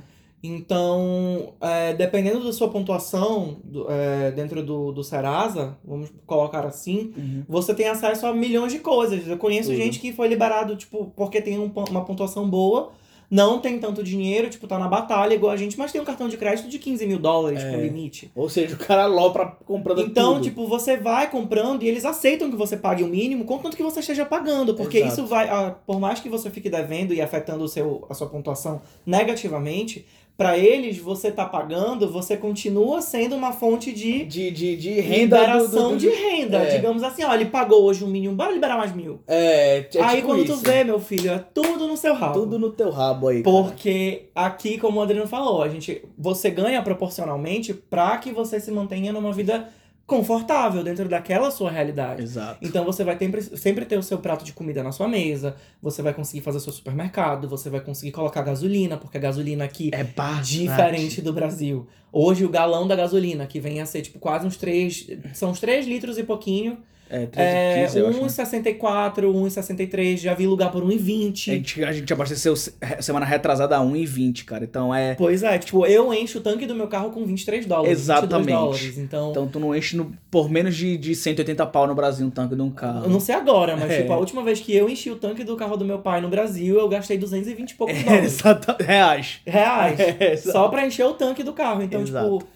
Então, 0.45 1.55
é, 1.61 1.95
dependendo 1.95 2.45
da 2.45 2.53
sua 2.53 2.69
pontuação 2.69 3.57
do- 3.65 3.87
é, 3.91 4.31
dentro 4.31 4.63
do, 4.63 4.93
do 4.93 5.03
Serasa, 5.03 5.77
vamos 5.85 6.11
colocar 6.27 6.67
assim, 6.67 7.13
Uhum. 7.17 7.45
você 7.49 7.75
tem 7.75 7.89
acesso 7.89 8.27
a 8.27 8.33
milhões 8.35 8.73
de 8.73 8.79
coisas. 8.79 9.27
Eu 9.27 9.39
conheço 9.39 9.71
Tudo. 9.71 9.79
gente 9.81 9.99
que 9.99 10.13
foi 10.13 10.29
liberado, 10.29 10.77
tipo, 10.77 11.13
porque 11.17 11.41
tem 11.41 11.59
um 11.59 11.73
uma 11.91 12.05
pontuação 12.05 12.49
boa, 12.49 12.91
não 13.31 13.59
tem 13.59 13.79
tanto 13.81 14.03
dinheiro, 14.03 14.49
tipo, 14.51 14.67
tá 14.69 14.79
na 14.79 14.87
batalha 14.87 15.35
igual 15.35 15.51
a 15.51 15.57
gente, 15.57 15.77
mas 15.79 15.91
tem 15.91 16.01
um 16.01 16.05
cartão 16.05 16.29
de 16.29 16.37
crédito 16.37 16.69
de 16.69 16.79
15 16.79 17.05
mil 17.07 17.19
dólares 17.19 17.61
É. 17.65 17.71
por 17.73 17.81
limite. 17.83 18.31
Ou 18.35 18.49
seja, 18.49 18.75
o 18.75 18.79
cara 18.79 19.07
lá 19.07 19.29
pra 19.31 19.47
comprando 19.47 20.03
Então, 20.03 20.35
tudo. 20.35 20.45
tipo, 20.45 20.67
você 20.69 20.97
vai 20.99 21.29
comprando 21.31 21.83
e 21.83 21.89
eles 21.89 22.05
aceitam 22.05 22.51
que 22.51 22.57
você 22.57 22.77
pague 22.77 23.03
o 23.03 23.09
mínimo, 23.09 23.45
contanto 23.45 23.77
que 23.77 23.83
você 23.83 24.01
esteja 24.01 24.25
pagando, 24.27 24.75
porque 24.75 24.99
Exato. 24.99 25.13
isso 25.15 25.27
vai, 25.27 25.75
por 25.87 25.99
mais 25.99 26.21
que 26.21 26.29
você 26.29 26.51
fique 26.51 26.69
devendo 26.71 27.13
e 27.15 27.21
afetando 27.21 27.65
o 27.65 27.69
seu, 27.69 28.05
a 28.11 28.15
sua 28.15 28.29
pontuação 28.29 28.83
negativamente, 29.05 30.07
pra 30.37 30.59
eles 30.59 30.99
você 30.99 31.31
tá 31.31 31.45
pagando, 31.47 32.11
você 32.11 32.37
continua 32.37 33.01
sendo 33.01 33.37
uma 33.37 33.53
fonte 33.53 33.93
de 33.93 34.25
de, 34.25 34.51
de, 34.51 34.77
de 34.77 35.01
renda. 35.01 35.37
do- 35.37 35.43
liberação 35.43 35.89
do- 35.91 35.95
do- 35.95 35.97
de 35.99 36.09
renda. 36.09 36.59
é. 36.59 36.77
Digamos 36.77 37.03
assim, 37.03 37.23
ó, 37.25 37.33
ele 37.35 37.47
pagou 37.47 37.83
hoje 37.85 38.05
um 38.05 38.09
mínimo, 38.09 38.35
bora 38.35 38.51
liberar 38.53 38.77
mais 38.77 38.93
mil. 38.95 39.21
É, 39.29 39.87
é 39.95 40.03
aí 40.03 40.17
tipo 40.17 40.29
quando 40.29 40.45
tu 40.45 40.53
isso. 40.55 40.63
vê, 40.63 40.83
meu 40.83 40.99
filho, 40.99 41.31
é 41.31 41.39
tudo 41.39 41.87
no 41.87 41.97
seu 41.97 42.15
rabo. 42.15 42.41
Tudo 42.41 42.59
no 42.59 42.71
teu 42.71 42.91
rabo 42.91 43.29
aí. 43.29 43.43
cara. 43.43 43.57
Porque 43.57 44.29
aqui, 44.35 44.77
como 44.79 44.99
o 44.99 45.03
Adriano 45.03 45.29
falou, 45.29 45.63
a 45.63 45.69
gente, 45.69 46.03
você 46.19 46.51
ganha 46.51 46.83
proporcionalmente 46.83 47.73
pra 47.73 48.19
que 48.19 48.33
você 48.33 48.59
se 48.59 48.71
mantenha 48.71 49.13
numa 49.13 49.33
vida 49.33 49.69
confortável 50.07 50.85
dentro 50.85 51.09
daquela 51.09 51.51
sua 51.51 51.71
realidade. 51.71 52.23
Exato. 52.23 52.59
Então 52.63 52.85
você 52.85 53.03
vai 53.03 53.19
sempre, 53.19 53.43
sempre 53.43 53.85
ter 53.87 53.99
o 53.99 54.03
seu 54.03 54.19
prato 54.19 54.45
de 54.45 54.53
comida 54.53 54.83
na 54.83 54.93
sua 54.93 55.09
mesa, 55.09 55.57
você 55.81 56.03
vai 56.03 56.13
conseguir 56.13 56.43
fazer 56.43 56.61
seu 56.61 56.73
supermercado, 56.73 57.49
você 57.49 57.71
vai 57.71 57.81
conseguir 57.81 58.13
colocar 58.13 58.43
gasolina, 58.43 58.97
porque 58.99 59.17
a 59.17 59.21
gasolina 59.21 59.65
aqui 59.65 59.91
É 59.93 60.05
básico. 60.05 60.63
diferente 60.63 61.23
do 61.23 61.33
Brasil. 61.33 61.87
Hoje 62.13 62.45
o 62.45 62.49
galão 62.51 62.87
da 62.87 62.95
gasolina, 62.95 63.47
que 63.47 63.59
vem 63.59 63.81
a 63.81 63.87
ser 63.87 64.03
tipo 64.03 64.19
quase 64.19 64.47
uns 64.47 64.57
3, 64.57 65.07
são 65.33 65.51
uns 65.51 65.59
3 65.61 65.87
litros 65.87 66.19
e 66.19 66.23
pouquinho, 66.23 66.79
É, 67.15 67.27
13, 67.27 67.49
é 67.49 67.83
15, 67.85 67.99
eu 67.99 68.09
acho, 68.09 68.21
né? 68.21 68.27
1,64, 68.27 69.23
1,63, 69.33 70.17
já 70.19 70.35
vi 70.35 70.47
lugar 70.47 70.71
por 70.73 70.83
A 70.83 70.87
1,20. 70.87 71.35
gente, 71.37 71.85
a 71.85 71.93
gente 71.93 72.13
abasteceu 72.13 72.57
se- 72.57 72.73
semana 73.01 73.25
retrasada 73.25 73.77
a 73.77 73.81
1,20, 73.81 74.45
cara. 74.45 74.65
Então 74.65 74.95
é. 74.95 75.15
Pois 75.15 75.43
é, 75.43 75.59
tipo, 75.59 75.87
eu 75.87 76.13
encho 76.13 76.39
o 76.39 76.41
tanque 76.41 76.67
do 76.67 76.75
meu 76.75 76.89
carro 76.89 77.11
com 77.11 77.25
23 77.25 77.67
dólares, 77.67 77.99
22 77.99 78.19
Exatamente. 78.19 78.51
dólares, 78.57 78.99
então... 78.99 79.31
Então 79.31 79.47
tu 79.49 79.61
não 79.61 79.75
enche 79.75 79.97
no- 79.97 80.13
por 80.31 80.51
menos 80.51 80.75
de, 80.77 80.97
de 80.97 81.15
180 81.15 81.65
pau 81.67 81.87
no 81.87 81.95
Brasil 81.95 82.27
um 82.27 82.31
tanque 82.31 82.55
de 82.57 82.63
um 82.63 82.71
carro. 82.71 83.05
Eu 83.05 83.11
não 83.11 83.21
sei 83.21 83.35
agora, 83.35 83.77
mas 83.77 83.91
É. 83.91 84.01
tipo, 84.03 84.13
a 84.13 84.17
última 84.19 84.43
vez 84.43 84.61
que 84.61 84.75
eu 84.75 84.89
enchi 84.89 85.11
o 85.11 85.17
tanque 85.17 85.45
do 85.45 85.57
carro 85.57 85.77
do 85.77 85.85
meu 85.85 85.99
pai 85.99 86.21
no 86.21 86.29
Brasil, 86.29 86.79
eu 86.79 86.89
gastei 86.89 87.17
220 87.19 87.71
e 87.71 87.75
poucos 87.75 87.97
É, 87.97 88.03
dólares. 88.03 88.33
exata- 88.41 88.77
reais. 88.83 89.41
Reais. 89.47 89.99
É, 90.19 90.37
só 90.37 90.69
pra 90.69 90.87
encher 90.87 91.05
o 91.07 91.13
tanque 91.15 91.43
do 91.43 91.53
carro. 91.53 91.83
Então, 91.83 92.01
Exato. 92.03 92.39
tipo, 92.39 92.49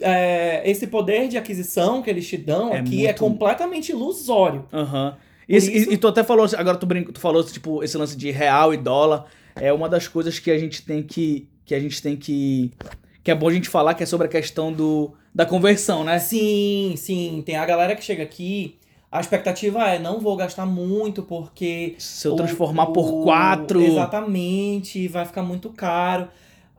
é, 0.00 0.62
esse 0.68 0.86
poder 0.86 1.28
de 1.28 1.36
aquisição 1.36 2.02
que 2.02 2.08
eles 2.10 2.26
te 2.26 2.36
dão 2.36 2.74
É 2.74 2.78
aqui 2.80 3.02
é 3.02 3.08
muito- 3.08 3.18
completamente 3.18 3.90
ilusório. 3.92 4.64
Aham. 4.72 5.16
Por 5.46 5.52
E, 5.54 5.56
isso- 5.56 5.70
e, 5.70 5.94
e 5.94 5.96
tu 5.96 6.08
até 6.08 6.22
falou, 6.22 6.46
agora 6.56 6.76
tu, 6.76 6.86
brinco, 6.86 7.12
tu 7.12 7.20
falou, 7.20 7.42
tipo, 7.44 7.82
esse 7.82 7.96
lance 7.96 8.16
de 8.16 8.30
real 8.30 8.72
e 8.74 8.76
dólar. 8.76 9.24
É 9.56 9.72
uma 9.72 9.88
das 9.88 10.06
coisas 10.06 10.38
que 10.38 10.50
a 10.50 10.58
gente 10.58 10.82
tem 10.82 11.02
que. 11.02 11.48
Que 11.64 11.74
a 11.74 11.80
gente 11.80 12.00
tem 12.00 12.16
que. 12.16 12.70
Que 13.24 13.30
é 13.30 13.34
bom 13.34 13.48
a 13.48 13.52
gente 13.52 13.68
falar, 13.68 13.92
que 13.94 14.02
é 14.02 14.06
sobre 14.06 14.26
a 14.26 14.30
questão 14.30 14.72
do, 14.72 15.12
da 15.34 15.44
conversão, 15.44 16.04
né? 16.04 16.18
Sim, 16.18 16.94
sim. 16.96 17.42
Tem 17.44 17.56
a 17.56 17.66
galera 17.66 17.94
que 17.96 18.04
chega 18.04 18.22
aqui. 18.22 18.76
A 19.10 19.20
expectativa 19.20 19.86
é, 19.88 19.98
não 19.98 20.20
vou 20.20 20.36
gastar 20.36 20.64
muito 20.66 21.22
porque 21.22 21.94
Se 21.98 22.28
eu 22.28 22.34
o- 22.34 22.36
transformar 22.36 22.86
por 22.86 23.08
o- 23.20 23.22
quatro. 23.24 23.80
Exatamente, 23.82 25.08
vai 25.08 25.24
ficar 25.24 25.42
muito 25.42 25.70
caro. 25.70 26.28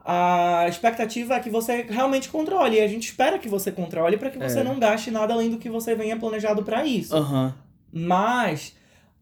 A 0.04 0.66
expectativa 0.68 1.34
é 1.34 1.40
que 1.40 1.50
você 1.50 1.82
realmente 1.88 2.28
controle. 2.28 2.76
E 2.76 2.80
a 2.80 2.86
gente 2.88 3.04
espera 3.04 3.38
que 3.38 3.48
você 3.48 3.70
controle 3.70 4.16
para 4.16 4.30
que 4.30 4.38
você 4.38 4.60
É. 4.60 4.64
não 4.64 4.78
gaste 4.78 5.10
nada 5.10 5.34
além 5.34 5.50
do 5.50 5.58
que 5.58 5.68
você 5.68 5.94
venha 5.94 6.16
planejado 6.16 6.62
para 6.62 6.84
isso. 6.84 7.14
Aham. 7.16 7.54
Mas 7.92 8.74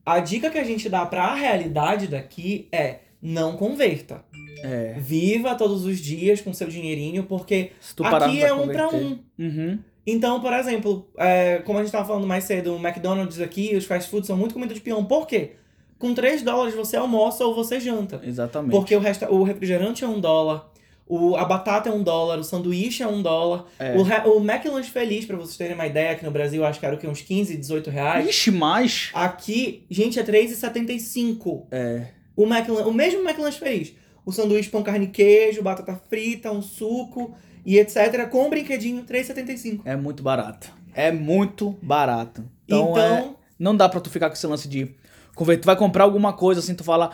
a 0.05 0.21
dica 0.21 0.51
que 0.51 0.59
a 0.59 0.65
gente 0.65 0.89
dá 0.89 1.05
para 1.07 1.25
a 1.25 1.35
realidade 1.35 2.07
daqui 2.07 2.69
é 2.73 3.01
não 3.21 3.57
converta. 3.57 4.25
É. 4.63 4.95
Viva 4.99 5.55
todos 5.55 5.85
os 5.85 5.99
dias 5.99 6.41
com 6.41 6.53
seu 6.53 6.69
dinheirinho, 6.69 7.25
porque 7.25 7.73
aqui 8.05 8.43
é 8.43 8.53
um 8.53 8.69
para 8.69 8.89
um. 8.89 9.19
Uhum. 9.39 9.79
Então, 10.07 10.41
por 10.41 10.53
exemplo, 10.53 11.07
é, 11.19 11.59
como 11.65 11.79
a 11.79 11.83
gente 11.83 11.93
tava 11.93 12.07
falando 12.07 12.27
mais 12.27 12.45
cedo, 12.45 12.75
o 12.75 12.79
McDonald's 12.79 13.41
aqui, 13.41 13.77
os 13.77 13.85
fast 13.85 14.11
foods 14.11 14.27
são 14.27 14.37
muito 14.37 14.55
comida 14.55 14.73
de 14.73 14.81
peão. 14.81 15.05
Por 15.05 15.27
quê? 15.27 15.53
Com 15.99 16.15
3 16.15 16.43
dólares 16.43 16.75
você 16.75 16.97
almoça 16.97 17.45
ou 17.45 17.55
você 17.55 17.81
janta. 17.81 18.21
Exatamente. 18.23 18.71
Porque 18.71 18.95
o, 18.95 19.01
resta 19.01 19.31
o 19.31 19.43
refrigerante 19.43 20.05
é 20.05 20.09
um 20.09 20.21
dólar, 20.21 20.71
o, 21.09 21.35
a 21.37 21.45
batata 21.45 21.89
é 21.89 21.93
um 21.93 22.03
dólar, 22.03 22.39
o 22.39 22.45
sanduíche 22.45 23.03
é 23.03 23.09
um 23.09 23.23
dólar. 23.23 23.65
É. 23.79 23.97
O, 23.97 24.03
o 24.37 24.45
McLanche 24.45 24.91
Feliz, 24.91 25.25
pra 25.25 25.37
vocês 25.37 25.57
terem 25.57 25.75
uma 25.75 25.87
ideia, 25.87 26.13
aqui 26.13 26.25
no 26.25 26.31
Brasil 26.31 26.65
acho 26.65 26.79
que 26.79 26.85
era 26.85 26.95
o 26.95 26.99
quê? 26.99 27.07
Uns 27.09 27.23
15, 27.23 27.57
18 27.57 27.91
reais. 27.91 28.29
Ixi, 28.29 28.51
mais. 28.51 29.11
Aqui, 29.15 29.85
gente, 29.91 30.19
é 30.21 30.23
R$3,75. 30.23 31.65
É. 31.71 32.09
O, 32.37 32.45
o 32.45 32.93
mesmo 32.93 33.21
McLanche 33.27 33.59
Feliz. 33.59 33.95
O 34.25 34.31
sanduíche 34.31 34.69
pão, 34.69 34.83
carne 34.83 35.07
e 35.07 35.09
queijo, 35.09 35.63
batata 35.63 35.99
frita, 36.11 36.53
um 36.53 36.61
suco 36.61 37.35
e 37.65 37.79
etc. 37.79 38.29
Com 38.29 38.47
um 38.47 38.51
brinquedinho, 38.51 39.05
R$3,75. 39.09 39.81
É 39.87 39.97
muito 39.97 40.23
barato. 40.23 40.71
É 40.95 41.11
muito 41.11 41.79
barato. 41.83 42.45
Então, 42.67 42.91
Então, 42.91 43.01
é- 43.01 43.31
não 43.59 43.77
dá 43.77 43.89
pra 43.89 44.01
tu 44.01 44.11
ficar 44.11 44.29
com 44.29 44.35
esse 44.35 44.47
lance 44.47 44.69
de. 44.69 44.95
Tu 45.37 45.65
vai 45.65 45.77
comprar 45.77 46.05
alguma 46.05 46.33
coisa 46.33 46.61
assim, 46.61 46.75
tu 46.75 46.83
fala. 46.85 47.11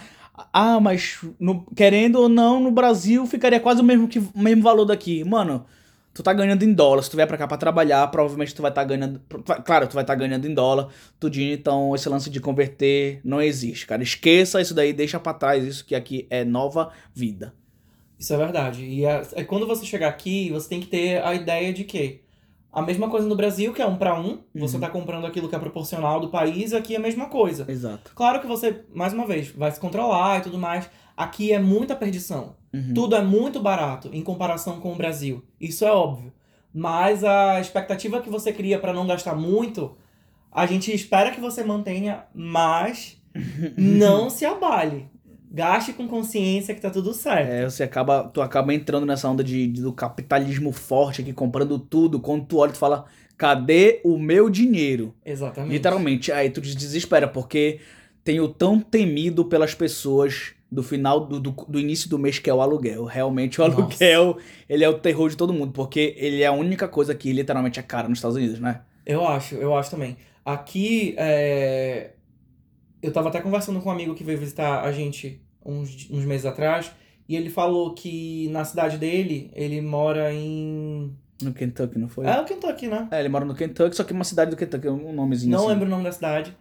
Ah, 0.53 0.81
mas 0.81 1.19
no- 1.39 1.65
querendo 1.77 2.17
ou 2.17 2.29
não, 2.29 2.59
no 2.59 2.71
Brasil 2.71 3.27
ficaria 3.27 3.61
quase 3.61 3.81
o 3.81 3.85
mesmo, 3.85 4.09
que, 4.09 4.19
o 4.19 4.31
mesmo 4.35 4.63
valor 4.63 4.85
daqui. 4.85 5.23
Mano, 5.23 5.65
tu 6.13 6.23
tá 6.23 6.33
ganhando 6.33 6.65
em 6.65 6.73
dólar. 6.73 7.03
Se 7.03 7.11
tu 7.11 7.17
vier 7.17 7.29
pra 7.29 7.37
cá 7.37 7.47
pra 7.47 7.57
trabalhar, 7.57 8.07
provavelmente 8.09 8.55
tu 8.55 8.63
vai 8.63 8.71
estar 8.71 8.83
ganhando. 8.85 9.21
Claro, 9.65 9.87
tu 9.87 9.95
vai 9.95 10.03
estar 10.03 10.15
ganhando 10.17 10.47
em 10.49 10.55
dólar, 10.55 10.89
tudinho. 11.21 11.53
Então, 11.53 11.95
esse 11.95 12.09
lance 12.09 12.31
de 12.31 12.41
converter 12.41 13.21
não 13.25 13.41
existe, 13.41 13.87
cara. 13.87 14.03
Esqueça 14.03 14.61
isso 14.61 14.75
daí, 14.75 14.93
deixa 14.93 15.21
pra 15.21 15.35
trás 15.35 15.65
isso 15.65 15.85
que 15.85 15.95
aqui 15.95 16.27
é 16.31 16.45
nova 16.45 16.91
vida. 17.15 17.55
Isso 18.19 18.33
é 18.33 18.37
verdade. 18.37 18.85
E 18.85 19.05
é 19.05 19.45
quando 19.45 19.67
você 19.67 19.85
chegar 19.85 20.09
aqui, 20.09 20.51
você 20.51 20.69
tem 20.69 20.81
que 20.81 20.87
ter 20.87 21.23
a 21.23 21.35
ideia 21.35 21.73
de 21.73 21.85
que 21.85 22.24
a 22.75 22.83
mesma 22.83 23.09
coisa 23.09 23.27
no 23.29 23.37
Brasil, 23.37 23.73
que 23.73 23.81
é 23.81 23.87
um 23.87 23.97
para 23.97 24.19
um, 24.19 24.41
você 24.55 24.75
Uhum. 24.77 24.81
tá 24.81 24.91
comprando 24.91 25.27
aquilo 25.27 25.49
que 25.49 25.55
é 25.55 25.59
proporcional 25.59 26.19
do 26.21 26.29
país, 26.29 26.73
aqui 26.73 26.95
é 26.95 26.99
a 26.99 27.01
mesma 27.01 27.27
coisa. 27.27 27.65
Exato. 27.71 28.13
Claro 28.15 28.41
que 28.41 28.47
você, 28.47 28.85
mais 28.93 29.13
uma 29.13 29.27
vez, 29.27 29.49
vai 29.51 29.71
se 29.71 29.79
controlar 29.81 30.39
e 30.39 30.43
tudo 30.43 30.59
mais. 30.59 30.91
Aqui 31.17 31.53
é 31.53 31.59
muita 31.61 31.95
perdição. 31.95 32.57
Uhum. 32.73 32.93
Tudo 32.93 33.15
é 33.15 33.23
muito 33.23 33.61
barato 33.61 34.11
em 34.13 34.23
comparação 34.23 34.81
com 34.81 34.93
o 34.93 34.97
Brasil. 34.97 35.45
Isso 35.61 35.85
é 35.85 35.93
óbvio. 35.93 36.33
Mas 36.73 37.23
a 37.23 37.61
expectativa 37.61 38.21
que 38.21 38.29
você 38.29 38.53
cria 38.53 38.79
para 38.81 38.93
não 38.93 39.07
gastar 39.07 39.35
muito, 39.37 39.97
a 40.51 40.67
gente 40.67 40.93
espera 40.93 41.31
que 41.31 41.41
você 41.41 41.63
mantenha, 41.63 42.25
mas 42.35 43.17
não 43.79 44.29
se 44.29 44.45
abale. 44.45 45.09
Gaste 45.55 45.93
com 45.93 46.09
consciência 46.09 46.75
que 46.75 46.81
tá 46.81 46.91
tudo 46.91 47.15
certo. 47.15 47.49
É, 47.49 47.65
você 47.71 47.85
acaba, 47.85 48.25
tu 48.25 48.43
acaba 48.43 48.75
entrando 48.75 49.07
nessa 49.07 49.29
onda 49.29 49.45
de, 49.45 49.69
de- 49.69 49.83
do 49.83 49.93
capitalismo 49.93 50.73
forte 50.73 51.23
aqui, 51.23 51.33
comprando 51.33 51.79
tudo. 51.79 52.19
Quando 52.19 52.45
tu 52.45 52.57
olha, 52.59 52.73
tu 52.73 52.79
fala, 52.79 53.05
cadê 53.39 54.01
o 54.03 54.19
meu 54.19 54.51
dinheiro? 54.51 55.15
Exatamente. 55.25 55.73
Literalmente. 55.73 56.33
Aí 56.33 56.51
tu 56.51 56.61
te 56.61 56.75
desespera, 56.75 57.29
porque 57.29 57.79
tem 58.25 58.41
o 58.41 58.49
tão 58.49 58.81
temido 58.81 59.45
pelas 59.45 59.77
pessoas 59.77 60.55
do 60.73 60.83
final 60.83 61.25
do, 61.25 61.39
do, 61.39 61.53
do 61.69 61.79
início 61.79 62.11
do 62.11 62.19
mês, 62.19 62.41
que 62.41 62.51
é 62.51 62.55
o 62.55 62.61
aluguel. 62.61 63.05
Realmente, 63.05 63.61
o 63.61 63.65
Nossa. 63.69 63.81
aluguel, 63.81 64.39
ele 64.69 64.83
é 64.83 64.89
o 64.89 64.99
terror 64.99 65.31
de 65.31 65.37
todo 65.37 65.53
mundo, 65.53 65.73
porque 65.73 66.17
ele 66.19 66.43
é 66.43 66.47
a 66.47 66.53
única 66.53 66.89
coisa 66.89 67.15
que 67.15 67.33
literalmente 67.33 67.79
é 67.79 67.83
cara 67.83 68.09
nos 68.09 68.19
Estados 68.19 68.37
Unidos, 68.37 68.59
né? 68.59 68.81
Eu 69.07 69.25
acho, 69.25 69.55
eu 69.55 69.77
acho 69.77 69.89
também. 69.93 70.17
Aqui, 70.45 71.15
é... 71.17 72.15
eu 73.01 73.13
tava 73.13 73.29
até 73.29 73.41
conversando 73.41 73.81
com 73.81 73.89
um 73.89 73.93
amigo 73.93 74.17
que 74.17 74.25
veio 74.25 74.37
visitar 74.37 74.83
a 74.83 74.91
gente 74.91 75.44
uns, 75.65 76.09
uns 76.11 76.25
meses 76.25 76.47
atrás, 76.47 76.91
e 77.29 77.37
ele 77.37 77.51
falou 77.51 77.95
que 77.95 78.49
na 78.51 78.65
cidade 78.65 78.99
dele, 78.99 79.51
ele 79.55 79.81
mora 79.81 80.33
em. 80.33 81.17
No 81.43 81.53
Kentucky, 81.53 81.99
não 81.99 82.09
foi? 82.09 82.27
É 82.27 82.41
o 82.41 82.45
Kentucky, 82.45 82.87
né? 82.87 83.09
É, 83.11 83.21
ele 83.21 83.29
mora 83.29 83.45
no 83.45 83.55
Kentucky, 83.55 83.97
só 83.97 84.05
que 84.05 84.13
uma 84.13 84.25
cidade 84.25 84.51
do 84.51 84.57
Kentucky, 84.57 84.89
um 84.89 85.13
nomezinho 85.13 85.53
Não 85.53 85.61
assim. 85.61 85.69
lembro 85.69 85.87
o 85.87 85.91
nome 85.91 86.05
da 86.05 86.13
cidade. 86.13 86.57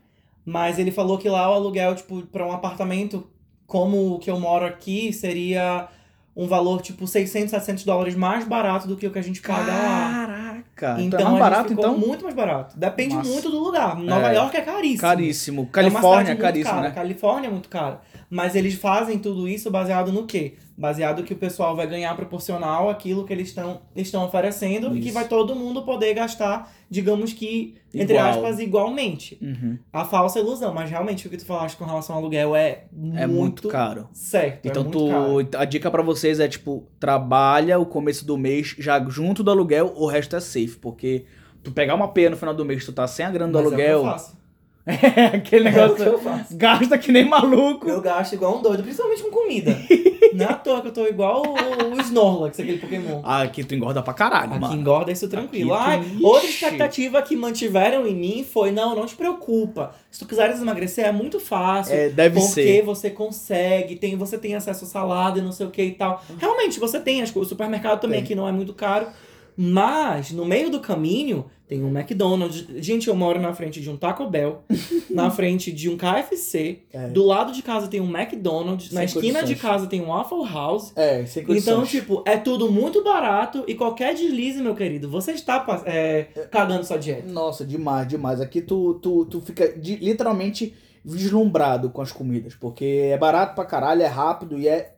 Mas 0.45 0.77
ele 0.79 0.91
falou 0.91 1.17
que 1.17 1.29
lá 1.29 1.49
o 1.49 1.53
aluguel, 1.53 1.95
tipo, 1.95 2.21
pra 2.23 2.45
um 2.45 2.51
apartamento 2.51 3.27
como 3.65 4.15
o 4.15 4.19
que 4.19 4.29
eu 4.29 4.39
moro 4.39 4.65
aqui, 4.65 5.13
seria 5.13 5.87
um 6.35 6.47
valor, 6.47 6.81
tipo, 6.81 7.07
600, 7.07 7.51
700 7.51 7.85
dólares 7.85 8.15
mais 8.15 8.45
barato 8.45 8.87
do 8.87 8.97
que 8.97 9.07
o 9.07 9.11
que 9.11 9.19
a 9.19 9.23
gente 9.23 9.41
paga 9.41 9.71
lá. 9.71 10.52
Caraca! 10.75 11.01
Então, 11.01 11.19
Então, 11.19 11.27
é 11.27 11.39
mais 11.39 11.39
barato, 11.51 11.73
então? 11.73 11.97
muito 11.97 12.23
mais 12.23 12.35
barato. 12.35 12.77
Depende 12.77 13.15
Massa. 13.15 13.29
muito 13.29 13.49
do 13.49 13.59
lugar. 13.59 13.95
Nova 13.97 14.31
É. 14.31 14.35
York 14.35 14.57
é 14.57 14.61
caríssimo. 14.61 15.01
Caríssimo. 15.01 15.61
É 15.63 15.65
Califórnia 15.71 16.31
é 16.31 16.33
muito 16.33 16.41
caríssimo, 16.41 16.75
cara. 16.75 16.87
né? 16.89 16.95
Califórnia 16.95 17.47
é 17.47 17.51
muito 17.51 17.69
cara. 17.69 18.01
Mas 18.29 18.55
eles 18.55 18.73
fazem 18.73 19.19
tudo 19.19 19.47
isso 19.47 19.69
baseado 19.69 20.11
no 20.11 20.25
quê? 20.25 20.55
Baseado 20.75 21.21
que 21.23 21.33
o 21.33 21.37
pessoal 21.37 21.75
vai 21.75 21.85
ganhar 21.85 22.15
proporcional 22.15 22.89
àquilo 22.89 23.25
que 23.25 23.31
eles 23.31 23.49
estão 23.49 23.81
estão 23.95 24.25
oferecendo 24.25 24.95
e 24.97 24.99
que 24.99 25.05
Isso. 25.05 25.13
vai 25.13 25.27
todo 25.27 25.55
mundo 25.55 25.83
poder 25.83 26.15
gastar, 26.15 26.73
digamos 26.89 27.31
que, 27.31 27.75
entre 27.93 28.15
Igual. 28.15 28.29
aspas, 28.31 28.59
igualmente. 28.59 29.37
Uhum. 29.39 29.77
A 29.93 30.03
falsa 30.03 30.39
ilusão. 30.39 30.73
Mas 30.73 30.89
realmente 30.89 31.27
o 31.27 31.29
que 31.29 31.37
tu 31.37 31.45
falaste 31.45 31.77
com 31.77 31.85
relação 31.85 32.15
ao 32.15 32.21
aluguel 32.21 32.55
é 32.55 32.85
muito, 32.91 33.17
É 33.19 33.27
muito 33.27 33.67
caro. 33.67 34.09
certo. 34.13 34.65
Então 34.67 34.81
é 34.81 34.85
muito 34.85 35.07
caro. 35.07 35.43
tu, 35.45 35.57
a 35.57 35.65
dica 35.65 35.91
pra 35.91 36.01
vocês 36.01 36.39
é 36.39 36.47
tipo, 36.47 36.87
trabalha 36.99 37.77
o 37.77 37.85
começo 37.85 38.25
do 38.25 38.35
mês 38.37 38.75
já 38.79 38.99
junto 39.09 39.43
do 39.43 39.51
aluguel, 39.51 39.93
o 39.95 40.07
resto 40.07 40.35
é 40.35 40.39
safe, 40.39 40.77
porque 40.81 41.25
tu 41.63 41.71
pegar 41.71 41.93
uma 41.93 42.07
peia 42.07 42.31
no 42.31 42.35
final 42.37 42.53
do 42.55 42.65
mês, 42.65 42.83
tu 42.83 42.91
tá 42.91 43.05
sem 43.07 43.23
a 43.25 43.29
grana 43.29 43.51
do 43.51 43.57
Mas 43.61 43.65
É 43.65 43.67
o 43.67 43.75
que 43.75 43.81
eu 43.81 43.85
aluguel, 43.99 44.11
faço. 44.11 44.37
É 44.85 45.25
aquele 45.37 45.67
É 45.67 45.71
o 45.71 45.73
que 45.73 45.79
negócio, 45.81 46.03
eu 46.05 46.19
faço. 46.19 46.57
gasta 46.57 46.97
que 46.97 47.11
nem 47.11 47.25
maluco. 47.27 47.87
Eu 47.89 48.01
gasto 48.01 48.33
igual 48.33 48.57
um 48.57 48.61
doido, 48.61 48.83
principalmente 48.83 49.23
com 49.23 49.29
comida. 49.29 49.77
Não 50.33 50.45
é 50.45 50.49
à 50.49 50.53
toa 50.55 50.81
que 50.81 50.87
eu 50.87 50.91
tô 50.91 51.05
igual 51.05 51.43
o, 51.45 51.93
o 51.95 52.01
Snorlax, 52.01 52.59
aquele 52.59 52.79
Pokémon. 52.79 53.21
Ah, 53.23 53.43
aqui 53.43 53.63
tu 53.63 53.75
engorda 53.75 54.01
pra 54.01 54.13
caralho, 54.15 54.51
Aqui 54.53 54.59
mano. 54.61 54.75
engorda 54.75 55.11
isso 55.11 55.27
tranquilo. 55.27 55.73
Aqui 55.75 55.83
Ai, 55.91 56.03
tu- 56.03 56.25
outra 56.25 56.49
expectativa 56.49 57.21
que 57.21 57.35
mantiveram 57.35 58.07
em 58.07 58.15
mim 58.15 58.43
foi: 58.43 58.71
não, 58.71 58.95
não 58.95 59.05
te 59.05 59.15
preocupa. 59.15 59.93
Se 60.09 60.19
tu 60.19 60.25
quiseres 60.27 60.59
emagrecer, 60.59 61.05
é 61.05 61.11
muito 61.11 61.39
fácil. 61.39 61.93
É, 61.93 62.09
deve 62.09 62.39
porque 62.39 62.51
ser. 62.51 62.81
você 62.83 63.11
consegue, 63.11 63.95
tem, 63.95 64.15
você 64.15 64.37
tem 64.37 64.55
acesso 64.55 64.85
a 64.85 64.87
salada 64.87 65.37
e 65.37 65.41
não 65.41 65.51
sei 65.51 65.67
o 65.67 65.69
que 65.69 65.83
e 65.83 65.91
tal. 65.91 66.23
Realmente, 66.39 66.79
você 66.79 66.99
tem, 66.99 67.21
acho 67.21 67.31
que 67.31 67.39
o 67.39 67.45
supermercado 67.45 67.99
também 68.01 68.17
Tem. 68.17 68.23
aqui 68.25 68.35
não 68.35 68.47
é 68.47 68.51
muito 68.51 68.73
caro. 68.73 69.07
Mas, 69.55 70.31
no 70.31 70.45
meio 70.45 70.69
do 70.69 70.79
caminho, 70.79 71.45
tem 71.67 71.83
um 71.83 71.89
McDonald's. 71.95 72.65
Gente, 72.83 73.07
eu 73.07 73.15
moro 73.15 73.39
na 73.39 73.53
frente 73.53 73.79
de 73.81 73.89
um 73.89 73.95
Taco 73.97 74.27
Bell, 74.27 74.63
na 75.09 75.29
frente 75.31 75.71
de 75.71 75.89
um 75.89 75.97
KFC. 75.97 76.79
É. 76.91 77.07
Do 77.07 77.23
lado 77.25 77.51
de 77.51 77.61
casa 77.61 77.87
tem 77.87 78.01
um 78.01 78.09
McDonald's. 78.17 78.91
na 78.91 79.01
Sem 79.01 79.05
esquina 79.05 79.39
de 79.39 79.55
condições. 79.55 79.61
casa 79.61 79.87
tem 79.87 80.01
um 80.01 80.07
Waffle 80.07 80.45
House. 80.51 80.91
É, 80.95 81.25
sem 81.25 81.43
Então, 81.49 81.85
tipo, 81.85 82.23
é 82.25 82.37
tudo 82.37 82.71
muito 82.71 83.03
barato 83.03 83.63
e 83.67 83.75
qualquer 83.75 84.13
deslize, 84.13 84.61
meu 84.61 84.75
querido, 84.75 85.09
você 85.09 85.31
está 85.31 85.65
é, 85.85 86.23
cagando 86.51 86.83
sua 86.85 86.97
dieta. 86.97 87.27
Nossa, 87.31 87.65
demais, 87.65 88.07
demais. 88.07 88.41
Aqui 88.41 88.61
tu, 88.61 88.95
tu, 88.95 89.25
tu 89.25 89.41
fica 89.41 89.67
de- 89.77 89.97
literalmente 89.97 90.73
vislumbrado 91.05 91.89
com 91.89 92.01
as 92.01 92.11
comidas, 92.11 92.55
porque 92.55 93.09
é 93.11 93.17
barato 93.17 93.55
pra 93.55 93.65
caralho, 93.65 94.01
é 94.01 94.07
rápido 94.07 94.57
e 94.57 94.67
é, 94.67 94.93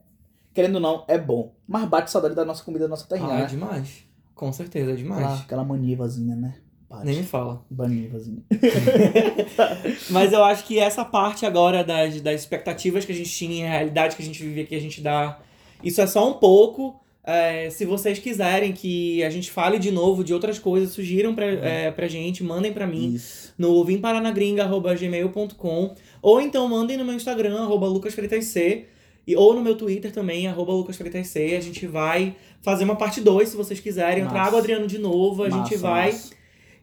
querendo 0.54 0.76
ou 0.76 0.82
não, 0.82 1.04
é 1.08 1.18
bom. 1.18 1.52
Mas 1.68 1.86
bate 1.89 2.12
saudade 2.12 2.36
da 2.36 2.46
nossa 2.46 2.63
comida 2.63 2.86
da 2.86 2.89
nossa 2.89 3.08
terrinha, 3.08 3.30
Ah, 3.30 3.39
né? 3.39 3.46
demais. 3.46 4.05
Com 4.36 4.54
certeza, 4.54 4.91
é 4.91 4.95
demais. 4.95 5.24
Aquela, 5.24 5.39
aquela 5.39 5.63
manivazinha, 5.63 6.36
né? 6.36 6.56
Bate. 6.89 7.06
Nem 7.06 7.17
me 7.17 7.24
fala. 7.24 7.63
Manivazinha. 7.71 8.43
Mas 10.12 10.32
eu 10.32 10.43
acho 10.43 10.65
que 10.65 10.78
essa 10.78 11.04
parte 11.04 11.43
agora 11.45 11.84
das, 11.84 12.21
das 12.21 12.41
expectativas 12.41 13.06
que 13.06 13.12
a 13.12 13.15
gente 13.15 13.32
tinha, 13.32 13.65
a 13.65 13.71
realidade 13.71 14.15
que 14.15 14.21
a 14.21 14.26
gente 14.26 14.43
vive 14.43 14.62
aqui, 14.62 14.76
a 14.76 14.80
gente 14.80 15.02
dá. 15.02 15.39
Isso 15.84 16.00
é 16.02 16.08
só 16.08 16.30
um 16.30 16.34
pouco. 16.34 17.02
É, 17.28 17.71
se 17.71 17.86
vocês 17.86 18.19
quiserem 18.19 18.71
que 18.71 19.24
a 19.24 19.32
gente 19.32 19.50
fale 19.50 19.80
de 19.80 19.89
novo 19.89 20.24
de 20.24 20.32
outras 20.32 20.60
coisas, 20.60 20.91
sugiram 20.91 21.34
pra, 21.34 21.48
é, 21.48 21.89
pra 21.89 22.08
gente, 22.08 22.43
mandem 22.43 22.71
pra 22.71 22.86
mim 22.86 23.15
Isso. 23.15 23.52
no 23.58 23.84
vimparanagringa.gmail.com 23.84 25.95
ou 26.22 26.39
então 26.39 26.70
mandem 26.70 26.97
no 26.97 27.03
meu 27.03 27.16
Instagram, 27.16 27.64
arroba 27.64 27.88
lucasfreitasc, 27.88 28.86
e, 29.28 29.36
ou 29.36 29.53
no 29.53 29.61
meu 29.61 29.76
Twitter 29.76 30.11
também, 30.11 30.47
arroba 30.47 30.71
lucasfreitasc. 30.73 31.38
A 31.55 31.59
gente 31.61 31.88
vai 31.88 32.36
fazer 32.61 32.84
uma 32.84 32.95
parte 32.95 33.21
2, 33.21 33.49
se 33.49 33.57
vocês 33.57 33.80
quiserem. 33.80 34.23
Eu 34.23 34.30
trago 34.30 34.55
o 34.55 34.59
Adriano 34.59 34.88
de 34.88 34.97
novo, 34.97 35.43
a 35.43 35.49
gente 35.49 35.71
Massa, 35.71 35.78
vai 35.78 36.11
massa. 36.11 36.34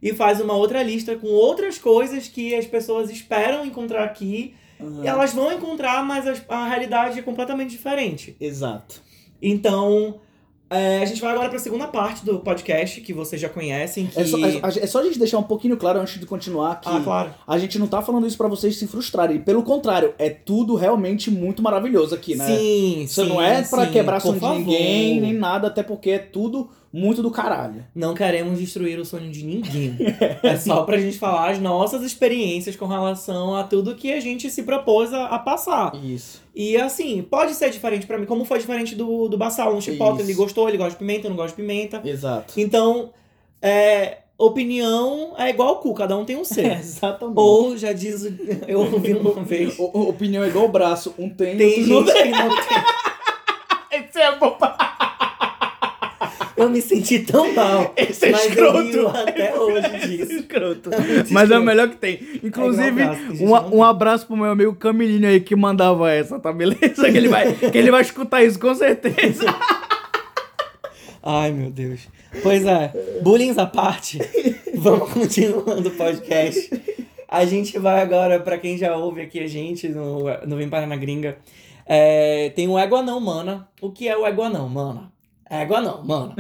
e 0.03 0.13
faz 0.13 0.41
uma 0.41 0.55
outra 0.55 0.83
lista 0.83 1.17
com 1.17 1.27
outras 1.29 1.79
coisas 1.79 2.29
que 2.29 2.55
as 2.55 2.67
pessoas 2.67 3.11
esperam 3.11 3.65
encontrar 3.65 4.05
aqui. 4.05 4.55
Uhum. 4.81 5.05
E 5.05 5.07
elas 5.07 5.33
vão 5.33 5.53
encontrar, 5.53 6.05
mas 6.05 6.27
as- 6.27 6.43
a 6.49 6.67
realidade 6.69 7.19
é 7.19 7.23
completamente 7.23 7.71
diferente. 7.71 8.37
Exato. 8.41 9.01
Então, 9.41 10.21
É, 10.73 11.03
a 11.03 11.05
gente 11.05 11.21
vai 11.21 11.33
agora 11.33 11.49
pra 11.49 11.59
segunda 11.59 11.87
parte 11.87 12.25
do 12.25 12.39
podcast, 12.39 13.01
que 13.01 13.13
vocês 13.13 13.41
já 13.41 13.49
conhecem. 13.49 14.07
Que... 14.07 14.21
É, 14.21 14.25
só, 14.25 14.39
é, 14.39 14.85
é 14.85 14.87
só 14.87 15.01
a 15.01 15.03
gente 15.05 15.19
deixar 15.19 15.39
um 15.39 15.43
pouquinho 15.43 15.77
claro 15.77 16.01
antes 16.01 16.19
de 16.19 16.27
continuar 16.27 16.81
que 16.81 16.89
Ah, 16.89 17.01
claro. 17.03 17.35
a 17.47 17.59
gente 17.59 17.79
não 17.79 17.87
tá 17.87 18.01
falando 18.01 18.27
isso 18.27 18.37
pra 18.39 18.49
vocês 18.49 18.77
se 18.77 18.87
frustrarem. 18.87 19.39
Pelo 19.41 19.63
contrário, 19.63 20.15
é 20.19 20.31
tudo 20.31 20.75
realmente 20.75 21.31
muito 21.31 21.63
maravilhoso 21.63 22.15
aqui, 22.15 22.35
né? 22.35 22.47
Sim, 22.47 23.03
Isso 23.03 23.23
sim, 23.23 23.29
não 23.29 23.41
é 23.41 23.63
pra 23.63 23.87
sim, 23.87 23.93
quebrar 23.93 24.21
sonho 24.21 24.41
de 24.41 24.47
ninguém, 24.49 25.21
nem 25.21 25.33
nada, 25.33 25.69
até 25.69 25.83
porque 25.83 26.11
é 26.11 26.19
tudo 26.19 26.69
muito 26.93 27.23
do 27.23 27.31
caralho. 27.31 27.85
Não 27.95 28.13
queremos 28.15 28.59
destruir 28.59 28.99
o 28.99 29.05
sonho 29.05 29.31
de 29.31 29.45
ninguém. 29.45 29.97
é 30.43 30.57
só 30.57 30.83
pra 30.83 30.99
gente 30.99 31.19
falar 31.19 31.51
as 31.51 31.59
nossas 31.59 32.03
experiências 32.03 32.77
com 32.77 32.87
relação 32.87 33.55
a 33.57 33.65
tudo 33.65 33.95
que 33.95 34.13
a 34.13 34.21
gente 34.21 34.51
se 34.51 34.63
propôs 34.65 35.13
a, 35.13 35.27
a 35.27 35.39
passar. 35.39 35.95
Isso. 36.05 36.43
E 36.55 36.77
assim, 36.77 37.23
pode 37.23 37.55
ser 37.55 37.71
diferente 37.71 38.07
pra 38.07 38.19
mim, 38.19 38.27
como 38.27 38.45
foi 38.45 38.59
diferente 38.59 38.95
do, 38.95 39.27
do 39.29 39.39
Bassal, 39.39 39.75
um 39.75 39.81
chipotle, 39.81 40.21
Isso. 40.21 40.31
ele 40.31 40.35
gostou, 40.35 40.69
ele 40.69 40.77
gosta 40.77 40.93
de 40.93 40.99
pimenta, 40.99 41.27
eu 41.27 41.31
não 41.31 41.37
gosto 41.37 41.57
de 41.57 41.63
pimenta. 41.63 42.03
Exato. 42.05 42.53
Então, 42.61 43.11
é, 43.63 44.19
opinião 44.37 45.35
é 45.39 45.49
igual 45.49 45.75
o 45.75 45.77
cu, 45.77 45.95
cada 45.95 46.15
um 46.17 46.25
tem 46.27 46.37
um 46.37 46.45
ser. 46.45 46.73
Exatamente. 46.79 47.39
Ou, 47.39 47.77
já 47.77 47.93
diz, 47.95 48.25
eu 48.69 48.81
ouvi 48.81 49.15
uma 49.15 49.33
vez, 49.43 49.79
O- 49.79 50.09
opinião 50.11 50.45
é 50.45 50.49
igual 50.49 50.67
o 50.67 50.69
braço, 50.69 51.15
um 51.19 51.31
tem, 51.31 51.57
tem 51.57 51.91
outro 51.91 52.13
não 52.13 52.21
gente 52.21 52.33
que 52.33 52.39
não 52.39 52.49
tem. 52.51 53.99
Esse 54.01 54.19
é 54.21 54.37
bom 54.37 54.51
pra... 54.53 54.92
Eu 56.57 56.69
me 56.69 56.81
senti 56.83 57.21
tão 57.21 57.53
mal. 57.55 57.93
Esse 57.97 58.27
é 58.27 58.31
mas 58.31 58.47
escroto. 58.47 59.09
até 59.09 59.55
hoje 59.59 60.07
disso. 60.07 60.33
Escroto. 60.33 60.91
Mas 61.31 61.51
é 61.51 61.59
o 61.59 61.63
melhor 61.63 61.89
que 61.89 61.97
tem. 61.97 62.21
Inclusive, 62.43 63.01
É 63.03 63.05
igual 63.05 63.13
abraço, 63.15 63.45
um, 63.75 63.77
um 63.79 63.83
abraço 63.85 64.27
pro 64.27 64.37
meu 64.37 64.51
amigo 64.51 64.75
Camilinho 64.75 65.29
aí 65.29 65.41
que 65.41 65.57
mandava 65.57 66.11
essa, 66.11 66.39
tá 66.39 66.53
beleza? 66.53 67.11
Que 67.11 67.17
ele 67.17 67.29
vai, 67.29 67.53
que 67.55 67.79
ele 67.79 67.91
vai 67.91 68.03
escutar 68.03 68.43
isso 68.43 68.59
com 68.59 68.75
certeza. 68.75 69.45
Ai, 71.23 71.53
meu 71.53 71.71
Deus. 71.71 72.09
Pois 72.43 72.67
é, 72.67 72.93
bullying 73.23 73.55
à 73.57 73.67
parte, 73.67 74.19
vamos 74.75 75.13
continuando 75.13 75.89
o 75.89 75.93
podcast. 75.93 76.71
A 77.29 77.45
gente 77.45 77.79
vai 77.79 78.01
agora, 78.03 78.41
pra 78.41 78.59
quem 78.59 78.77
já 78.77 78.97
ouve 78.97 79.21
aqui 79.23 79.39
a 79.39 79.47
gente 79.47 79.89
no, 79.89 80.25
no 80.47 80.57
Vem 80.57 80.69
Para 80.69 80.87
na 80.87 80.97
Gringa, 80.97 81.39
é, 81.87 82.51
tem 82.57 82.67
o 82.69 82.79
Égua 82.79 83.03
Não, 83.03 83.21
mana. 83.21 83.69
O 83.81 83.91
que 83.93 84.09
é 84.09 84.17
o 84.17 84.27
Égua 84.27 84.49
Não, 84.49 84.69
mana? 84.69 85.12
Égua 85.53 85.81
Não, 85.83 86.03
mana. 86.05 86.35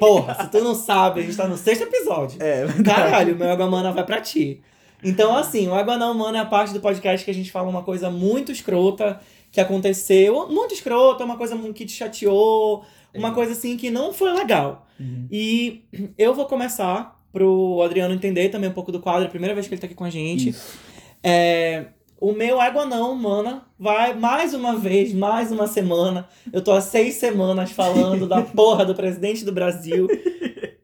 Porra, 0.00 0.34
se 0.34 0.50
tu 0.50 0.64
não 0.64 0.74
sabe, 0.74 1.20
a 1.20 1.22
gente 1.22 1.36
tá 1.36 1.46
no 1.46 1.56
sexto 1.56 1.82
episódio. 1.82 2.42
É, 2.42 2.64
Caralho, 2.84 3.34
o 3.34 3.38
meu 3.38 3.50
Água 3.50 3.66
Mana 3.68 3.92
vai 3.92 4.04
pra 4.04 4.20
ti. 4.20 4.62
Então, 5.04 5.36
assim, 5.36 5.68
o 5.68 5.74
Água 5.74 5.96
Não 5.98 6.14
Mana 6.14 6.38
é 6.38 6.40
a 6.40 6.46
parte 6.46 6.72
do 6.72 6.80
podcast 6.80 7.22
que 7.24 7.30
a 7.30 7.34
gente 7.34 7.52
fala 7.52 7.68
uma 7.68 7.82
coisa 7.82 8.08
muito 8.10 8.50
escrota 8.50 9.20
que 9.52 9.60
aconteceu. 9.60 10.48
Muito 10.48 10.72
escrota, 10.72 11.22
uma 11.24 11.36
coisa 11.36 11.56
que 11.74 11.84
te 11.84 11.92
chateou, 11.92 12.82
uma 13.14 13.28
É. 13.28 13.32
coisa 13.32 13.52
assim 13.52 13.76
que 13.76 13.90
não 13.90 14.12
foi 14.12 14.32
legal. 14.32 14.86
Uhum. 14.98 15.28
E 15.30 15.84
eu 16.16 16.34
vou 16.34 16.46
começar 16.46 17.20
pro 17.32 17.82
Adriano 17.84 18.14
entender 18.14 18.48
também 18.48 18.70
um 18.70 18.72
pouco 18.72 18.90
do 18.90 19.00
quadro, 19.00 19.24
é 19.24 19.26
a 19.26 19.30
primeira 19.30 19.54
vez 19.54 19.68
que 19.68 19.74
ele 19.74 19.80
tá 19.80 19.86
aqui 19.86 19.94
com 19.94 20.04
a 20.04 20.10
gente. 20.10 20.48
Isso. 20.48 20.78
É, 21.22 21.86
o 22.20 22.32
meu 22.32 22.60
Égua 22.60 22.84
Não, 22.86 23.14
mana, 23.14 23.64
vai 23.78 24.14
mais 24.14 24.54
uma 24.54 24.76
vez, 24.76 25.12
mais 25.12 25.52
uma 25.52 25.66
semana. 25.66 26.28
Eu 26.52 26.62
tô 26.62 26.72
há 26.72 26.80
seis 26.80 27.14
semanas 27.14 27.70
falando 27.72 28.26
da 28.26 28.40
porra 28.54 28.84
do 28.84 28.94
presidente 28.94 29.44
do 29.44 29.52
Brasil. 29.52 30.06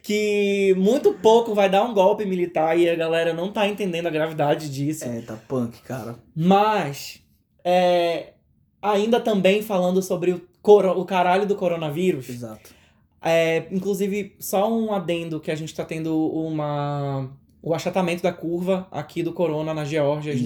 Que 0.02 0.74
muito 0.76 1.12
pouco 1.14 1.54
vai 1.54 1.70
dar 1.70 1.84
um 1.84 1.94
golpe 1.94 2.24
militar 2.24 2.76
e 2.76 2.88
a 2.88 2.94
galera 2.96 3.32
não 3.32 3.52
tá 3.52 3.68
entendendo 3.68 4.08
a 4.08 4.10
gravidade 4.10 4.68
disso. 4.68 5.04
É, 5.04 5.20
tá 5.20 5.36
punk, 5.48 5.80
cara. 5.82 6.16
Mas, 6.34 7.22
é, 7.64 8.32
ainda 8.82 9.20
também 9.20 9.62
falando 9.62 10.02
sobre 10.02 10.32
o, 10.32 10.42
coro- 10.60 10.98
o 10.98 11.04
caralho 11.04 11.46
do 11.46 11.54
coronavírus. 11.54 12.28
Exato. 12.28 12.70
É, 13.24 13.68
inclusive, 13.70 14.34
só 14.40 14.68
um 14.72 14.92
adendo 14.92 15.38
que 15.38 15.52
a 15.52 15.54
gente 15.54 15.72
tá 15.72 15.84
tendo 15.84 16.12
uma. 16.32 17.30
O 17.62 17.72
achatamento 17.74 18.22
da 18.22 18.32
curva 18.32 18.88
aqui 18.90 19.22
do 19.22 19.32
corona 19.32 19.72
na 19.72 19.84
Geórgia. 19.84 20.32
A 20.32 20.36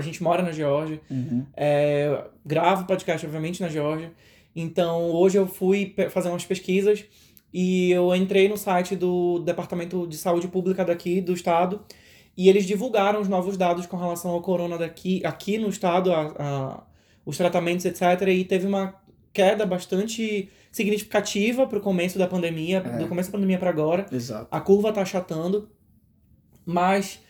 gente- 0.00 0.22
mora 0.22 0.42
na 0.42 0.50
Geórgia. 0.50 1.00
Uhum. 1.08 1.46
É, 1.56 2.24
gravo 2.44 2.86
podcast, 2.86 3.24
obviamente, 3.24 3.60
na 3.62 3.68
Geórgia. 3.68 4.12
Então, 4.54 5.10
hoje 5.12 5.38
eu 5.38 5.46
fui 5.46 5.94
fazer 6.10 6.28
umas 6.28 6.44
pesquisas 6.44 7.04
e 7.54 7.92
eu 7.92 8.12
entrei 8.16 8.48
no 8.48 8.56
site 8.56 8.96
do 8.96 9.38
Departamento 9.40 10.06
de 10.08 10.16
Saúde 10.16 10.48
Pública 10.48 10.84
daqui, 10.84 11.20
do 11.20 11.32
estado, 11.32 11.80
e 12.36 12.48
eles 12.48 12.66
divulgaram 12.66 13.20
os 13.20 13.28
novos 13.28 13.56
dados 13.56 13.86
com 13.86 13.96
relação 13.96 14.32
ao 14.32 14.40
corona 14.42 14.76
daqui, 14.76 15.22
aqui 15.24 15.58
no 15.58 15.68
estado, 15.68 16.12
a, 16.12 16.34
a- 16.38 16.82
os 17.24 17.36
tratamentos, 17.36 17.84
etc. 17.84 18.02
E 18.28 18.44
teve 18.44 18.66
uma 18.66 18.94
queda 19.32 19.64
bastante 19.66 20.48
significativa 20.72 21.66
pro 21.66 21.80
começo 21.80 22.18
da 22.18 22.26
pandemia, 22.26 22.78
É. 22.84 22.98
do 22.98 23.06
começo 23.08 23.30
da 23.30 23.36
pandemia 23.38 23.58
para 23.58 23.70
agora. 23.70 24.06
Exato. 24.10 24.48
A 24.50 24.60
curva 24.60 24.92
tá 24.92 25.02
achatando, 25.02 25.68
mas 26.66 27.20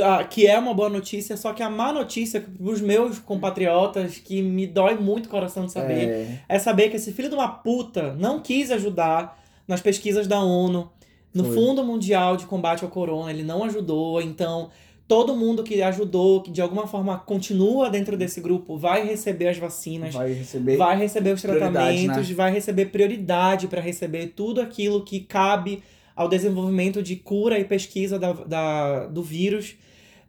ah, 0.00 0.24
que 0.24 0.46
é 0.46 0.58
uma 0.58 0.72
boa 0.72 0.88
notícia, 0.88 1.36
só 1.36 1.52
que 1.52 1.62
a 1.62 1.68
má 1.68 1.92
notícia 1.92 2.40
pros 2.40 2.80
meus 2.80 3.18
compatriotas, 3.18 4.18
que 4.18 4.40
me 4.40 4.66
dói 4.66 4.94
muito 4.94 5.26
o 5.26 5.28
coração 5.28 5.66
de 5.66 5.72
saber, 5.72 6.08
É, 6.48 6.56
é 6.56 6.58
saber 6.58 6.88
que 6.88 6.96
esse 6.96 7.12
filho 7.12 7.28
de 7.28 7.34
uma 7.34 7.48
puta 7.48 8.14
não 8.14 8.40
quis 8.40 8.70
ajudar 8.70 9.42
nas 9.66 9.80
pesquisas 9.80 10.26
da 10.26 10.40
ONU, 10.40 10.90
no 11.34 11.44
Foi. 11.44 11.54
Fundo 11.54 11.84
Mundial 11.84 12.36
de 12.36 12.46
Combate 12.46 12.84
ao 12.84 12.90
Corona, 12.90 13.30
ele 13.30 13.42
não 13.42 13.64
ajudou, 13.64 14.22
então 14.22 14.70
todo 15.06 15.34
mundo 15.34 15.62
que 15.62 15.82
ajudou, 15.82 16.42
que 16.42 16.50
de 16.50 16.60
alguma 16.60 16.86
forma 16.86 17.18
continua 17.18 17.88
dentro 17.90 18.16
desse 18.16 18.40
grupo, 18.40 18.76
vai 18.76 19.06
receber 19.06 19.48
as 19.48 19.56
vacinas, 19.56 20.14
vai 20.14 20.32
receber. 20.32 20.76
vai 20.76 20.98
receber 20.98 21.32
os 21.32 21.40
prioridade, 21.40 21.72
tratamentos, 21.72 22.28
né? 22.28 22.34
vai 22.34 22.52
receber 22.52 22.86
prioridade 22.86 23.66
para 23.68 23.80
receber 23.80 24.28
tudo 24.36 24.60
aquilo 24.60 25.02
que 25.02 25.20
cabe 25.20 25.82
ao 26.18 26.28
desenvolvimento 26.28 27.02
de 27.02 27.14
cura 27.16 27.58
e 27.58 27.64
pesquisa 27.64 28.18
da, 28.18 28.32
da- 28.32 29.06
do 29.06 29.22
vírus. 29.22 29.76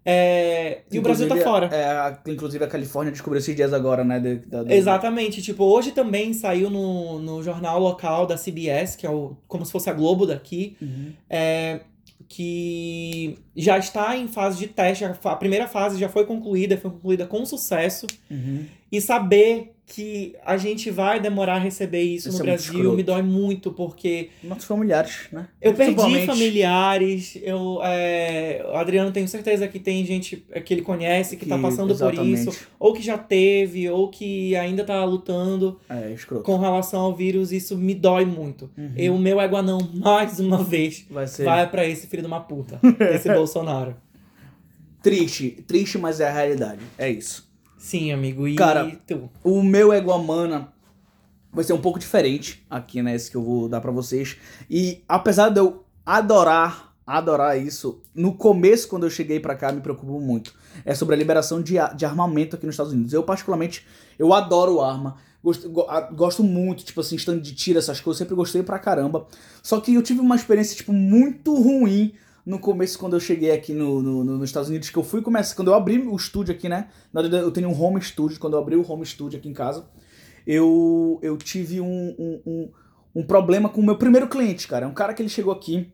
É, 0.05 0.81
e 0.91 0.97
o 0.97 1.01
Brasil 1.01 1.27
tá 1.27 1.35
fora. 1.37 1.69
É, 1.73 2.31
inclusive 2.31 2.63
a 2.63 2.67
Califórnia 2.67 3.11
descobriu 3.11 3.39
esses 3.39 3.55
dias 3.55 3.73
agora, 3.73 4.03
né? 4.03 4.19
de- 4.19 4.41
Exatamente. 4.73 5.41
Tipo, 5.41 5.65
hoje 5.65 5.91
também 5.91 6.33
saiu 6.33 6.69
no, 6.69 7.19
no 7.19 7.43
jornal 7.43 7.79
local 7.79 8.25
da 8.25 8.35
CBS, 8.37 8.95
que 8.95 9.05
é 9.05 9.09
o, 9.09 9.35
como 9.47 9.65
se 9.65 9.71
fosse 9.71 9.89
a 9.89 9.93
Globo 9.93 10.25
daqui, 10.25 10.77
Uhum. 10.81 11.11
é, 11.29 11.81
que 12.27 13.37
já 13.55 13.77
está 13.77 14.15
em 14.15 14.27
fase 14.27 14.57
de 14.59 14.67
teste. 14.67 15.03
A 15.03 15.15
a 15.23 15.35
primeira 15.35 15.67
fase 15.67 15.99
já 15.99 16.07
foi 16.07 16.25
concluída, 16.25 16.77
foi 16.77 16.91
concluída 16.91 17.25
com 17.27 17.45
sucesso. 17.45 18.05
Uhum. 18.29 18.65
E 18.91 18.99
saber 19.01 19.73
que 19.91 20.35
a 20.45 20.55
gente 20.55 20.91
vai 20.91 21.19
demorar 21.19 21.55
a 21.55 21.57
receber 21.59 22.03
isso, 22.03 22.29
Isso 22.29 22.37
no 22.37 22.43
é 22.43 22.47
Brasil 22.51 22.93
me 22.95 23.01
dói 23.01 23.23
muito, 23.23 23.71
porque 23.71 24.29
Nossos 24.43 24.65
familiares, 24.65 25.27
né? 25.31 25.47
eu 25.59 25.73
perdi 25.73 26.27
familiares, 26.27 27.35
eu, 27.41 27.79
é, 27.81 28.63
o 28.71 28.75
Adriano 28.75 29.11
tenho 29.11 29.27
certeza 29.27 29.67
que 29.67 29.79
tem 29.79 30.05
gente 30.05 30.45
é, 30.51 30.61
que 30.61 30.75
ele 30.75 30.83
conhece 30.83 31.35
que, 31.37 31.45
tá 31.47 31.55
Que- 31.55 31.61
passando 31.63 31.87
por 31.87 31.93
exatamente. 32.13 32.49
isso, 32.49 32.67
ou 32.79 32.93
que 32.93 33.01
já 33.01 33.17
teve, 33.17 33.89
ou 33.89 34.09
que 34.09 34.55
ainda 34.55 34.83
tá 34.83 35.03
lutando 35.03 35.79
É, 35.89 36.11
escroto. 36.11 36.43
com 36.43 36.57
relação 36.59 37.01
ao 37.01 37.15
vírus, 37.15 37.51
isso 37.51 37.75
me 37.75 37.95
dói 37.95 38.25
muito. 38.25 38.69
Uhum. 38.77 38.91
E 38.95 39.09
o 39.09 39.17
meu 39.17 39.41
Eguanão, 39.41 39.79
mais 39.95 40.39
uma 40.39 40.63
vez, 40.63 41.03
Vai 41.09 41.25
ser 41.25 41.45
vai 41.45 41.67
pra 41.67 41.83
esse 41.87 42.05
filho 42.05 42.21
de 42.21 42.27
uma 42.27 42.41
puta, 42.41 42.79
esse 43.15 43.27
Bolsonaro. 43.33 43.95
triste. 45.01 45.63
Triste, 45.67 45.97
mas 45.97 46.19
é 46.19 46.27
a 46.27 46.31
realidade. 46.31 46.81
É 46.95 47.09
isso. 47.09 47.48
Sim, 47.79 48.11
amigo, 48.11 48.45
e 48.45 48.55
Cara, 48.55 48.91
tu? 49.07 49.29
O 49.41 49.63
meu 49.63 49.93
Eguamana 49.93 50.73
vai 51.51 51.63
ser 51.63 51.71
um 51.71 51.81
pouco 51.81 51.97
diferente 51.97 52.63
aqui, 52.69 53.01
né? 53.01 53.15
Esse 53.15 53.31
que 53.31 53.37
eu 53.37 53.41
vou 53.41 53.69
dar 53.69 53.79
pra 53.79 53.89
vocês. 53.89 54.35
E 54.69 55.01
apesar 55.07 55.47
de 55.47 55.61
eu 55.61 55.85
adorar, 56.05 56.93
adorar 57.07 57.57
isso, 57.57 58.01
no 58.13 58.33
começo, 58.33 58.89
quando 58.89 59.05
eu 59.05 59.09
cheguei 59.09 59.39
pra 59.39 59.55
cá, 59.55 59.71
me 59.71 59.79
preocupou 59.79 60.19
muito. 60.19 60.53
É 60.83 60.93
sobre 60.93 61.15
a 61.15 61.17
liberação 61.17 61.61
de, 61.61 61.75
de 61.95 62.05
armamento 62.05 62.57
aqui 62.57 62.65
nos 62.65 62.73
Estados 62.73 62.91
Unidos. 62.91 63.13
Eu, 63.13 63.23
particularmente, 63.23 63.87
eu 64.19 64.33
adoro 64.33 64.81
arma. 64.81 65.15
Gosto, 65.41 65.69
gosto 66.13 66.43
muito, 66.43 66.83
tipo 66.83 66.99
assim, 66.99 67.15
stand 67.15 67.39
de 67.39 67.55
tiro, 67.55 67.79
essas 67.79 68.01
coisas. 68.01 68.17
Sempre 68.17 68.35
gostei 68.35 68.61
pra 68.61 68.77
caramba. 68.77 69.25
Só 69.63 69.79
que 69.79 69.93
eu 69.93 70.03
tive 70.03 70.19
uma 70.19 70.35
experiência, 70.35 70.75
tipo, 70.75 70.91
muito 70.91 71.55
ruim 71.55 72.13
no 72.45 72.59
começo, 72.59 72.97
quando 72.97 73.15
eu 73.15 73.19
cheguei 73.19 73.51
aqui 73.51 73.73
no, 73.73 74.01
no- 74.01 74.23
no- 74.23 74.37
nos 74.37 74.49
Estados 74.49 74.69
Unidos, 74.69 74.89
que 74.89 74.97
eu 74.97 75.03
fui 75.03 75.21
começar. 75.21 75.55
Quando 75.55 75.69
eu 75.69 75.75
abri 75.75 75.99
o 75.99 76.15
estúdio 76.15 76.53
aqui, 76.53 76.67
né? 76.69 76.89
Eu 77.13 77.51
tenho 77.51 77.69
um 77.69 77.79
home 77.81 78.01
studio. 78.01 78.39
Quando 78.39 78.53
eu 78.53 78.59
abri 78.59 78.75
o 78.75 78.89
home 78.91 79.05
studio 79.05 79.37
aqui 79.39 79.49
em 79.49 79.53
casa, 79.53 79.85
eu, 80.47 81.19
eu 81.21 81.37
tive 81.37 81.79
um, 81.81 82.15
um, 82.17 82.41
um, 82.45 82.71
um 83.17 83.23
problema 83.23 83.69
com 83.69 83.81
o 83.81 83.85
meu 83.85 83.97
primeiro 83.97 84.27
cliente, 84.27 84.67
cara. 84.67 84.85
É 84.85 84.87
um 84.87 84.93
cara 84.93 85.13
que 85.13 85.21
ele 85.21 85.29
chegou 85.29 85.53
aqui. 85.53 85.91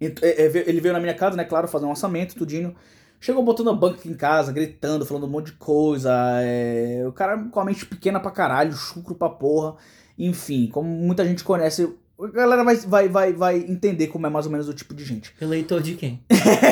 é, 0.00 0.06
é, 0.22 0.68
Ele 0.68 0.80
veio 0.80 0.92
na 0.94 1.00
minha 1.00 1.14
casa, 1.14 1.36
né? 1.36 1.44
Claro, 1.44 1.66
fazer 1.68 1.86
um 1.86 1.90
orçamento, 1.90 2.34
tudinho. 2.36 2.74
Chegou 3.20 3.42
botando 3.42 3.70
a 3.70 3.72
banca 3.74 3.96
aqui 3.98 4.08
em 4.08 4.14
casa, 4.16 4.52
gritando, 4.52 5.04
falando 5.04 5.24
um 5.26 5.30
monte 5.30 5.46
de 5.46 5.52
coisa. 5.58 6.12
é, 6.40 7.04
O 7.06 7.12
cara 7.12 7.36
com 7.50 7.58
a 7.60 7.64
mente 7.64 7.84
pequena 7.84 8.20
pra 8.20 8.30
caralho, 8.30 8.72
chucro 8.72 9.14
pra 9.14 9.28
porra. 9.28 9.74
Enfim, 10.16 10.68
como 10.68 10.88
muita 10.88 11.24
gente 11.24 11.42
conhece, 11.42 11.92
a 12.20 12.28
galera 12.28 12.64
vai, 12.64 12.76
vai, 12.76 13.08
vai, 13.08 13.32
vai 13.32 13.56
entender 13.58 14.08
como 14.08 14.26
é 14.26 14.30
mais 14.30 14.46
ou 14.46 14.52
menos 14.52 14.68
o 14.68 14.74
tipo 14.74 14.94
de 14.94 15.04
gente. 15.04 15.32
Eleitor 15.40 15.80
de 15.82 15.94
quem? 15.94 16.22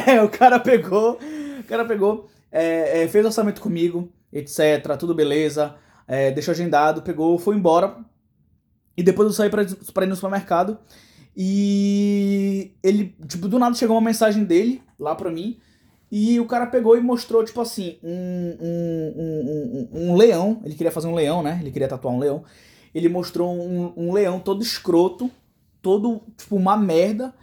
É, 0.07 0.23
o 0.23 0.29
cara 0.29 0.59
pegou, 0.59 1.19
o 1.61 1.65
cara 1.65 1.85
pegou, 1.85 2.29
é, 2.51 3.03
é, 3.03 3.09
fez 3.09 3.25
orçamento 3.25 3.61
comigo, 3.61 4.13
etc, 4.33 4.97
tudo 4.99 5.15
beleza, 5.15 5.75
é, 6.07 6.31
deixou 6.31 6.53
agendado, 6.53 7.03
pegou, 7.03 7.39
foi 7.39 7.57
embora. 7.57 7.97
E 8.97 9.03
depois 9.03 9.27
eu 9.29 9.35
saí 9.35 9.51
pra, 9.51 9.65
pra 9.93 10.05
ir 10.05 10.09
no 10.09 10.15
supermercado. 10.15 10.79
E 11.37 12.73
ele, 12.83 13.15
tipo, 13.29 13.47
do 13.47 13.59
nada 13.59 13.77
chegou 13.77 13.95
uma 13.95 14.05
mensagem 14.05 14.45
dele 14.45 14.83
lá 14.99 15.15
pra 15.15 15.31
mim. 15.31 15.59
E 16.11 16.41
o 16.41 16.47
cara 16.47 16.67
pegou 16.67 16.97
e 16.97 17.01
mostrou, 17.01 17.45
tipo 17.45 17.61
assim, 17.61 17.99
um, 18.03 18.57
um, 18.61 19.15
um, 19.17 19.89
um, 19.93 20.11
um 20.11 20.17
leão. 20.17 20.63
Ele 20.65 20.75
queria 20.75 20.91
fazer 20.91 21.09
um 21.09 21.15
leão, 21.15 21.43
né? 21.43 21.59
Ele 21.61 21.71
queria 21.71 21.89
tatuar 21.89 22.15
um 22.15 22.19
leão. 22.19 22.43
Ele 22.97 23.11
mostrou 23.11 23.55
um, 23.55 23.93
um 23.95 24.11
leão 24.11 24.41
todo 24.41 24.63
escroto, 24.63 25.31
todo, 25.83 26.23
tipo, 26.35 26.57
uma 26.57 26.79
merda. 26.79 27.35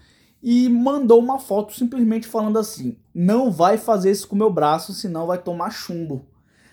E 0.41 0.67
mandou 0.67 1.19
uma 1.19 1.37
foto 1.37 1.73
simplesmente 1.73 2.27
falando 2.27 2.57
assim: 2.57 2.97
Não 3.13 3.51
vai 3.51 3.77
fazer 3.77 4.09
isso 4.09 4.27
com 4.27 4.35
o 4.35 4.39
meu 4.39 4.49
braço, 4.49 4.93
senão 4.93 5.27
vai 5.27 5.37
tomar 5.37 5.69
chumbo. 5.69 6.25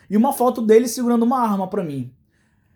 E 0.09 0.17
uma 0.17 0.33
foto 0.33 0.63
dele 0.63 0.89
segurando 0.89 1.25
uma 1.25 1.41
arma 1.41 1.69
pra 1.69 1.85
mim. 1.85 2.11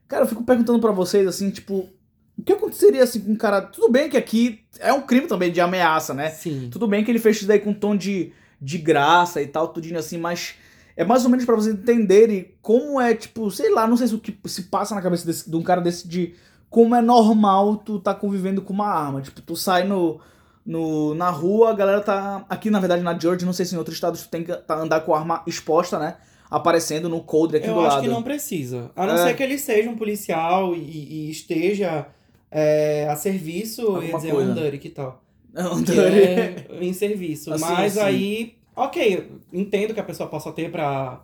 Cara, 0.06 0.24
eu 0.24 0.28
fico 0.28 0.44
perguntando 0.44 0.78
pra 0.78 0.92
vocês, 0.92 1.26
assim, 1.26 1.50
tipo, 1.50 1.88
o 2.36 2.42
que 2.42 2.52
aconteceria 2.52 3.02
assim 3.02 3.20
com 3.20 3.32
um 3.32 3.36
cara. 3.36 3.62
Tudo 3.62 3.90
bem 3.90 4.10
que 4.10 4.18
aqui 4.18 4.60
é 4.80 4.92
um 4.92 5.00
crime 5.00 5.26
também 5.26 5.50
de 5.50 5.58
ameaça, 5.58 6.12
né? 6.12 6.28
Sim. 6.28 6.68
Tudo 6.70 6.86
bem 6.86 7.02
que 7.02 7.10
ele 7.10 7.18
fez 7.18 7.36
isso 7.38 7.46
daí 7.46 7.60
com 7.60 7.70
um 7.70 7.74
tom 7.74 7.96
de, 7.96 8.30
de 8.60 8.76
graça 8.76 9.40
e 9.40 9.46
tal, 9.46 9.68
tudinho 9.68 9.98
assim, 9.98 10.18
mas 10.18 10.54
é 10.96 11.04
mais 11.04 11.24
ou 11.24 11.30
menos 11.30 11.44
pra 11.44 11.54
vocês 11.56 11.74
entenderem 11.74 12.52
como 12.62 13.00
é, 13.00 13.14
tipo, 13.14 13.50
sei 13.50 13.70
lá, 13.72 13.86
não 13.86 13.96
sei 13.96 14.06
se 14.08 14.14
o 14.14 14.18
que 14.18 14.36
se 14.46 14.64
passa 14.64 14.94
na 14.94 15.02
cabeça 15.02 15.26
desse, 15.26 15.50
de 15.50 15.56
um 15.56 15.62
cara 15.62 15.80
desse 15.80 16.06
de 16.08 16.34
como 16.70 16.94
é 16.94 17.00
normal 17.00 17.76
tu 17.76 17.98
tá 18.00 18.14
convivendo 18.14 18.60
com 18.62 18.72
uma 18.72 18.86
arma. 18.88 19.20
Tipo, 19.22 19.40
tu 19.42 19.54
sai 19.56 19.84
no, 19.84 20.20
no, 20.66 21.14
na 21.14 21.30
rua, 21.30 21.70
a 21.70 21.74
galera 21.74 22.00
tá. 22.00 22.44
Aqui, 22.48 22.68
na 22.70 22.80
verdade, 22.80 23.02
na 23.02 23.16
Georgia, 23.18 23.46
não 23.46 23.52
sei 23.52 23.64
se 23.66 23.74
em 23.74 23.78
outros 23.78 23.96
estados 23.96 24.22
tu 24.22 24.28
tem 24.28 24.42
que 24.42 24.52
tá, 24.54 24.76
andar 24.78 25.00
com 25.02 25.14
a 25.14 25.18
arma 25.18 25.42
exposta, 25.46 25.98
né? 25.98 26.16
Aparecendo 26.50 27.08
no 27.08 27.20
coldre 27.22 27.58
aqui 27.58 27.68
Eu 27.68 27.74
do 27.74 27.80
acho 27.80 27.90
lado. 27.96 28.02
que 28.02 28.08
não 28.08 28.22
precisa. 28.22 28.90
A 28.96 29.06
não 29.06 29.14
É. 29.14 29.18
ser 29.28 29.34
que 29.34 29.42
ele 29.42 29.56
seja 29.58 29.88
um 29.90 29.96
policial 29.96 30.74
e, 30.74 31.26
e 31.26 31.30
esteja 31.30 32.06
é, 32.50 33.08
a 33.08 33.16
serviço, 33.16 33.80
eu 33.82 33.88
ia 33.94 33.96
Alguma 34.14 34.18
dizer 34.18 34.32
coisa. 34.32 34.50
um 34.50 34.54
Derek 34.54 34.86
e 34.86 34.90
tal. 34.90 35.22
Não, 35.52 35.82
Que 35.82 35.98
é 36.00 36.66
em 36.80 36.92
serviço. 36.92 37.50
Assim, 37.54 37.64
Mas 37.64 37.96
assim. 37.96 38.06
aí, 38.06 38.54
ok, 38.76 39.30
entendo 39.52 39.94
que 39.94 40.00
a 40.00 40.04
pessoa 40.04 40.28
possa 40.28 40.50
ter 40.52 40.70
pra, 40.70 41.20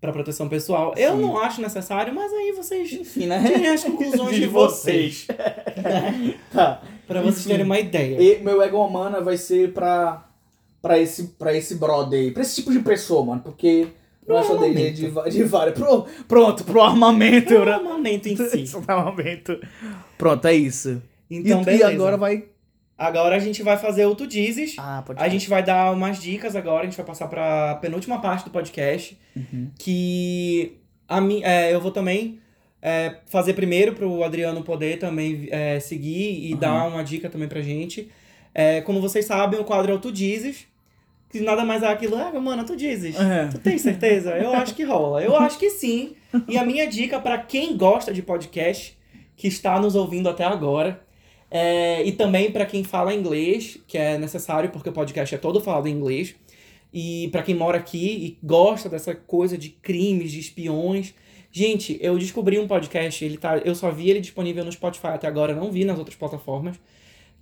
pra 0.00 0.12
proteção 0.12 0.48
pessoal. 0.48 0.94
Eu 0.96 1.16
Sim. 1.16 1.22
não 1.22 1.38
acho 1.38 1.60
necessário, 1.60 2.14
mas 2.14 2.32
aí 2.32 2.52
vocês 2.52 2.92
Enfim, 2.92 3.26
né? 3.26 3.42
tirem 3.46 3.68
as 3.68 3.84
conclusões 3.84 4.36
de 4.36 4.46
vocês. 4.46 5.26
tá. 6.52 6.82
Pra 7.06 7.20
vocês 7.20 7.40
Enfim. 7.40 7.48
terem 7.50 7.64
uma 7.66 7.78
ideia. 7.78 8.20
E 8.20 8.42
meu 8.42 8.62
ego 8.62 8.84
humana 8.84 9.20
vai 9.20 9.36
ser 9.36 9.72
pra, 9.72 10.28
pra, 10.80 10.98
esse, 10.98 11.24
pra 11.38 11.54
esse 11.54 11.74
brother 11.76 12.18
aí, 12.20 12.30
pra 12.30 12.42
esse 12.42 12.56
tipo 12.56 12.72
de 12.72 12.78
pessoa, 12.80 13.24
mano, 13.24 13.42
porque 13.42 13.88
é 14.28 14.42
só 14.44 14.64
é 14.64 14.70
de, 14.70 14.90
de 14.92 15.42
vários. 15.44 15.76
Pro, 15.78 16.06
pronto, 16.28 16.64
pro 16.64 16.80
armamento, 16.80 17.52
É 17.54 17.64
né? 17.64 17.72
armamento 17.72 18.28
em 18.28 18.36
si. 18.36 18.64
Pro 18.70 18.84
armamento. 18.94 19.58
Pronto, 20.16 20.46
é 20.46 20.54
isso. 20.54 21.02
Então, 21.28 21.62
e, 21.66 21.76
e 21.78 21.82
agora 21.82 22.16
vai. 22.16 22.44
Agora 22.96 23.34
a 23.36 23.38
gente 23.38 23.62
vai 23.62 23.76
fazer 23.76 24.04
o 24.06 24.14
Tu 24.14 24.26
Dizes. 24.26 24.76
Ah, 24.78 25.02
pode 25.04 25.20
A 25.20 25.28
gente 25.28 25.48
vai 25.48 25.62
dar 25.62 25.92
umas 25.92 26.20
dicas 26.20 26.54
agora, 26.54 26.82
a 26.82 26.84
gente 26.84 26.96
vai 26.96 27.06
passar 27.06 27.26
pra 27.26 27.76
penúltima 27.76 28.20
parte 28.20 28.44
do 28.44 28.50
podcast. 28.50 29.18
Uhum. 29.34 29.70
Que 29.78 30.76
a 31.08 31.20
mi, 31.20 31.42
é, 31.42 31.74
eu 31.74 31.80
vou 31.80 31.90
também 31.90 32.38
é, 32.80 33.16
fazer 33.26 33.54
primeiro 33.54 33.94
pro 33.94 34.22
Adriano 34.22 34.62
poder 34.62 34.98
também 34.98 35.48
é, 35.50 35.80
seguir 35.80 36.46
e 36.48 36.52
Uhum. 36.52 36.58
dar 36.60 36.86
uma 36.88 37.02
dica 37.02 37.28
também 37.28 37.48
pra 37.48 37.60
gente. 37.62 38.10
É, 38.54 38.80
como 38.82 39.00
vocês 39.00 39.24
sabem, 39.24 39.58
o 39.58 39.64
quadro 39.64 39.90
é 39.92 39.94
o 39.94 39.98
Tu 39.98 40.12
Dizes. 40.12 40.66
Que 41.30 41.40
nada 41.40 41.64
mais 41.64 41.82
é 41.82 41.86
aquilo, 41.88 42.14
ah, 42.16 42.30
mano, 42.38 42.62
tu 42.62 42.76
dizes. 42.76 43.18
É. 43.18 43.48
Tu 43.48 43.58
tem 43.60 43.78
certeza? 43.78 44.32
Eu 44.36 44.52
acho 44.52 44.74
que 44.74 44.84
rola. 44.84 45.22
Eu 45.22 45.34
acho 45.34 45.58
que 45.58 45.70
sim. 45.70 46.12
E 46.46 46.58
a 46.58 46.64
minha 46.66 46.86
dica 46.86 47.18
pra 47.18 47.38
quem 47.38 47.74
gosta 47.74 48.12
de 48.12 48.20
podcast, 48.20 48.98
que 49.34 49.48
está 49.48 49.80
nos 49.80 49.94
ouvindo 49.94 50.28
até 50.28 50.44
agora, 50.44 51.00
é, 51.54 52.02
e 52.02 52.12
também 52.12 52.50
pra 52.50 52.64
quem 52.64 52.82
fala 52.82 53.12
inglês, 53.14 53.78
que 53.86 53.98
é 53.98 54.16
necessário 54.16 54.70
porque 54.70 54.88
o 54.88 54.92
podcast 54.92 55.34
é 55.34 55.38
todo 55.38 55.60
falado 55.60 55.86
em 55.86 55.92
inglês, 55.92 56.34
e 56.90 57.28
pra 57.30 57.42
quem 57.42 57.54
mora 57.54 57.76
aqui 57.76 58.38
e 58.42 58.46
gosta 58.46 58.88
dessa 58.88 59.14
coisa 59.14 59.58
de 59.58 59.68
crimes, 59.68 60.32
de 60.32 60.40
espiões. 60.40 61.14
Gente, 61.50 61.98
eu 62.00 62.16
descobri 62.18 62.58
um 62.58 62.66
podcast, 62.66 63.22
ele 63.22 63.36
tá, 63.36 63.58
eu 63.58 63.74
só 63.74 63.90
vi 63.90 64.08
ele 64.08 64.20
disponível 64.20 64.64
no 64.64 64.72
Spotify 64.72 65.08
até 65.08 65.26
agora, 65.26 65.54
não 65.54 65.70
vi 65.70 65.84
nas 65.84 65.98
outras 65.98 66.16
plataformas, 66.16 66.80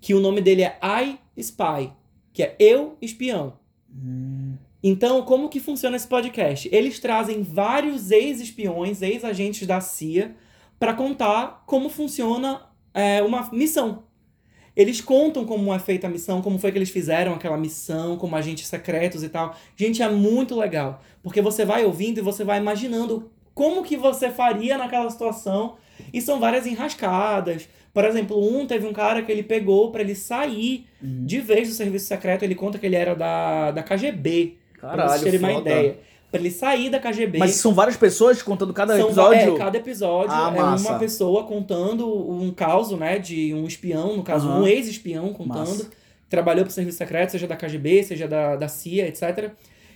que 0.01 0.13
o 0.13 0.21
nome 0.21 0.41
dele 0.41 0.63
é 0.63 0.77
I 0.83 1.17
Spy, 1.37 1.93
que 2.33 2.43
é 2.43 2.57
Eu 2.59 2.97
Espião. 3.01 3.55
Hum, 3.89 4.57
Então, 4.83 5.23
como 5.23 5.49
que 5.49 5.61
funciona 5.61 5.97
esse 5.97 6.09
podcast? 6.09 6.69
Eles 6.73 6.99
trazem 6.99 7.43
vários 7.43 8.11
ex-espiões, 8.11 9.03
ex-agentes 9.03 9.67
da 9.69 9.81
CIA, 9.81 10.35
para 10.81 10.95
contar 10.95 11.63
como 11.67 11.89
funciona 11.89 12.70
é, 12.95 13.23
uma 13.23 13.49
missão. 13.53 14.05
Eles 14.77 15.01
contam 15.01 15.45
como 15.45 15.75
é 15.75 15.79
feita 15.79 16.07
a 16.07 16.11
missão, 16.11 16.41
como 16.41 16.59
foi 16.59 16.71
que 16.73 16.79
eles 16.79 16.91
fizeram 16.91 17.35
aquela 17.35 17.57
missão, 17.57 18.17
como 18.17 18.37
agentes 18.37 18.67
secretos 18.67 19.23
e 19.23 19.29
tal. 19.29 19.57
Gente, 19.77 20.03
é 20.03 20.09
muito 20.09 20.57
legal. 20.57 21.03
Porque 21.23 21.43
você 21.43 21.65
vai 21.65 21.85
ouvindo 21.85 22.19
e 22.19 22.23
você 22.23 22.45
vai 22.45 22.59
imaginando 22.59 23.31
como 23.53 23.83
que 23.83 23.97
você 23.97 24.31
faria 24.31 24.79
naquela 24.79 25.11
situação. 25.11 25.77
E 26.13 26.21
são 26.21 26.39
várias 26.41 26.67
enrascadas. 26.67 27.69
Por 27.93 28.05
exemplo, 28.05 28.41
um 28.41 28.67
teve 28.67 28.87
um 28.87 28.93
cara 28.93 29.23
que 29.23 29.31
ele 29.31 29.43
pegou 29.43 29.91
para 29.91 30.03
ele 30.03 30.15
sair 30.15 30.87
hum. 31.03 31.27
de 31.27 31.41
vez 31.41 31.69
do 31.69 31.75
serviço 31.75 32.07
secreto. 32.07 32.45
Ele 32.45 32.55
conta 32.55 32.79
que 32.79 32.87
ele 32.87 32.97
era 32.97 33.15
da, 33.15 33.73
da 33.73 33.83
KGB. 33.83 34.57
pra 34.79 34.91
Caralho, 34.91 35.11
vocês 35.11 35.23
terem 35.23 35.41
uma 35.41 35.53
ideia. 35.61 35.99
Pra 36.31 36.39
ele 36.41 36.51
sair 36.51 36.89
da 36.91 36.99
KGB. 37.01 37.39
Mas 37.39 37.53
são 37.57 37.75
várias 37.75 37.97
pessoas 37.97 38.41
contando 38.43 38.73
cada 38.73 38.97
São- 38.97 39.07
episódio? 39.07 39.55
É, 39.57 39.59
cada 39.59 39.77
episódio 39.79 40.31
Ah, 40.33 40.53
é 40.55 40.59
massa. 40.61 40.89
uma 40.91 40.99
pessoa 40.99 41.45
contando 41.45 42.07
um 42.31 42.53
caso, 42.53 42.97
né, 42.97 43.19
de 43.19 43.53
um 43.53 43.67
espião, 43.67 44.17
no 44.17 44.23
caso, 44.23 44.49
um 44.49 44.67
ex-espião 44.67 45.33
contando. 45.33 45.59
Massa. 45.69 45.91
Trabalhou 46.29 46.65
pro 46.65 46.73
serviço 46.73 46.99
secreto, 46.99 47.31
seja 47.31 47.49
da 47.49 47.57
KGB, 47.57 48.05
seja 48.05 48.29
da, 48.29 48.55
da 48.55 48.69
CIA, 48.69 49.09
etc. 49.09 49.51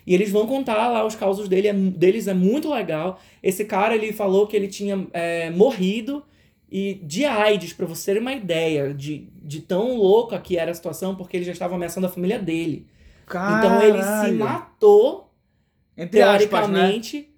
E 0.05 0.13
eles 0.13 0.31
vão 0.31 0.47
contar 0.47 0.89
lá 0.89 1.07
os 1.07 1.15
causos 1.15 1.49
dele, 1.49 1.69
é, 1.69 1.73
deles, 1.73 2.27
é 2.27 2.35
muito 2.35 2.69
legal. 2.73 3.21
Esse 3.41 3.65
cara, 3.65 3.95
ele 3.95 4.13
falou 4.13 4.47
que 4.49 4.57
ele 4.57 4.67
tinha 4.67 5.07
é, 5.13 5.51
morrido 5.51 6.25
e 6.71 6.95
de 7.05 7.25
AIDS, 7.25 7.73
pra 7.73 7.87
você 7.87 8.13
ter 8.15 8.19
uma 8.21 8.33
ideia 8.33 8.93
de, 8.93 9.29
de 9.41 9.61
tão 9.61 9.97
louca 9.97 10.37
que 10.41 10.57
era 10.59 10.73
a 10.73 10.75
situação, 10.75 11.15
porque 11.15 11.37
ele 11.37 11.45
já 11.45 11.53
estava 11.53 11.77
ameaçando 11.77 12.07
a 12.09 12.11
família 12.11 12.41
dele. 12.41 12.85
Então 13.29 13.81
ele 13.83 13.99
se 13.99 14.05
Caralho. 14.05 14.39
matou 14.39 15.31
Entre 15.97 16.21
aspas, 16.21 16.41
né? 16.43 16.49
teoricamente, 16.49 17.29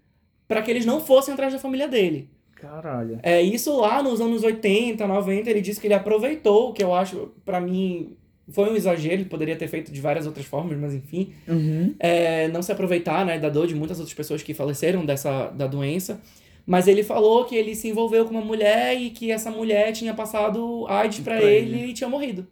pra 0.49 0.63
que 0.63 0.71
eles 0.71 0.87
não 0.87 1.01
fossem 1.01 1.35
atrás 1.35 1.53
da 1.53 1.59
família 1.59 1.89
dele. 1.89 2.29
Caralho. 2.55 3.19
É, 3.23 3.43
isso 3.43 3.77
lá 3.79 4.03
nos 4.03 4.21
anos 4.21 4.43
80, 4.43 5.07
90, 5.07 5.51
ele 5.51 5.61
disse 5.61 5.81
que 5.81 5.87
ele 5.87 5.95
aproveitou, 5.95 6.73
que 6.73 6.83
eu 6.83 6.95
acho, 6.95 7.33
pra 7.45 7.61
mim, 7.61 8.17
foi 8.49 8.71
um 8.71 8.77
exagero, 8.77 9.15
ele 9.15 9.25
poderia 9.27 9.57
ter 9.57 9.69
feito 9.69 9.93
de 9.93 10.01
várias 10.01 10.27
outras 10.27 10.47
formas, 10.47 10.79
mas 10.79 10.95
enfim. 10.95 11.33
Uhum. 11.47 11.95
É, 11.99 12.49
não 12.49 12.63
se 12.63 12.73
aproveitar, 12.73 13.27
né, 13.27 13.39
da 13.39 13.49
dor 13.51 13.67
de 13.67 13.75
muitas 13.75 13.99
outras 13.99 14.15
pessoas 14.15 14.43
que 14.43 14.55
faleceram 14.55 15.05
dessa, 15.05 15.49
da 15.51 15.67
doença. 15.67 16.21
Mas 16.65 16.89
ele 16.89 17.05
falou 17.05 17.45
que 17.45 17.55
ele 17.55 17.77
se 17.77 17.89
envolveu 17.89 18.25
com 18.25 18.33
uma 18.33 18.41
mulher 18.41 19.01
e 19.01 19.11
que 19.11 19.31
essa 19.31 19.51
mulher 19.53 19.93
tinha 19.93 20.13
passado 20.15 20.85
AIDS 20.89 21.21
pra, 21.21 21.37
Pra 21.37 21.45
ele, 21.45 21.79
ele. 21.79 21.91
e 21.91 21.93
tinha 21.93 22.09
morrido. 22.09 22.45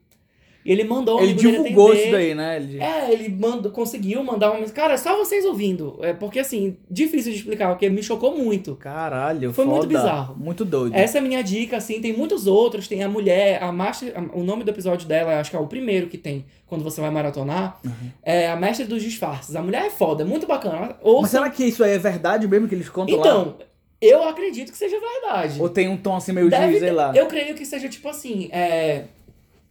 E 0.65 0.73
ele 0.73 0.83
mandou 0.85 1.19
o 1.19 1.23
Ele 1.23 1.35
divulgou 1.35 1.89
atender. 1.89 2.03
isso 2.05 2.13
daí, 2.13 2.35
né? 2.35 2.57
Ele... 2.57 2.81
É, 2.81 3.13
ele 3.13 3.29
mandou, 3.29 3.71
conseguiu 3.71 4.25
mandar 4.25 4.51
uma. 4.53 4.65
Cara, 4.71 4.97
só 4.97 5.15
vocês 5.17 5.45
ouvindo. 5.45 5.99
É 6.01 6.15
porque 6.15 6.39
assim, 6.39 6.77
difícil 6.91 7.33
de 7.33 7.39
explicar, 7.39 7.69
porque 7.69 7.91
me 7.91 8.03
chocou 8.03 8.35
muito. 8.37 8.75
Caralho, 8.77 9.53
Foi 9.53 9.67
muito 9.67 9.83
foda. 9.83 9.89
bizarro. 9.99 10.37
Muito 10.39 10.65
doido. 10.65 10.95
Essa 10.95 11.19
é 11.19 11.21
a 11.21 11.23
minha 11.23 11.43
dica, 11.43 11.77
assim, 11.77 12.01
tem 12.01 12.13
muitos 12.17 12.47
outros. 12.47 12.89
Tem 12.89 13.03
a 13.03 13.09
mulher, 13.09 13.63
a 13.63 13.71
master, 13.71 14.13
a- 14.17 14.37
o 14.37 14.43
nome 14.43 14.65
do 14.65 14.71
episódio 14.71 15.07
dela, 15.07 15.39
acho 15.39 15.51
que 15.51 15.57
é 15.57 15.61
o 15.61 15.67
primeiro 15.67 16.07
que 16.07 16.17
tem, 16.17 16.47
quando 16.67 16.83
você 16.83 17.01
vai 17.01 17.11
maratonar, 17.11 17.79
é 18.23 18.49
a 18.49 18.57
mestre 18.57 18.87
dos 18.87 19.03
disfarces. 19.03 19.55
A 19.55 19.61
mulher 19.63 19.85
é 19.85 19.91
foda, 19.91 20.23
é 20.23 20.27
muito 20.27 20.47
bacana. 20.47 20.97
Ouça- 21.03 21.21
Mas 21.23 21.31
será 21.31 21.51
que 21.51 21.65
isso 21.65 21.85
aí 21.85 21.93
é 21.93 21.99
verdade 21.99 22.49
mesmo 22.49 22.67
que 22.69 22.75
eles 22.75 22.89
contam 22.89 23.17
lá? 23.19 23.21
Então, 23.21 23.57
eu 24.01 24.23
acredito 24.27 24.73
que 24.73 24.79
seja 24.79 24.97
verdade. 24.99 25.61
Ou 25.61 25.69
tem 25.69 25.89
um 25.89 25.97
tom 25.99 26.17
assim 26.17 26.33
meio 26.33 26.49
Deve 26.49 26.73
de, 26.73 26.79
sei 26.79 26.91
lá, 26.93 27.13
Eu 27.15 27.27
creio 27.27 27.55
que 27.55 27.67
seja 27.67 27.87
tipo 27.89 28.09
assim, 28.09 28.49
é, 28.51 29.05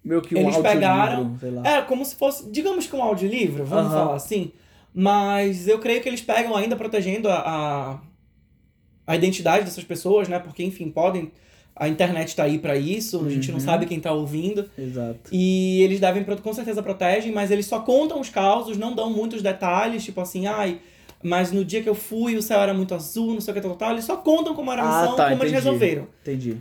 meio 0.03 0.21
que 0.21 0.35
um 0.35 0.39
eles 0.39 0.57
pegaram- 0.57 1.37
sei 1.39 1.51
lá. 1.51 1.67
É, 1.67 1.81
como 1.81 2.03
se 2.05 2.15
fosse, 2.15 2.49
digamos 2.51 2.87
que 2.87 2.95
um 2.95 3.01
audiolivro, 3.03 3.63
vamos 3.65 3.91
Aham. 3.91 4.03
falar 4.05 4.15
assim. 4.15 4.51
Mas 4.93 5.67
eu 5.67 5.79
creio 5.79 6.01
que 6.01 6.07
eles 6.09 6.21
pegam 6.21 6.55
ainda 6.55 6.75
protegendo 6.75 7.27
a, 7.29 7.35
a, 7.39 7.99
a 9.07 9.15
identidade 9.15 9.65
dessas 9.65 9.83
pessoas, 9.83 10.27
né? 10.27 10.39
Porque, 10.39 10.63
enfim, 10.63 10.89
podem. 10.89 11.31
A 11.75 11.89
internet 11.89 12.35
tá 12.35 12.43
aí 12.43 12.59
pra 12.59 12.75
isso, 12.77 13.25
a 13.25 13.29
gente 13.31 13.47
não 13.51 13.57
Uhum. 13.57 13.65
sabe 13.65 13.87
quem 13.87 13.99
tá 13.99 14.11
ouvindo. 14.13 14.69
Exato. 14.77 15.31
E 15.31 15.81
eles 15.81 15.99
devem, 15.99 16.23
com 16.23 16.53
certeza 16.53 16.83
protegem, 16.83 17.31
mas 17.31 17.49
eles 17.49 17.65
só 17.65 17.79
contam 17.79 18.19
os 18.19 18.29
causos, 18.29 18.77
não 18.77 18.93
dão 18.93 19.09
muitos 19.09 19.41
detalhes, 19.41 20.03
tipo 20.03 20.21
assim, 20.21 20.45
ai. 20.45 20.79
Mas 21.23 21.51
no 21.51 21.65
dia 21.65 21.81
que 21.81 21.89
eu 21.89 21.95
fui, 21.95 22.35
o 22.35 22.43
céu 22.43 22.59
era 22.61 22.75
muito 22.75 22.93
azul, 22.93 23.33
não 23.33 23.41
sei 23.41 23.51
o 23.51 23.55
que, 23.55 23.61
tal, 23.61 23.75
tal. 23.75 23.91
Eles 23.93 24.05
só 24.05 24.17
contam 24.17 24.53
como 24.53 24.71
era 24.71 24.83
a 24.83 24.85
Ah, 24.85 25.01
missão, 25.01 25.15
tá, 25.15 25.29
como 25.31 25.41
eles 25.41 25.51
entendi. 25.51 25.65
resolveram. 25.65 26.07
Entendi. 26.21 26.57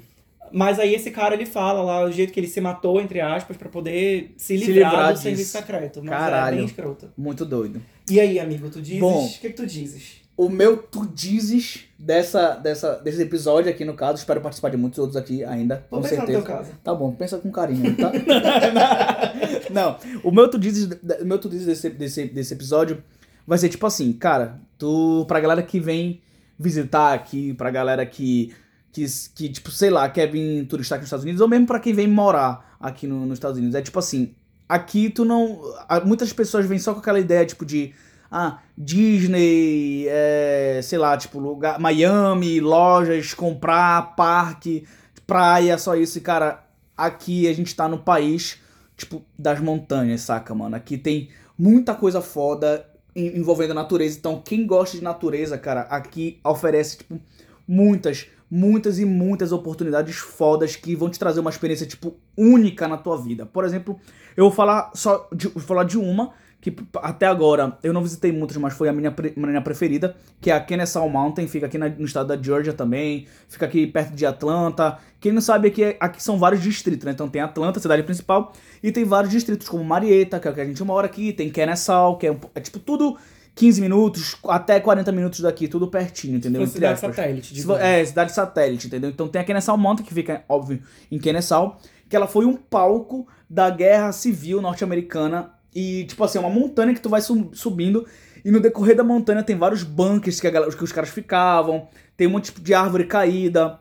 Mas 0.53 0.78
aí 0.78 0.94
esse 0.94 1.11
cara, 1.11 1.34
ele 1.34 1.46
fala 1.46 1.82
lá 1.82 2.05
o 2.05 2.11
jeito 2.12 2.32
que 2.32 2.40
ele 2.40 2.46
se 2.46 2.61
matou, 2.61 3.00
entre 3.00 3.20
aspas, 3.20 3.57
pra 3.57 3.68
poder 3.68 4.32
se 4.36 4.57
Se 4.59 4.66
livrar, 4.66 4.90
livrar 4.90 5.07
do 5.09 5.12
disso. 5.14 5.22
serviço 5.22 5.50
secreto. 5.53 6.00
Mas 6.03 6.12
é 6.12 6.16
Caralho. 6.16 6.57
bem 6.59 6.66
escroto. 6.66 7.11
Muito 7.16 7.44
doido. 7.44 7.80
E 8.11 8.20
aí, 8.20 8.38
amigo, 8.38 8.68
tu 8.70 8.80
dizes? 8.82 9.00
Bom. 9.00 9.24
O 9.26 9.28
que, 9.40 9.48
que 9.48 9.57
tu 9.57 9.66
dizes? 9.66 10.22
o 10.34 10.48
meu 10.48 10.78
tu 10.78 11.07
dizes 11.07 11.84
dessa, 11.98 12.55
dessa, 12.57 12.94
desse 12.96 13.20
episódio 13.22 13.70
aqui 13.70 13.84
no 13.84 13.94
caso. 13.94 14.18
Espero 14.18 14.40
participar 14.40 14.70
de 14.70 14.76
muitos 14.78 14.98
outros 14.98 15.16
aqui 15.16 15.44
ainda. 15.44 15.84
Vou 15.90 16.00
com 16.00 16.09
pensar 16.09 16.22
no 16.22 16.26
certeza. 16.26 16.46
teu 16.46 16.57
caso. 16.57 16.70
Tá 16.82 16.94
bom, 16.94 17.12
pensa 17.12 17.38
com 17.38 17.50
carinho, 17.53 17.94
tá? 17.96 18.11
não, 19.70 19.96
o 20.24 20.30
meu 20.30 20.48
tu 20.48 20.59
dizes, 20.59 20.88
o 21.20 21.24
meu 21.24 21.38
tu 21.38 21.48
dizes 21.48 21.66
desse, 21.66 21.90
desse, 21.90 22.24
desse 22.26 22.55
episódio 22.55 23.03
vai 23.46 23.59
ser 23.59 23.68
tipo 23.68 23.86
assim, 23.86 24.12
cara, 24.14 24.59
tu, 24.78 25.24
pra 25.28 25.38
galera 25.38 25.62
que 25.62 25.78
vem 25.78 26.20
visitar 26.59 27.12
aqui, 27.12 27.53
pra 27.55 27.70
galera 27.70 28.05
que, 28.07 28.53
que, 28.93 29.05
que 29.34 29.49
tipo, 29.49 29.70
sei 29.70 29.90
lá, 29.90 30.09
quer 30.09 30.30
vir 30.30 30.66
turistar 30.66 30.97
aqui 30.97 31.03
nos 31.03 31.09
Estados 31.09 31.24
Unidos, 31.24 31.40
ou 31.40 31.49
mesmo 31.49 31.66
pra 31.66 31.80
quem 31.80 31.93
vem 31.95 32.07
morar 32.07 32.76
aqui 32.78 33.07
no- 33.07 33.24
nos 33.26 33.34
Estados 33.38 33.57
Unidos, 33.59 33.74
é 33.74 33.82
tipo 33.82 33.99
assim, 33.99 34.34
aqui 34.68 35.09
tu 35.11 35.24
não, 35.24 35.61
muitas 36.05 36.32
pessoas 36.32 36.66
vêm 36.66 36.78
só 36.78 36.93
com 36.93 37.01
aquela 37.01 37.18
ideia, 37.20 37.45
tipo, 37.47 37.64
de, 37.64 37.93
ah, 38.30 38.59
Disney, 38.76 40.07
é, 40.09 40.80
sei 40.82 40.99
lá, 40.99 41.16
tipo, 41.16 41.38
lugar, 41.38 41.78
Miami, 41.78 42.61
lojas, 42.61 43.34
comprar, 43.34 44.14
parque, 44.16 44.84
praia, 45.26 45.76
só 45.78 45.95
isso. 45.97 46.18
E, 46.18 46.20
cara, 46.20 46.64
aqui 46.97 47.49
a 47.49 47.53
gente 47.53 47.74
tá 47.74 47.88
no 47.88 47.99
país, 47.99 48.59
tipo, 48.97 49.22
das 49.38 49.61
montanhas, 49.61 50.22
saca, 50.22 50.55
mano? 50.55 50.76
Aqui 50.76 50.97
tem 50.99 51.28
muita 51.59 51.95
coisa 51.95 52.20
foda 52.20 52.86
en- 53.14 53.38
envolvendo 53.38 53.72
a 53.72 53.74
natureza. 53.74 54.18
Então, 54.18 54.40
quem 54.45 54.66
gosta 54.66 54.97
de 54.97 55.05
natureza, 55.05 55.57
cara, 55.59 55.82
aqui 55.82 56.40
oferece, 56.45 56.99
tipo, 56.99 57.20
muitas, 57.68 58.26
muitas 58.55 58.98
e 58.98 59.05
muitas 59.07 59.50
oportunidades 59.50 60.16
fodas 60.16 60.76
que 60.76 60.94
vão 60.94 61.09
te 61.09 61.18
trazer 61.18 61.40
uma 61.40 61.48
experiência, 61.48 61.86
tipo, 61.86 62.14
única 62.36 62.86
na 62.86 62.98
tua 62.98 63.16
vida. 63.16 63.46
Por 63.46 63.64
exemplo, 63.64 63.98
eu 64.36 64.44
vou 64.44 64.53
falar 64.53 64.90
só 64.94 65.26
de, 65.34 65.48
vou 65.48 65.62
falar 65.62 65.84
de 65.84 65.96
uma 65.96 66.32
que 66.61 66.72
até 66.96 67.26
agora 67.26 67.78
eu 67.82 67.94
não 67.94 68.03
visitei 68.03 68.30
muitas, 68.30 68.57
mas 68.59 68.74
foi 68.74 68.90
a 68.90 68.92
minha, 68.92 69.12
minha 69.36 69.61
preferida, 69.62 70.14
que 70.38 70.50
é 70.50 70.55
a 70.55 70.61
Kennesaw 70.61 71.09
Mountain, 71.09 71.48
fica 71.48 71.64
aqui 71.66 71.78
na- 71.78 71.88
no 71.88 72.05
estado 72.05 72.28
da 72.28 72.40
Georgia 72.40 72.74
também, 72.74 73.26
fica 73.48 73.64
aqui 73.64 73.86
perto 73.86 74.14
de 74.14 74.24
Atlanta. 74.26 74.98
Quem 75.18 75.32
não 75.32 75.40
sabe 75.40 75.68
aqui, 75.68 75.82
é- 75.82 75.96
aqui 75.98 76.22
são 76.22 76.38
vários 76.38 76.62
distritos, 76.62 77.07
né? 77.07 77.12
Então 77.12 77.28
tem 77.28 77.40
Atlanta, 77.40 77.80
cidade 77.80 78.03
principal, 78.05 78.53
e 78.82 78.92
tem 78.92 79.03
vários 79.03 79.32
distritos 79.32 79.66
como 79.66 79.82
Marietta, 79.82 80.38
que 80.38 80.46
é 80.46 80.50
o 80.50 80.55
que 80.55 80.61
a 80.61 80.64
gente 80.64 80.84
mora 80.84 81.07
aqui, 81.07 81.32
tem 81.32 81.50
Kennesaw, 81.50 82.16
que 82.18 82.28
é, 82.28 82.36
é 82.55 82.61
tipo 82.61 82.78
tudo 82.78 83.16
15 83.55 83.80
minutos 83.80 84.36
até 84.48 84.80
40 84.80 85.12
minutos 85.12 85.40
daqui, 85.40 85.68
tudo 85.68 85.86
pertinho, 85.88 86.36
entendeu? 86.36 86.62
Entre 86.62 86.74
cidade 86.74 87.00
satélite. 87.16 87.61
Se 87.61 87.66
É, 88.00 88.05
cidade 88.05 88.32
satélite, 88.32 88.86
entendeu? 88.86 89.11
Então 89.11 89.28
tem 89.28 89.42
a 89.42 89.44
Kennesaw 89.44 89.76
Mountain, 89.76 90.05
que 90.07 90.14
fica, 90.14 90.42
óbvio, 90.48 90.82
em 91.11 91.18
Kennesaw, 91.18 91.78
que 92.09 92.16
ela 92.16 92.26
foi 92.26 92.46
um 92.46 92.57
palco 92.57 93.26
da 93.48 93.68
guerra 93.68 94.11
civil 94.12 94.61
norte-americana. 94.62 95.50
E, 95.74 96.05
tipo 96.05 96.22
assim, 96.24 96.38
é 96.38 96.40
uma 96.40 96.50
montanha 96.50 96.92
que 96.94 97.00
tu 97.00 97.09
vai 97.09 97.20
su- 97.20 97.50
subindo. 97.53 98.07
E 98.44 98.50
no 98.50 98.61
decorrer 98.61 98.96
da 98.96 99.05
montanha 99.05 99.42
tem 99.42 99.57
vários 99.57 99.82
bunkers 99.82 100.40
que, 100.40 100.50
galera- 100.50 100.70
que 100.74 100.84
os 100.84 100.92
caras 100.92 101.11
ficavam. 101.11 101.88
Tem 102.16 102.26
um 102.26 102.30
monte 102.30 102.46
tipo, 102.46 102.61
de 102.61 102.74
árvore 102.74 103.05
caída. 103.07 103.78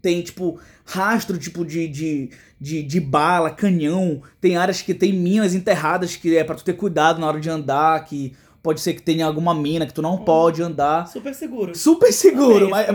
Tem, 0.00 0.20
tipo, 0.22 0.58
rastro 0.84 1.38
tipo 1.38 1.64
de, 1.64 1.86
de, 1.86 2.30
de, 2.60 2.82
de 2.82 3.00
bala, 3.00 3.50
canhão. 3.50 4.20
Tem 4.40 4.56
áreas 4.56 4.82
que 4.82 4.92
tem 4.94 5.12
minas 5.12 5.54
enterradas 5.54 6.16
que 6.16 6.36
é 6.36 6.42
pra 6.42 6.56
tu 6.56 6.64
ter 6.64 6.72
cuidado 6.72 7.20
na 7.20 7.26
hora 7.28 7.38
de 7.40 7.48
andar. 7.48 8.04
Que 8.04 8.34
pode 8.62 8.80
ser 8.80 8.94
que 8.94 9.02
tenha 9.02 9.26
alguma 9.26 9.54
mina 9.54 9.86
que 9.86 9.92
tu 9.94 10.00
não 10.02 10.18
pode 10.18 10.62
andar. 10.62 11.06
Super 11.08 11.34
seguro. 11.34 11.74
Super 11.76 12.12
seguro, 12.12 12.70
mas 12.70 12.86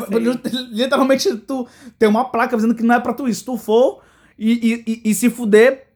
literalmente 0.72 1.36
tu 1.38 1.68
tem 2.00 2.08
uma 2.08 2.26
placa 2.26 2.56
dizendo 2.56 2.76
que 2.76 2.84
não 2.84 2.96
é 2.96 3.00
pra 3.00 3.14
tu 3.14 3.28
ir. 3.28 3.34
Se 3.36 3.44
tu 3.44 3.58
for 3.58 4.02
e, 4.38 4.52
e, 4.86 4.92
e- 4.92 5.12
e 5.12 5.14
se 5.14 5.30
fuder, 5.30 5.88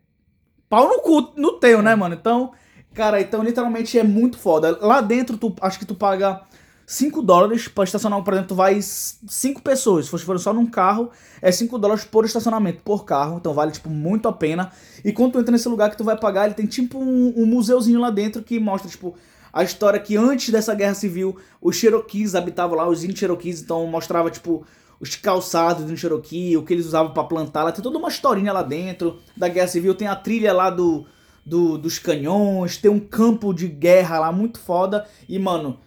pau 0.70 0.88
no 0.88 1.00
cu 1.02 1.34
no 1.38 1.54
teu, 1.54 1.82
né, 1.82 1.96
mano? 1.96 2.16
Então, 2.16 2.52
cara, 2.94 3.22
então 3.22 3.44
literalmente 3.44 3.98
é 3.98 4.04
muito 4.04 4.38
foda. 4.38 4.78
Lá 4.82 5.02
dentro, 5.02 5.38
tu 5.38 5.54
acho 5.62 5.80
que 5.80 5.86
tu 5.86 5.96
paga 5.96 6.42
5 6.86 7.22
dólares 7.22 7.68
pra 7.70 7.86
estacionar, 7.86 8.22
por 8.24 8.34
exemplo, 8.34 8.50
tu 8.50 8.56
vai 8.56 8.78
5 8.82 9.62
pessoas. 9.62 10.08
Se 10.08 10.18
for 10.20 10.38
só 10.40 10.52
num 10.54 10.66
carro, 10.66 11.10
é 11.42 11.50
5 11.52 11.78
dólares 11.78 12.04
por 12.04 12.26
estacionamento, 12.26 12.82
por 12.84 13.06
carro. 13.06 13.38
Então 13.38 13.54
vale, 13.54 13.72
tipo, 13.72 13.90
muito 13.90 14.28
a 14.28 14.34
pena. 14.34 14.72
E 15.06 15.14
quando 15.14 15.34
tu 15.34 15.40
entra 15.40 15.52
nesse 15.54 15.70
lugar 15.70 15.90
que 15.90 15.98
tu 15.98 16.04
vai 16.04 16.18
pagar, 16.18 16.46
ele 16.46 16.56
tem 16.56 16.66
tipo 16.66 17.00
um, 17.00 17.34
um 17.38 17.46
museuzinho 17.46 18.00
lá 18.00 18.10
dentro 18.10 18.44
que 18.44 18.60
mostra, 18.60 18.90
tipo, 18.90 19.16
a 19.54 19.64
história 19.64 20.00
que 20.00 20.16
antes 20.16 20.50
dessa 20.50 20.74
guerra 20.74 20.94
civil, 20.94 21.38
os 21.62 21.76
Cherokees 21.76 22.36
habitavam 22.36 22.78
lá, 22.78 22.88
os 22.88 23.04
índios 23.04 23.20
Cherokees, 23.20 23.62
então 23.62 23.86
mostrava, 23.88 24.30
tipo, 24.30 24.66
os 25.02 25.16
calçados 25.16 25.86
do 25.86 25.98
Cherokee, 25.98 26.56
o 26.56 26.64
que 26.64 26.74
eles 26.74 26.86
usavam 26.86 27.12
pra 27.12 27.24
plantar. 27.24 27.64
Lá 27.64 27.72
tem 27.72 27.82
toda 27.82 27.98
uma 27.98 28.08
historinha 28.08 28.54
lá 28.54 28.62
dentro 28.62 29.20
da 29.36 29.48
guerra 29.48 29.68
civil. 29.68 29.96
Tem 29.96 30.08
a 30.08 30.16
trilha 30.16 30.54
lá 30.54 30.70
do, 30.70 31.06
do 31.44 31.76
dos 31.76 31.98
canhões, 31.98 32.78
tem 32.78 32.92
um 32.92 33.00
campo 33.00 33.52
de 33.52 33.68
guerra 33.68 34.20
lá 34.20 34.32
muito 34.32 34.60
foda. 34.60 35.08
E, 35.28 35.40
mano, 35.40 35.80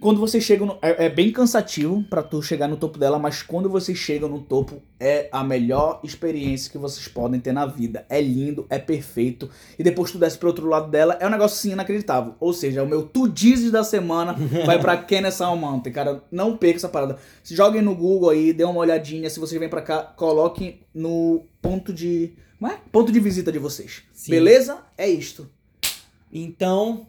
quando 0.00 0.20
você 0.20 0.40
chega 0.40 0.64
no, 0.64 0.78
é, 0.80 1.06
é 1.06 1.08
bem 1.08 1.32
cansativo 1.32 2.04
pra 2.08 2.22
tu 2.22 2.40
chegar 2.40 2.68
no 2.68 2.76
topo 2.76 2.98
dela, 2.98 3.18
mas 3.18 3.42
quando 3.42 3.68
você 3.68 3.94
chega 3.94 4.28
no 4.28 4.40
topo 4.40 4.80
é 4.98 5.28
a 5.32 5.42
melhor 5.42 6.00
experiência 6.04 6.70
que 6.70 6.78
vocês 6.78 7.08
podem 7.08 7.40
ter 7.40 7.52
na 7.52 7.66
vida. 7.66 8.06
É 8.08 8.20
lindo, 8.20 8.64
é 8.70 8.78
perfeito. 8.78 9.50
E 9.76 9.82
depois 9.82 10.12
tu 10.12 10.18
desce 10.18 10.38
pro 10.38 10.48
outro 10.48 10.68
lado 10.68 10.88
dela, 10.90 11.16
é 11.20 11.26
um 11.26 11.30
negócio 11.30 11.56
assim 11.56 11.72
inacreditável. 11.72 12.34
Ou 12.38 12.52
seja, 12.52 12.82
o 12.82 12.86
meu 12.86 13.02
tu 13.02 13.28
dizes 13.28 13.72
da 13.72 13.82
semana 13.82 14.36
vai 14.64 14.78
pra 14.78 14.96
Kennesaw 14.96 15.56
Mountain, 15.56 15.92
cara. 15.92 16.22
Não 16.30 16.56
perca 16.56 16.76
essa 16.76 16.88
parada. 16.88 17.18
Se 17.42 17.56
joguem 17.56 17.82
no 17.82 17.94
Google 17.94 18.30
aí, 18.30 18.52
dê 18.52 18.64
uma 18.64 18.78
olhadinha. 18.80 19.28
Se 19.28 19.40
vocês 19.40 19.58
vêm 19.58 19.68
pra 19.68 19.82
cá, 19.82 20.02
coloquem 20.02 20.80
no 20.94 21.44
ponto 21.60 21.92
de, 21.92 22.34
não 22.60 22.70
é? 22.70 22.78
Ponto 22.92 23.10
de 23.10 23.18
visita 23.18 23.50
de 23.50 23.58
vocês. 23.58 24.02
Sim. 24.12 24.30
Beleza? 24.30 24.78
É 24.96 25.08
isto. 25.08 25.50
Então, 26.32 27.06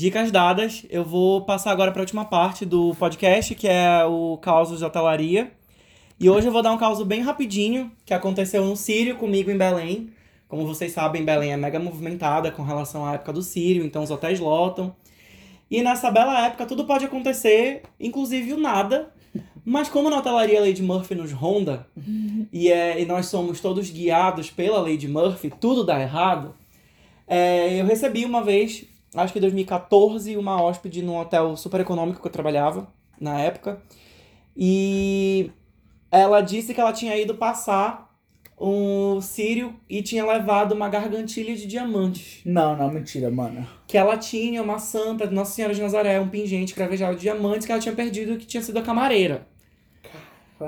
dicas 0.00 0.32
dadas. 0.32 0.86
Eu 0.88 1.04
vou 1.04 1.42
passar 1.42 1.70
agora 1.72 1.92
para 1.92 2.00
a 2.00 2.04
última 2.04 2.24
parte 2.24 2.64
do 2.64 2.94
podcast, 2.94 3.54
que 3.54 3.68
é 3.68 4.02
o 4.06 4.38
Causos 4.38 4.78
de 4.78 4.84
Hotelaria. 4.86 5.52
E 6.18 6.30
hoje 6.30 6.46
eu 6.46 6.52
vou 6.52 6.62
dar 6.62 6.72
um 6.72 6.78
caso 6.78 7.04
bem 7.04 7.20
rapidinho, 7.20 7.92
que 8.06 8.14
aconteceu 8.14 8.64
no 8.64 8.74
Sírio 8.76 9.16
comigo 9.16 9.50
em 9.50 9.58
Belém. 9.58 10.08
Como 10.48 10.66
vocês 10.66 10.92
sabem, 10.92 11.22
Belém 11.22 11.52
é 11.52 11.56
mega 11.58 11.78
movimentada 11.78 12.50
com 12.50 12.62
relação 12.62 13.04
à 13.04 13.12
época 13.12 13.30
do 13.34 13.42
Sírio, 13.42 13.84
então 13.84 14.02
os 14.02 14.10
hotéis 14.10 14.40
lotam. 14.40 14.96
E 15.70 15.82
nessa 15.82 16.10
bela 16.10 16.46
época 16.46 16.64
tudo 16.64 16.86
pode 16.86 17.04
acontecer, 17.04 17.82
inclusive 18.00 18.54
o 18.54 18.58
nada. 18.58 19.12
Mas 19.66 19.90
como 19.90 20.08
na 20.08 20.16
hotelaria 20.16 20.62
Lady 20.62 20.82
Murphy 20.82 21.14
nos 21.14 21.30
ronda, 21.30 21.86
e, 22.50 22.72
é, 22.72 23.02
e 23.02 23.04
nós 23.04 23.26
somos 23.26 23.60
todos 23.60 23.90
guiados 23.90 24.50
pela 24.50 24.80
Lady 24.80 25.06
Murphy, 25.06 25.52
tudo 25.60 25.84
dá 25.84 26.00
errado. 26.00 26.54
É, 27.28 27.78
eu 27.78 27.84
recebi 27.84 28.24
uma 28.24 28.42
vez, 28.42 28.86
acho 29.14 29.32
que 29.32 29.38
em 29.38 29.42
2014, 29.42 30.36
uma 30.36 30.62
hóspede 30.62 31.02
num 31.02 31.16
hotel 31.16 31.56
super 31.56 31.80
econômico 31.80 32.20
que 32.20 32.26
eu 32.26 32.32
trabalhava 32.32 32.88
na 33.20 33.40
época. 33.40 33.82
E 34.56 35.50
ela 36.10 36.40
disse 36.40 36.74
que 36.74 36.80
ela 36.80 36.92
tinha 36.92 37.16
ido 37.16 37.34
passar 37.34 38.10
um 38.60 39.20
sírio 39.22 39.74
e 39.88 40.02
tinha 40.02 40.24
levado 40.26 40.72
uma 40.72 40.88
gargantilha 40.88 41.56
de 41.56 41.66
diamantes. 41.66 42.42
Não, 42.44 42.76
não, 42.76 42.90
mentira, 42.90 43.30
mano. 43.30 43.66
Que 43.86 43.96
ela 43.96 44.18
tinha 44.18 44.62
uma 44.62 44.78
santa, 44.78 45.30
Nossa 45.30 45.52
Senhora 45.52 45.74
de 45.74 45.80
Nazaré, 45.80 46.20
um 46.20 46.28
pingente 46.28 46.74
cravejado 46.74 47.16
de 47.16 47.22
diamantes 47.22 47.64
que 47.64 47.72
ela 47.72 47.80
tinha 47.80 47.94
perdido 47.94 48.34
e 48.34 48.36
que 48.36 48.46
tinha 48.46 48.62
sido 48.62 48.78
a 48.78 48.82
camareira. 48.82 49.46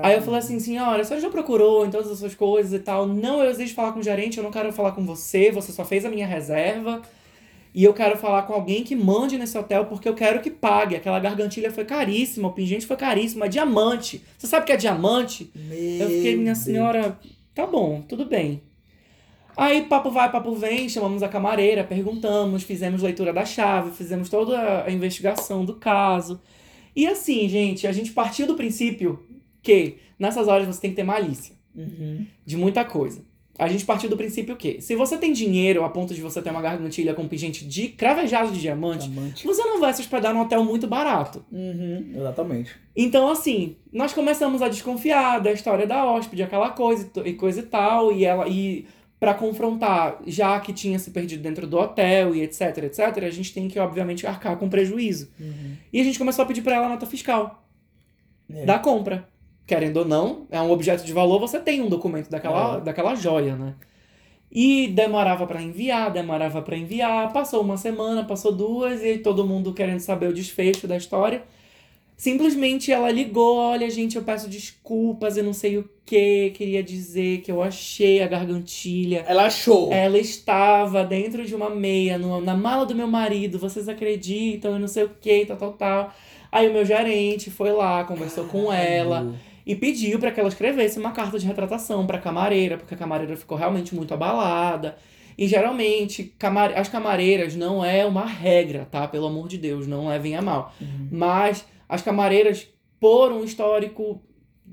Aí 0.03 0.14
eu 0.14 0.22
falei 0.22 0.38
assim, 0.38 0.59
senhora, 0.59 1.03
a 1.03 1.05
senhora 1.05 1.20
já 1.20 1.28
procurou 1.28 1.84
em 1.84 1.90
todas 1.90 2.11
as 2.11 2.18
suas 2.18 2.34
coisas 2.34 2.72
e 2.72 2.78
tal? 2.78 3.07
Não, 3.07 3.43
eu 3.43 3.51
exijo 3.51 3.74
falar 3.74 3.93
com 3.93 4.01
o 4.01 4.03
gerente, 4.03 4.38
eu 4.38 4.45
não 4.45 4.51
quero 4.51 4.72
falar 4.72 4.93
com 4.93 5.05
você, 5.05 5.51
você 5.51 5.70
só 5.70 5.84
fez 5.84 6.07
a 6.07 6.09
minha 6.09 6.26
reserva. 6.26 7.03
E 7.74 7.84
eu 7.84 7.94
quero 7.94 8.18
falar 8.18 8.42
com 8.42 8.52
alguém 8.52 8.84
que 8.84 8.94
mande 8.94 9.38
nesse 9.38 9.56
hotel 9.56 9.86
porque 9.86 10.06
eu 10.08 10.14
quero 10.14 10.40
que 10.42 10.50
pague. 10.50 10.94
Aquela 10.96 11.18
gargantilha 11.18 11.70
foi 11.72 11.84
caríssima, 11.86 12.48
o 12.48 12.52
pingente 12.52 12.86
foi 12.86 12.96
caríssimo, 12.96 13.44
é 13.44 13.48
diamante. 13.48 14.22
Você 14.36 14.46
sabe 14.46 14.66
que 14.66 14.72
é 14.72 14.76
diamante? 14.76 15.50
Eu 16.00 16.08
fiquei, 16.10 16.36
minha 16.36 16.54
senhora, 16.54 17.18
tá 17.54 17.66
bom, 17.66 18.02
tudo 18.02 18.26
bem. 18.26 18.60
Aí, 19.56 19.82
papo 19.82 20.10
vai, 20.10 20.30
papo 20.30 20.54
vem, 20.54 20.88
chamamos 20.88 21.22
a 21.22 21.28
camareira, 21.28 21.84
perguntamos, 21.84 22.62
fizemos 22.62 23.02
leitura 23.02 23.32
da 23.32 23.44
chave, 23.44 23.90
fizemos 23.90 24.28
toda 24.28 24.84
a 24.84 24.90
investigação 24.90 25.64
do 25.64 25.74
caso. 25.74 26.40
E 26.96 27.06
assim, 27.06 27.48
gente, 27.48 27.86
a 27.86 27.92
gente 27.92 28.12
partiu 28.12 28.46
do 28.46 28.54
princípio 28.54 29.22
que 29.62 29.96
nessas 30.18 30.46
horas 30.48 30.66
você 30.66 30.80
tem 30.80 30.90
que 30.90 30.96
ter 30.96 31.04
malícia 31.04 31.54
Uhum. 31.74 32.26
de 32.44 32.54
muita 32.56 32.84
coisa. 32.84 33.24
A 33.59 33.68
gente 33.68 33.84
partiu 33.84 34.09
do 34.09 34.16
princípio 34.16 34.57
que, 34.57 34.80
se 34.80 34.96
você 34.96 35.18
tem 35.18 35.32
dinheiro 35.32 35.84
a 35.84 35.88
ponto 35.90 36.14
de 36.14 36.22
você 36.22 36.40
ter 36.40 36.50
uma 36.50 36.62
gargantilha 36.62 37.12
com 37.12 37.28
pingente 37.28 37.66
de 37.66 37.88
cravejado 37.88 38.50
de 38.50 38.61
diamante, 38.61 39.09
Diamante. 39.09 39.44
você 39.46 39.62
não 39.62 39.78
vai 39.78 39.92
se 39.92 40.00
hospedar 40.00 40.32
num 40.32 40.40
hotel 40.40 40.64
muito 40.64 40.86
barato. 40.86 41.44
Uhum, 41.53 42.12
exatamente. 42.16 42.74
Então, 42.96 43.28
assim, 43.30 43.76
nós 43.92 44.12
começamos 44.14 44.62
a 44.62 44.68
desconfiar 44.68 45.38
da 45.38 45.53
história 45.53 45.86
da 45.86 46.05
hóspede, 46.05 46.42
aquela 46.42 46.70
coisa 46.70 47.11
e 47.24 47.34
coisa 47.34 47.61
e 47.61 47.64
tal, 47.64 48.11
e 48.11 48.24
ela 48.24 48.48
e 48.48 48.86
para 49.20 49.34
confrontar, 49.34 50.18
já 50.26 50.59
que 50.59 50.72
tinha 50.72 50.98
se 50.98 51.11
perdido 51.12 51.42
dentro 51.42 51.64
do 51.66 51.78
hotel 51.78 52.34
e 52.34 52.40
etc, 52.42 52.78
etc, 52.78 53.22
a 53.24 53.30
gente 53.30 53.53
tem 53.55 53.68
que 53.68 53.78
obviamente 53.78 54.26
arcar 54.26 54.57
com 54.57 54.68
prejuízo. 54.68 55.30
E 55.92 56.00
a 56.00 56.05
gente 56.05 56.18
começou 56.18 56.42
a 56.42 56.46
pedir 56.46 56.62
para 56.62 56.74
ela 56.74 56.86
a 56.86 56.88
nota 56.88 57.07
fiscal 57.07 57.62
É. 58.53 58.64
da 58.64 58.78
compra. 58.78 59.28
Querendo 59.72 59.96
ou 59.98 60.04
não, 60.04 60.46
é 60.50 60.60
um 60.60 60.70
objeto 60.70 61.02
de 61.04 61.12
valor, 61.14 61.38
você 61.40 61.58
tem 61.58 61.80
um 61.80 61.88
documento 61.88 62.28
daquela, 62.28 62.76
É. 62.76 62.80
daquela 62.82 63.14
joia, 63.14 63.56
né? 63.56 63.74
E 64.50 64.88
demorava 64.88 65.46
para 65.46 65.62
enviar, 65.62 66.10
demorava 66.10 66.60
para 66.60 66.76
enviar, 66.76 67.32
passou 67.32 67.62
uma 67.62 67.78
semana, 67.78 68.22
passou 68.22 68.52
duas, 68.52 69.02
e 69.02 69.16
todo 69.16 69.46
mundo 69.46 69.72
querendo 69.72 70.00
saber 70.00 70.28
o 70.28 70.32
desfecho 70.34 70.86
da 70.86 70.94
história. 70.94 71.42
Simplesmente 72.16 72.92
ela 72.92 73.10
ligou, 73.10 73.56
olha, 73.56 73.88
gente, 73.90 74.16
eu 74.16 74.22
peço 74.22 74.48
desculpas, 74.48 75.36
eu 75.38 75.42
não 75.42 75.54
sei 75.54 75.78
o 75.78 75.88
que, 76.04 76.50
queria 76.50 76.82
dizer 76.82 77.40
que 77.40 77.50
eu 77.50 77.62
achei 77.62 78.22
a 78.22 78.28
gargantilha. 78.28 79.24
Ela 79.26 79.46
achou. 79.46 79.90
Ela 79.90 80.18
estava 80.18 81.02
dentro 81.02 81.44
de 81.44 81.54
uma 81.54 81.70
meia, 81.70 82.18
no- 82.18 82.40
na 82.40 82.54
mala 82.54 82.84
do 82.84 82.94
meu 82.94 83.08
marido, 83.08 83.58
vocês 83.58 83.88
acreditam, 83.88 84.72
eu 84.74 84.78
não 84.78 84.86
sei 84.88 85.04
o 85.04 85.10
que, 85.20 85.46
tal, 85.46 85.56
tal, 85.56 85.72
tal. 85.72 86.12
Aí 86.52 86.68
o 86.68 86.72
meu 86.72 86.84
gerente 86.84 87.50
foi 87.50 87.72
lá, 87.72 88.04
conversou 88.04 88.44
com 88.44 88.70
ela 88.70 89.34
e 89.66 89.74
pediu 89.74 90.18
para 90.18 90.30
que 90.30 90.40
ela 90.40 90.48
escrevesse 90.48 90.98
uma 90.98 91.12
carta 91.12 91.38
de 91.38 91.46
retratação 91.46 92.06
para 92.06 92.18
a 92.18 92.20
camareira, 92.20 92.76
porque 92.76 92.94
a 92.94 92.96
camareira 92.96 93.36
ficou 93.36 93.56
realmente 93.56 93.94
muito 93.94 94.12
abalada. 94.12 94.96
E 95.38 95.46
geralmente, 95.46 96.34
camare... 96.38 96.74
as 96.74 96.88
camareiras 96.88 97.54
não 97.56 97.84
é 97.84 98.04
uma 98.04 98.26
regra, 98.26 98.86
tá? 98.90 99.08
Pelo 99.08 99.26
amor 99.26 99.48
de 99.48 99.58
Deus, 99.58 99.86
não 99.86 100.08
levem 100.08 100.36
a 100.36 100.42
mal. 100.42 100.74
Mas 101.10 101.64
as 101.88 102.02
camareiras, 102.02 102.68
por 103.00 103.32
um 103.32 103.44
histórico 103.44 104.22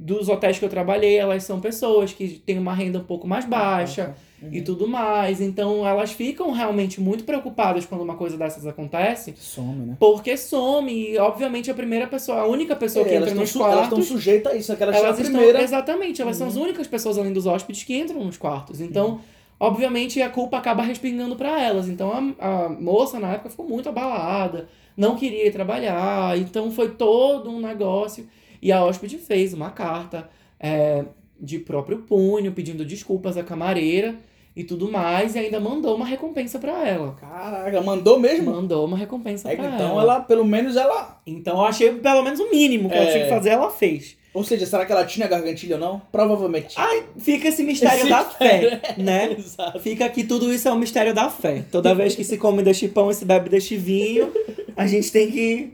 dos 0.01 0.29
hotéis 0.29 0.57
que 0.57 0.63
eu 0.63 0.69
trabalhei, 0.69 1.17
elas 1.17 1.43
são 1.43 1.59
pessoas 1.59 2.13
que 2.13 2.41
têm 2.45 2.57
uma 2.57 2.73
renda 2.73 2.99
um 2.99 3.03
pouco 3.03 3.27
mais 3.27 3.43
baixa 3.45 4.15
e 4.49 4.61
tudo 4.61 4.87
mais. 4.87 5.41
Então 5.41 5.85
elas 5.85 6.13
ficam 6.13 6.51
realmente 6.51 7.01
muito 7.01 7.25
preocupadas 7.25 7.85
quando 7.85 8.01
uma 8.01 8.15
coisa 8.15 8.37
dessas 8.37 8.65
acontece. 8.65 9.33
Some, 9.37 9.85
né? 9.87 9.97
Porque 9.99 10.37
some, 10.37 10.89
e 10.89 11.17
obviamente 11.17 11.69
a 11.69 11.73
primeira 11.73 12.07
pessoa, 12.07 12.39
a 12.39 12.47
única 12.47 12.77
pessoa 12.77 13.03
que 13.03 13.11
É, 13.11 13.15
elas 13.15 13.29
entra 13.31 13.41
nos 13.41 13.49
su- 13.49 13.59
elas 13.61 13.71
estão 13.73 13.89
quartos. 13.89 14.07
sujeitas 14.07 14.53
a 14.53 14.55
isso, 14.55 14.71
aquelas 14.71 14.95
Elas 14.95 15.09
são 15.09 15.17
a 15.17 15.21
estão, 15.27 15.35
primeira. 15.41 15.61
exatamente, 15.61 16.21
elas 16.21 16.37
são 16.37 16.47
as 16.47 16.55
únicas 16.55 16.87
pessoas 16.87 17.17
além 17.17 17.33
dos 17.33 17.45
hóspedes 17.45 17.83
que 17.83 17.97
entram 17.99 18.23
nos 18.23 18.37
quartos. 18.37 18.79
Então, 18.79 19.19
obviamente, 19.59 20.21
a 20.21 20.29
culpa 20.29 20.57
acaba 20.57 20.81
respingando 20.81 21.35
para 21.35 21.61
elas. 21.61 21.89
Então, 21.89 22.09
a, 22.39 22.65
a 22.65 22.69
moça 22.69 23.19
na 23.19 23.33
época 23.33 23.49
ficou 23.49 23.67
muito 23.67 23.89
abalada, 23.89 24.69
não 24.95 25.17
queria 25.17 25.45
ir 25.47 25.51
trabalhar. 25.51 26.37
Então, 26.37 26.71
foi 26.71 26.91
todo 26.91 27.49
um 27.49 27.59
negócio. 27.59 28.25
E 28.61 28.71
a 28.71 28.83
hóspede 28.83 29.17
fez 29.17 29.53
uma 29.53 29.69
carta 29.71 30.29
é, 30.59 31.05
de 31.39 31.59
próprio 31.59 31.99
punho, 31.99 32.51
pedindo 32.51 32.83
desculpas 32.85 33.37
à 33.37 33.43
camareira 33.43 34.15
e 34.55 34.63
tudo 34.63 34.91
mais, 34.91 35.35
e 35.35 35.39
ainda 35.39 35.59
mandou 35.59 35.95
uma 35.95 36.05
recompensa 36.05 36.59
para 36.59 36.85
ela. 36.85 37.13
Caraca, 37.13 37.81
mandou 37.81 38.19
mesmo? 38.19 38.51
Mandou 38.51 38.85
uma 38.85 38.97
recompensa 38.97 39.49
É, 39.51 39.55
pra 39.55 39.65
então 39.67 39.91
ela. 39.91 40.01
ela, 40.01 40.19
pelo 40.21 40.43
menos 40.43 40.75
ela. 40.75 41.21
Então 41.25 41.57
eu 41.59 41.65
achei 41.65 41.91
pelo 41.93 42.23
menos 42.23 42.39
o 42.41 42.49
mínimo 42.49 42.89
que 42.89 42.95
ela 42.95 43.05
É. 43.05 43.11
tinha 43.11 43.23
que 43.23 43.29
fazer, 43.29 43.49
ela 43.51 43.69
fez. 43.69 44.17
Ou 44.39 44.45
seja, 44.45 44.65
será 44.65 44.85
que 44.85 44.91
ela 44.93 45.03
tinha 45.03 45.27
gargantilha 45.27 45.75
ou 45.75 45.81
não? 45.81 46.01
Provavelmente. 46.13 46.73
Ai, 46.77 47.03
fica 47.17 47.49
esse 47.49 47.61
mistério 47.61 47.99
Esse 47.99 48.09
da 48.09 48.23
mistério, 48.23 48.69
fé, 48.79 48.93
né? 48.95 49.35
Exato. 49.37 49.79
Fica 49.81 50.05
aqui, 50.05 50.23
tudo 50.23 50.53
isso 50.53 50.65
é 50.65 50.71
um 50.71 50.79
mistério 50.79 51.13
da 51.13 51.29
fé. 51.29 51.65
Toda 51.69 51.93
vez 51.93 52.15
que 52.15 52.23
se 52.23 52.37
come 52.37 52.63
deste 52.63 52.87
pão 52.87 53.11
e 53.11 53.13
se 53.13 53.25
bebe 53.25 53.49
deste 53.49 53.75
vinho, 53.75 54.31
a 54.77 54.87
gente 54.87 55.11
tem 55.11 55.29
que 55.29 55.73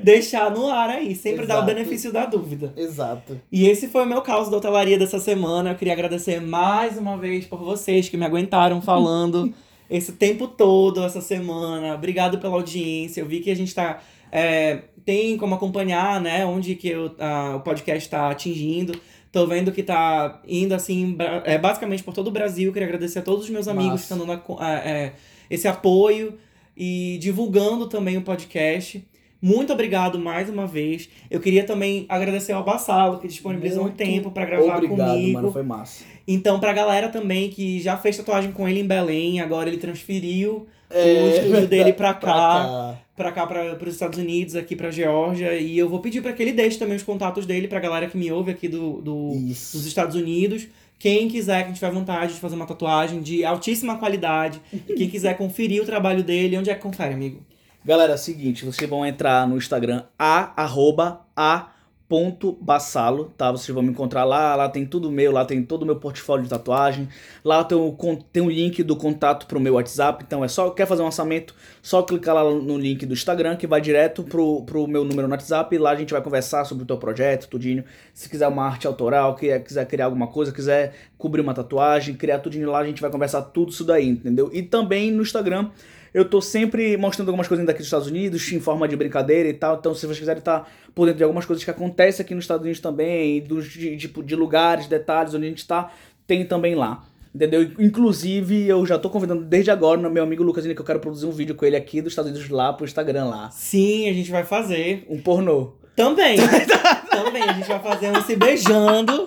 deixar 0.00 0.48
no 0.52 0.68
ar 0.68 0.90
aí, 0.90 1.16
sempre 1.16 1.44
dar 1.44 1.56
o 1.56 1.58
Exato. 1.64 1.74
benefício 1.74 2.12
da 2.12 2.24
dúvida. 2.24 2.72
Exato. 2.76 3.40
E 3.50 3.66
esse 3.66 3.88
foi 3.88 4.04
o 4.04 4.06
meu 4.06 4.22
caos 4.22 4.48
da 4.48 4.58
hotelaria 4.58 4.96
dessa 4.96 5.18
semana. 5.18 5.70
Eu 5.70 5.74
queria 5.74 5.92
agradecer 5.92 6.40
mais 6.40 6.96
uma 6.96 7.18
vez 7.18 7.44
por 7.46 7.58
vocês 7.58 8.08
que 8.08 8.16
me 8.16 8.24
aguentaram 8.24 8.80
falando 8.80 9.52
esse 9.90 10.12
tempo 10.12 10.46
todo, 10.46 11.02
essa 11.02 11.20
semana. 11.20 11.96
Obrigado 11.96 12.38
pela 12.38 12.54
audiência. 12.54 13.20
Eu 13.22 13.26
vi 13.26 13.40
que 13.40 13.50
a 13.50 13.56
gente 13.56 13.74
tá. 13.74 14.00
É, 14.34 14.80
tem 15.04 15.36
como 15.36 15.54
acompanhar, 15.54 16.20
né, 16.20 16.44
onde 16.44 16.74
que 16.74 16.88
eu- 16.88 17.14
a- 17.20 17.54
o 17.56 17.60
podcast 17.60 18.04
está 18.04 18.28
atingindo. 18.30 18.98
Tô 19.30 19.46
vendo 19.46 19.70
que 19.72 19.82
tá 19.82 20.40
indo 20.46 20.74
assim, 20.74 21.16
é, 21.44 21.56
basicamente 21.58 22.02
por 22.02 22.12
todo 22.14 22.28
o 22.28 22.30
Brasil. 22.30 22.72
Queria 22.72 22.86
agradecer 22.88 23.20
a 23.20 23.22
todos 23.22 23.44
os 23.44 23.50
meus 23.50 23.68
amigos 23.68 24.00
que 24.00 24.12
estão 24.12 24.18
dando 24.18 24.32
a 24.58 24.72
é, 24.74 25.12
esse 25.50 25.66
apoio 25.68 26.34
e 26.76 27.18
divulgando 27.20 27.86
também 27.88 28.16
o 28.16 28.22
podcast. 28.22 29.04
Muito 29.42 29.72
obrigado 29.72 30.18
mais 30.18 30.48
uma 30.48 30.66
vez. 30.66 31.08
Eu 31.30 31.38
queria 31.38 31.64
também 31.64 32.06
agradecer 32.08 32.52
ao 32.52 32.64
Bassalo, 32.64 33.18
que 33.18 33.28
disponibilizou 33.28 33.82
um 33.82 33.86
Muito 33.86 33.96
tempo 33.98 34.30
pra 34.30 34.46
gravar 34.46 34.76
Obrigado, 34.78 35.10
comigo. 35.10 35.32
mano. 35.34 35.52
Foi 35.52 35.62
massa. 35.62 36.02
Então, 36.26 36.58
pra 36.58 36.72
galera 36.72 37.08
também 37.10 37.50
que 37.50 37.78
já 37.80 37.96
fez 37.96 38.16
tatuagem 38.16 38.52
com 38.52 38.66
ele 38.68 38.80
em 38.80 38.86
Belém, 38.86 39.40
agora 39.40 39.68
ele 39.68 39.76
transferiu 39.76 40.66
o 40.90 40.94
É, 40.96 41.36
estúdio 41.38 41.66
dele 41.68 41.92
pra 41.92 42.14
cá, 42.14 42.20
cá. 42.20 42.98
Pra 43.16 43.32
cá, 43.32 43.46
pra, 43.46 43.74
pros 43.76 43.94
Estados 43.94 44.18
Unidos, 44.18 44.56
aqui 44.56 44.74
pra 44.74 44.90
Geórgia. 44.90 45.54
E 45.54 45.78
eu 45.78 45.88
vou 45.88 46.00
pedir 46.00 46.22
pra 46.22 46.32
que 46.32 46.42
ele 46.42 46.52
deixe 46.52 46.78
também 46.78 46.96
os 46.96 47.02
contatos 47.02 47.46
dele 47.46 47.68
pra 47.68 47.80
galera 47.80 48.06
que 48.06 48.16
me 48.16 48.30
ouve 48.30 48.50
aqui 48.50 48.68
do, 48.68 49.00
do, 49.00 49.30
dos 49.32 49.86
Estados 49.86 50.16
Unidos. 50.16 50.66
Quem 50.98 51.28
quiser, 51.28 51.64
quem 51.64 51.74
tiver 51.74 51.90
vontade 51.90 52.34
de 52.34 52.40
fazer 52.40 52.54
uma 52.54 52.66
tatuagem 52.66 53.20
de 53.20 53.44
altíssima 53.44 53.98
qualidade, 53.98 54.60
e 54.72 54.94
quem 54.94 55.10
quiser 55.10 55.36
conferir 55.36 55.82
o 55.82 55.84
trabalho 55.84 56.22
dele, 56.22 56.56
onde 56.56 56.70
é 56.70 56.74
que 56.74 56.80
confere, 56.80 57.12
amigo? 57.12 57.42
Galera, 57.84 58.12
é 58.12 58.14
o 58.14 58.18
seguinte, 58.18 58.64
vocês 58.64 58.88
vão 58.88 59.04
entrar 59.04 59.46
no 59.46 59.58
Instagram 59.58 60.04
a 60.18 60.62
arroba 60.62 61.26
a 61.36 61.73
ponto 62.08 62.56
Bassalo, 62.60 63.32
tá? 63.36 63.50
Vocês 63.50 63.74
vão 63.74 63.82
me 63.82 63.90
encontrar 63.90 64.24
lá, 64.24 64.54
lá 64.54 64.68
tem 64.68 64.84
tudo 64.84 65.10
meu, 65.10 65.32
lá 65.32 65.44
tem 65.44 65.62
todo 65.62 65.82
o 65.82 65.86
meu 65.86 65.96
portfólio 65.96 66.44
de 66.44 66.50
tatuagem, 66.50 67.08
lá 67.42 67.64
tem 67.64 67.76
o 67.76 67.96
tem 68.32 68.42
um 68.42 68.50
link 68.50 68.82
do 68.82 68.94
contato 68.94 69.46
pro 69.46 69.58
meu 69.58 69.74
WhatsApp, 69.74 70.22
então 70.26 70.44
é 70.44 70.48
só, 70.48 70.70
quer 70.70 70.86
fazer 70.86 71.02
um 71.02 71.06
orçamento, 71.06 71.54
só 71.82 72.02
clicar 72.02 72.34
lá 72.34 72.44
no 72.44 72.76
link 72.76 73.06
do 73.06 73.14
Instagram 73.14 73.56
que 73.56 73.66
vai 73.66 73.80
direto 73.80 74.22
pro, 74.22 74.62
pro 74.62 74.86
meu 74.86 75.02
número 75.02 75.26
no 75.26 75.32
WhatsApp 75.32 75.74
e 75.74 75.78
lá 75.78 75.90
a 75.90 75.96
gente 75.96 76.12
vai 76.12 76.20
conversar 76.20 76.64
sobre 76.64 76.84
o 76.84 76.86
teu 76.86 76.98
projeto, 76.98 77.48
tudinho, 77.48 77.84
se 78.12 78.28
quiser 78.28 78.48
uma 78.48 78.64
arte 78.64 78.86
autoral, 78.86 79.34
que- 79.34 79.58
quiser 79.60 79.86
criar 79.86 80.04
alguma 80.06 80.26
coisa, 80.26 80.52
quiser 80.52 80.94
cobrir 81.16 81.40
uma 81.40 81.54
tatuagem, 81.54 82.14
criar 82.14 82.38
tudinho 82.40 82.70
lá, 82.70 82.80
a 82.80 82.84
gente 82.84 83.00
vai 83.00 83.10
conversar 83.10 83.42
tudo 83.42 83.72
isso 83.72 83.84
daí, 83.84 84.08
entendeu? 84.08 84.50
E 84.52 84.62
também 84.62 85.10
no 85.10 85.22
Instagram 85.22 85.70
eu 86.14 86.24
tô 86.24 86.40
sempre 86.40 86.96
mostrando 86.96 87.28
algumas 87.28 87.48
coisinhas 87.48 87.66
daqui 87.66 87.78
dos 87.78 87.88
Estados 87.88 88.06
Unidos, 88.06 88.52
em 88.52 88.60
forma 88.60 88.86
de 88.86 88.94
brincadeira 88.94 89.48
e 89.48 89.52
tal. 89.52 89.76
Então, 89.76 89.92
se 89.92 90.06
vocês 90.06 90.20
quiserem 90.20 90.38
estar 90.38 90.70
por 90.94 91.06
dentro 91.06 91.18
de 91.18 91.24
algumas 91.24 91.44
coisas 91.44 91.64
que 91.64 91.70
acontecem 91.70 92.24
aqui 92.24 92.36
nos 92.36 92.44
Estados 92.44 92.62
Unidos 92.62 92.80
também, 92.80 93.40
dos, 93.40 93.68
de, 93.68 93.96
tipo, 93.96 94.22
de 94.22 94.36
lugares, 94.36 94.86
detalhes 94.86 95.34
onde 95.34 95.46
a 95.46 95.48
gente 95.48 95.66
tá, 95.66 95.90
tem 96.24 96.46
também 96.46 96.76
lá. 96.76 97.04
Entendeu? 97.34 97.68
Inclusive, 97.80 98.68
eu 98.68 98.86
já 98.86 98.96
tô 98.96 99.10
convidando 99.10 99.44
desde 99.44 99.72
agora 99.72 100.00
no 100.00 100.08
meu 100.08 100.22
amigo 100.22 100.44
Lucas, 100.44 100.64
que 100.64 100.70
eu 100.70 100.84
quero 100.84 101.00
produzir 101.00 101.26
um 101.26 101.32
vídeo 101.32 101.56
com 101.56 101.66
ele 101.66 101.74
aqui 101.74 102.00
dos 102.00 102.12
Estados 102.12 102.30
Unidos 102.30 102.48
lá 102.48 102.72
pro 102.72 102.84
Instagram 102.84 103.24
lá. 103.24 103.50
Sim, 103.50 104.08
a 104.08 104.12
gente 104.12 104.30
vai 104.30 104.44
fazer. 104.44 105.04
Um 105.10 105.20
pornô. 105.20 105.72
Também. 105.96 106.36
Também. 107.10 107.42
A 107.42 107.54
gente 107.54 107.66
vai 107.66 107.80
fazer 107.80 108.16
um 108.16 108.22
se 108.22 108.36
beijando. 108.36 109.26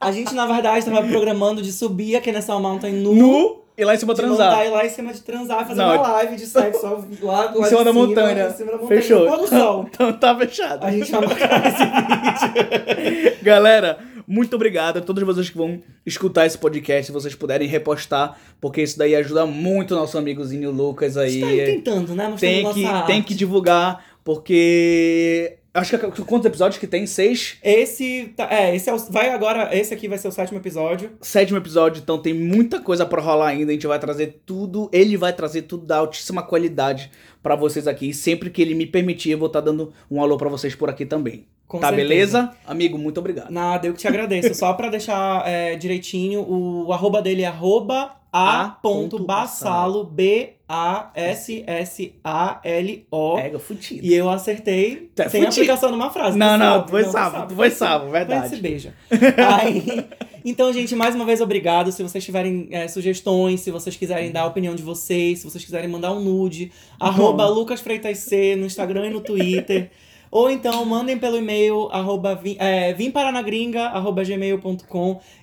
A 0.00 0.10
gente, 0.10 0.34
na 0.34 0.46
verdade, 0.46 0.86
tava 0.86 1.06
programando 1.06 1.60
de 1.60 1.72
subir 1.72 2.16
aqui 2.16 2.32
nessa 2.32 2.58
mountain 2.58 2.94
nu. 2.94 3.14
Nu 3.14 3.61
e 3.76 3.84
lá 3.84 3.94
em 3.94 3.98
cima 3.98 4.14
de 4.14 4.20
transar. 4.20 4.50
montar 4.50 4.66
e 4.66 4.68
lá 4.70 4.86
em 4.86 4.88
cima 4.90 5.12
de 5.12 5.20
transar, 5.22 5.66
fazer 5.66 5.74
Não, 5.80 5.94
uma 5.96 6.08
live 6.12 6.36
de 6.36 6.46
sexo 6.46 6.86
ao- 6.86 7.04
lá, 7.22 7.44
lá 7.54 7.58
Em 7.60 7.64
cima 7.64 7.84
da 7.84 7.92
montanha. 7.92 8.48
Em 8.48 8.52
cima 8.52 8.72
da 8.72 8.78
montanha. 8.78 9.00
Fechou. 9.02 9.20
No 9.24 9.26
pôr 9.30 9.38
do 9.38 9.48
sol. 9.48 9.86
Então 9.90 10.12
tá 10.12 10.36
fechado. 10.36 10.84
A 10.84 10.90
gente 10.90 11.10
vai 11.10 11.20
marcar 11.26 11.66
esse 11.66 11.84
vídeo. 13.16 13.36
Galera, 13.42 13.98
muito 14.26 14.54
obrigado 14.56 14.98
a 14.98 15.00
todos 15.00 15.22
vocês 15.24 15.50
que 15.50 15.56
vão 15.56 15.82
escutar 16.06 16.46
esse 16.46 16.56
podcast, 16.58 17.06
se 17.06 17.12
vocês 17.12 17.34
puderem 17.34 17.66
repostar, 17.68 18.38
porque 18.60 18.82
isso 18.82 18.96
daí 18.98 19.14
ajuda 19.16 19.46
muito 19.46 19.92
o 19.94 19.96
nosso 19.96 20.16
amigozinho 20.18 20.70
Lucas 20.70 21.16
aí. 21.16 21.40
Tá 21.40 21.46
aí 21.46 21.64
tentando, 21.66 22.14
né? 22.14 22.28
Mostrando 22.28 22.40
tem 22.40 22.72
que, 22.72 23.06
tem 23.06 23.22
que 23.22 23.34
divulgar, 23.34 24.04
porque. 24.22 25.56
Acho 25.74 25.96
que 25.98 26.22
quantos 26.24 26.44
episódios 26.44 26.78
que 26.78 26.86
tem? 26.86 27.06
Seis? 27.06 27.56
Esse, 27.62 28.32
tá- 28.36 28.46
é, 28.50 28.76
esse 28.76 28.90
é 28.90 28.94
o, 28.94 28.98
vai 28.98 29.30
agora, 29.30 29.74
esse 29.74 29.94
aqui 29.94 30.06
vai 30.06 30.18
ser 30.18 30.28
o 30.28 30.32
sétimo 30.32 30.58
episódio. 30.58 31.12
Sétimo 31.22 31.56
episódio, 31.56 32.00
então 32.02 32.18
tem 32.18 32.34
muita 32.34 32.78
coisa 32.78 33.06
pra 33.06 33.22
rolar 33.22 33.48
ainda. 33.48 33.70
A 33.70 33.74
gente 33.74 33.86
vai 33.86 33.98
trazer 33.98 34.42
tudo, 34.44 34.90
ele 34.92 35.16
vai 35.16 35.32
trazer 35.32 35.62
tudo 35.62 35.86
da 35.86 35.96
altíssima 35.96 36.42
qualidade 36.42 37.10
pra 37.42 37.56
vocês 37.56 37.88
aqui. 37.88 38.10
E 38.10 38.14
sempre 38.14 38.50
que 38.50 38.60
ele 38.60 38.74
me 38.74 38.84
permitir, 38.84 39.30
eu 39.30 39.38
vou 39.38 39.46
estar 39.46 39.60
dando 39.60 39.92
um 40.10 40.20
alô 40.20 40.36
pra 40.36 40.50
vocês 40.50 40.74
por 40.74 40.90
aqui 40.90 41.06
também. 41.06 41.46
Com 41.66 41.78
tá 41.78 41.88
certeza. 41.88 42.08
beleza? 42.08 42.50
Amigo, 42.66 42.98
muito 42.98 43.18
obrigado. 43.18 43.50
Nada, 43.50 43.86
eu 43.86 43.94
que 43.94 43.98
te 44.00 44.06
agradeço. 44.06 44.54
Só 44.54 44.74
pra 44.74 44.90
deixar 44.90 45.48
é, 45.48 45.74
direitinho, 45.74 46.42
o 46.46 46.92
arroba 46.92 47.22
dele 47.22 47.42
é 47.42 47.46
arroba 47.46 48.14
a.bassalo, 48.32 50.04
B-A-S-S-A-L-O. 52.14 53.36
Pega 53.36 53.58
fudido. 53.58 54.06
E 54.06 54.14
eu 54.14 54.30
acertei 54.30 55.10
Tá 55.14 55.28
sem 55.28 55.42
fudido. 55.42 55.60
aplicação 55.62 55.90
numa 55.90 56.10
frase. 56.10 56.38
Não, 56.38 56.56
não, 56.56 56.82
tu 56.84 56.90
foi 56.90 57.04
salvo, 57.04 57.46
tu 57.48 57.54
foi 57.54 57.70
salvo, 57.70 58.10
verdade. 58.10 58.48
se 58.48 58.56
beija. 58.56 58.94
Aí, 59.54 60.04
então, 60.44 60.72
gente, 60.72 60.94
mais 60.94 61.14
uma 61.14 61.24
vez, 61.24 61.40
obrigado. 61.40 61.92
Se 61.92 62.02
vocês 62.02 62.24
tiverem 62.24 62.68
é, 62.70 62.88
sugestões, 62.88 63.60
se 63.60 63.70
vocês 63.70 63.96
quiserem 63.96 64.30
dar 64.32 64.42
a 64.42 64.46
opinião 64.46 64.74
de 64.74 64.82
vocês, 64.82 65.40
se 65.40 65.44
vocês 65.50 65.64
quiserem 65.64 65.88
mandar 65.88 66.12
um 66.12 66.20
nude, 66.20 66.72
arroba 66.98 67.46
Lucas 67.48 67.80
Freitas 67.80 68.18
C 68.18 68.56
no 68.56 68.66
Instagram 68.66 69.06
e 69.08 69.10
no 69.10 69.20
Twitter. 69.20 69.90
Ou 70.32 70.48
então, 70.48 70.82
mandem 70.86 71.18
pelo 71.18 71.36
e-mail, 71.36 71.90
arroba 71.92 72.34
vim, 72.34 72.56
é. 72.58 72.94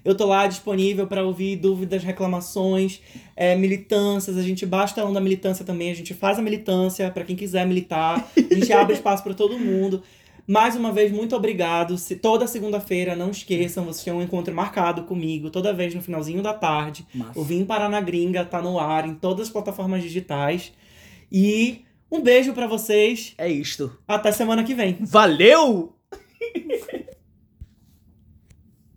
Eu 0.03 0.15
tô 0.17 0.25
lá 0.25 0.47
disponível 0.47 1.05
para 1.05 1.23
ouvir 1.23 1.57
dúvidas, 1.57 2.03
reclamações, 2.03 2.99
é, 3.35 3.55
militâncias. 3.55 4.35
A 4.35 4.41
gente 4.41 4.65
basta 4.65 5.05
um 5.05 5.13
da 5.13 5.21
militância 5.21 5.63
também. 5.63 5.91
A 5.91 5.93
gente 5.93 6.15
faz 6.15 6.39
a 6.39 6.41
militância 6.41 7.07
para 7.11 7.23
quem 7.23 7.35
quiser 7.35 7.67
militar. 7.67 8.27
A 8.35 8.53
gente 8.55 8.73
abre 8.73 8.95
espaço 8.95 9.21
para 9.21 9.35
todo 9.35 9.59
mundo. 9.59 10.01
Mais 10.47 10.75
uma 10.75 10.91
vez, 10.91 11.11
muito 11.11 11.35
obrigado. 11.35 11.95
Se, 11.95 12.15
toda 12.15 12.47
segunda-feira, 12.47 13.15
não 13.15 13.29
esqueçam, 13.29 13.85
vocês 13.85 14.03
têm 14.03 14.11
um 14.11 14.23
encontro 14.23 14.55
marcado 14.55 15.03
comigo, 15.03 15.51
toda 15.51 15.71
vez 15.71 15.93
no 15.93 16.01
finalzinho 16.01 16.41
da 16.41 16.55
tarde. 16.55 17.05
Massa. 17.13 17.39
O 17.39 17.43
Vim 17.43 17.63
Parar 17.63 17.89
na 17.89 18.01
Gringa 18.01 18.43
tá 18.43 18.59
no 18.59 18.79
ar 18.79 19.07
em 19.07 19.13
todas 19.13 19.45
as 19.45 19.53
plataformas 19.53 20.01
digitais. 20.01 20.73
E 21.31 21.85
um 22.11 22.21
beijo 22.21 22.53
para 22.53 22.67
vocês. 22.67 23.33
É 23.37 23.47
isto. 23.47 23.95
Até 24.07 24.31
semana 24.31 24.63
que 24.63 24.73
vem. 24.73 24.97
Valeu! 25.01 25.93